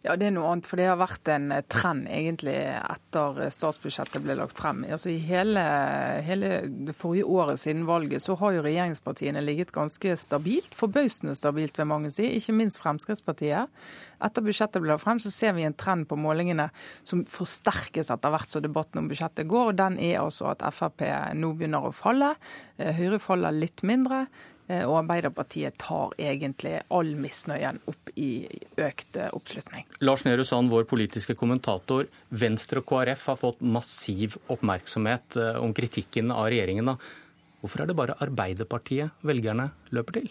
[0.00, 0.64] Ja, det er noe annet.
[0.64, 4.80] For det har vært en trend egentlig etter statsbudsjettet ble lagt frem.
[4.88, 5.60] Altså I hele,
[6.24, 6.52] hele
[6.88, 10.72] det forrige året siden valget så har jo regjeringspartiene ligget ganske stabilt.
[10.76, 12.30] Forbausende stabilt, vil mange si.
[12.38, 13.68] Ikke minst Fremskrittspartiet.
[14.24, 16.70] Etter budsjettet ble lagt frem, så ser vi en trend på målingene
[17.04, 19.74] som forsterkes etter hvert som debatten om budsjettet går.
[19.74, 21.04] og Den er altså at Frp
[21.36, 22.32] nå begynner å falle.
[22.80, 24.24] Eh, Høyre faller litt mindre.
[24.70, 28.44] Eh, og Arbeiderpartiet tar egentlig all misnøyen opp i
[28.78, 29.88] økt eh, oppslutning.
[30.06, 32.06] Lars Nehru Sand, vår politiske kommentator.
[32.30, 36.92] Venstre og KrF har fått massiv oppmerksomhet eh, om kritikken av regjeringen.
[37.60, 40.30] Hvorfor er det bare Arbeiderpartiet velgerne løper til?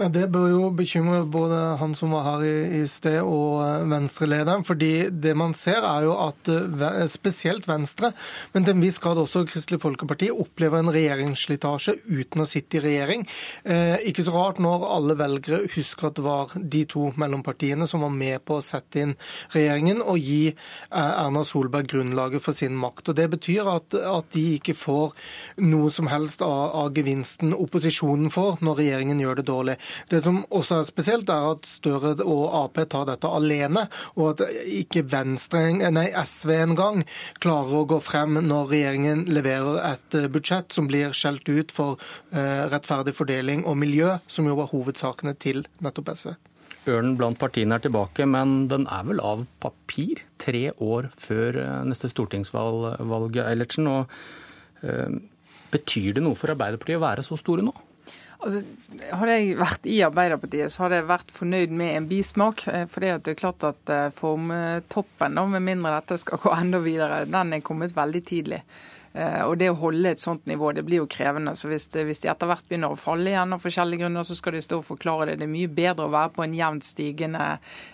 [0.00, 4.64] Det bør jo bekymre både han som var her i, sted og eh, Venstre-lederen.
[4.64, 8.12] fordi det man ser er jo at eh, spesielt Venstre,
[8.54, 12.82] men til en viss grad også Kristelig Folkeparti, opplever en regjeringsslitasje uten å sitte i
[12.86, 13.26] regjering.
[13.64, 18.06] Eh, ikke så rart når alle velgere husker at det var de to mellompartiene som
[18.06, 19.14] var med på å sette inn
[19.52, 20.54] regjeringen og gi
[20.88, 23.12] Erna Solberg grunnlaget for sin makt.
[23.12, 25.12] Og Det betyr at, at de ikke får
[25.60, 29.78] noe som helst av, av gevinsten opposisjonen får når regjeringen gjør det dårlig.
[30.10, 33.86] Det som også er spesielt, er at Støre og Ap tar dette alene,
[34.16, 37.02] og at ikke Venstre, nei, SV engang
[37.42, 41.98] klarer å gå frem når regjeringen leverer et eh, budsjett som blir skjelt ut for
[42.34, 46.32] uh, rettferdig fordeling og miljø, som jo var hovedsakene til nettopp SV.
[46.88, 51.74] Ørnen blant partiene er tilbake, men den er vel av papir tre år før eh,
[51.88, 53.90] neste stortingsvalg, Eilertsen.
[53.90, 54.16] Og,
[54.86, 55.20] øh,
[55.70, 57.74] betyr det noe for Arbeiderpartiet å være så store nå?
[58.40, 58.62] Altså,
[59.12, 62.64] hadde jeg vært i Arbeiderpartiet, så hadde jeg vært fornøyd med en bismak.
[62.72, 67.26] Eh, for det er klart at eh, formtoppen, med mindre dette skal gå enda videre,
[67.28, 68.62] den er kommet veldig tidlig.
[69.12, 71.56] Eh, og det å holde et sånt nivå, det blir jo krevende.
[71.58, 74.36] Så hvis, det, hvis de etter hvert begynner å falle igjen av forskjellige grunner, så
[74.38, 75.40] skal de stå og forklare det.
[75.40, 77.46] Det er mye bedre å være på en jevnt stigende,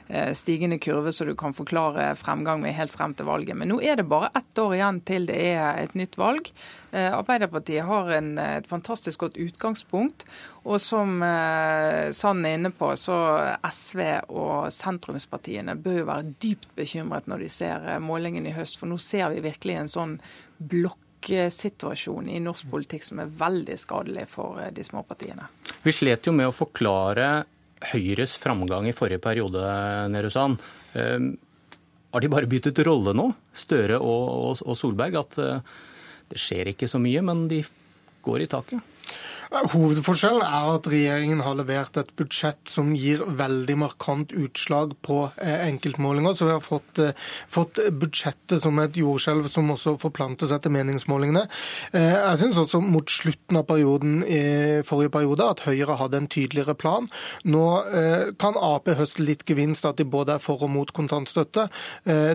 [0.09, 3.57] eh, stigende kurve, så du kan forklare fremgang med helt frem til valget.
[3.57, 6.51] Men nå er det bare ett år igjen til det er et nytt valg.
[6.93, 10.29] Eh, Arbeiderpartiet har en, et fantastisk godt utgangspunkt.
[10.67, 13.15] Og som Sand er inne på, så
[13.63, 14.01] SV
[14.35, 18.81] og sentrumspartiene bør jo være dypt bekymret når de ser målingen i høst.
[18.81, 20.17] For nå ser vi virkelig en sånn
[20.59, 25.49] blokk situasjon i norsk politikk som er veldig skadelig for eh, de små partiene.
[25.83, 27.45] Vi slet jo med å forklare
[27.93, 29.61] Høyres framgang i forrige periode,
[30.09, 30.63] Nehru Sand.
[30.97, 35.19] har de bare byttet rolle nå, Støre og, Solberg?
[35.21, 35.75] At eh,
[36.33, 37.61] det skjer ikke så mye, men de
[38.25, 38.96] går i taket?
[39.47, 45.69] Hovedforskjellen er at regjeringen har levert et budsjett som gir veldig markant utslag på eh,
[45.69, 46.35] enkeltmålinger.
[46.35, 47.15] Så vi har fått, eh,
[47.53, 51.45] fått budsjettet som et jordskjelv som også forplantes etter meningsmålingene.
[51.93, 54.43] Eh, jeg syns også mot slutten av perioden i
[54.87, 57.07] forrige periode at Høyre hadde en tydeligere plan.
[57.47, 57.65] Nå
[58.41, 61.67] kan Ap høste litt gevinst at de både er for og mot kontantstøtte.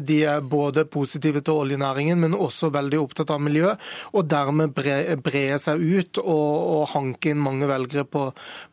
[0.05, 3.73] De er både positive til oljenæringen, men også veldig opptatt av miljø,
[4.13, 8.27] og dermed bre, bre seg ut og, og hanke inn mange velgere på,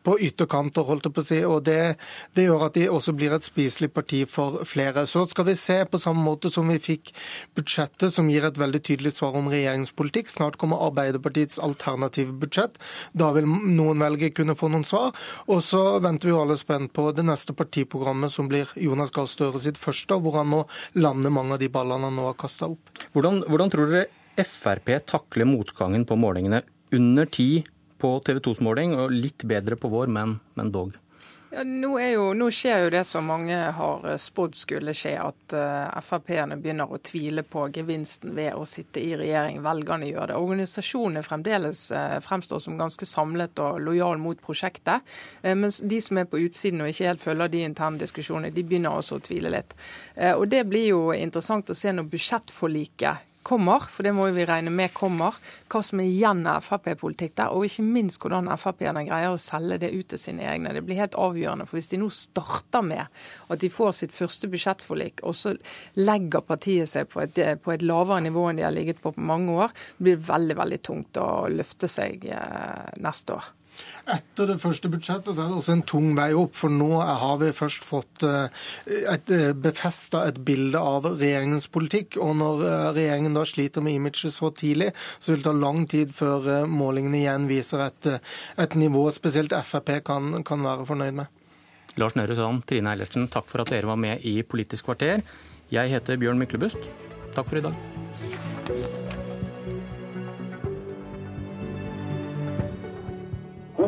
[0.05, 1.40] på ytterkanter, holdt jeg på å si.
[1.48, 1.96] Og det,
[2.36, 5.06] det, gjør at de også blir et spiselig parti for flere.
[5.09, 7.12] Så skal vi se på samme måte som vi fikk
[7.59, 10.30] budsjettet, som gir et veldig tydelig svar om regjeringspolitikk.
[10.32, 12.78] Snart kommer Arbeiderpartiets alternative budsjett.
[13.16, 15.16] Da vil noen velgere kunne få noen svar.
[15.48, 19.28] Og så venter vi jo alle spent på det neste partiprogrammet, som blir Jonas Gahr
[19.28, 20.62] Støre sitt første, hvor han må
[20.98, 22.92] lande mange av de ballene han nå har kasta opp.
[23.14, 26.62] Hvordan, hvordan tror dere Frp takler motgangen på målingene
[26.94, 27.64] under ti
[27.98, 30.96] på TV 2s måling, og litt bedre på vår, men, men dog.
[31.50, 35.54] Ja, nå, jo, nå, skjer jo det som mange har eh, spådd skulle skje, at
[35.56, 39.62] uh, Frp-ene begynner å tvile på gevinsten ved å sitte i regjering.
[39.64, 40.36] Velgerne gjør det.
[40.36, 45.08] Organisasjonene fremdeles uh, fremstår som ganske samlet og lojal mot prosjektet.
[45.40, 48.66] Uh, mens de som er på utsiden og ikke helt følger de interne diskusjonene, de
[48.68, 49.72] begynner også å tvile litt.
[50.34, 54.72] og Det blir jo interessant å se når budsjettforliket kommer, for det må vi regne
[54.74, 55.36] med kommer,
[55.72, 59.80] hva som er igjen av Frp-politikk der, og ikke minst hvordan Frp-erne greier å selge
[59.82, 60.74] det ut til sine egne.
[60.76, 61.66] Det blir helt avgjørende.
[61.66, 63.06] for Hvis de nå starter med
[63.48, 65.56] at de får sitt første budsjettforlik, og så
[65.98, 69.24] legger partiet seg på et, på et lavere nivå enn de har ligget på på
[69.24, 73.52] mange år, blir det veldig, veldig tungt å løfte seg eh, neste år.
[74.09, 77.36] Etter det første budsjettet så er det også en tung vei opp, for nå har
[77.42, 78.62] vi først fått eh,
[79.12, 82.16] et, eh, befesta et bilde av regjeringens politikk.
[82.22, 85.84] Og når eh, regjeringen da sliter med imaget så tidlig, så vil det ta lang
[85.90, 88.12] tid før målingene igjen viser et,
[88.56, 91.34] et nivå spesielt Frp kan, kan være fornøyd med.
[91.98, 95.24] Lars Nehru Sand, Trine Eilertsen, takk for at dere var med i Politisk kvarter.
[95.74, 96.88] Jeg heter Bjørn Myklebust.
[97.34, 99.07] Takk for i dag.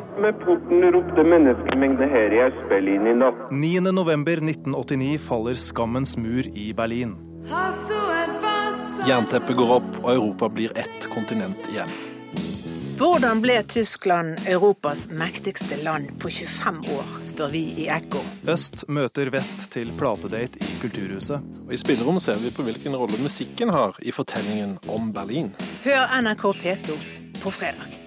[0.01, 3.41] Opp med porten, ropte menneskemengde her i Øst-Berlin i natt.
[3.53, 7.13] 9.11.1989 faller skammens mur i Berlin.
[9.09, 11.93] Jernteppet går opp, og Europa blir ett kontinent igjen.
[12.97, 18.25] Hvordan ble Tyskland Europas mektigste land på 25 år, spør vi i Ekko.
[18.49, 21.45] Øst møter vest til platedate i Kulturhuset.
[21.67, 25.53] Og I spillerommet ser vi på hvilken rolle musikken har i fortellingen om Berlin.
[25.85, 27.03] Hør NRK P2
[27.43, 28.00] på fredag.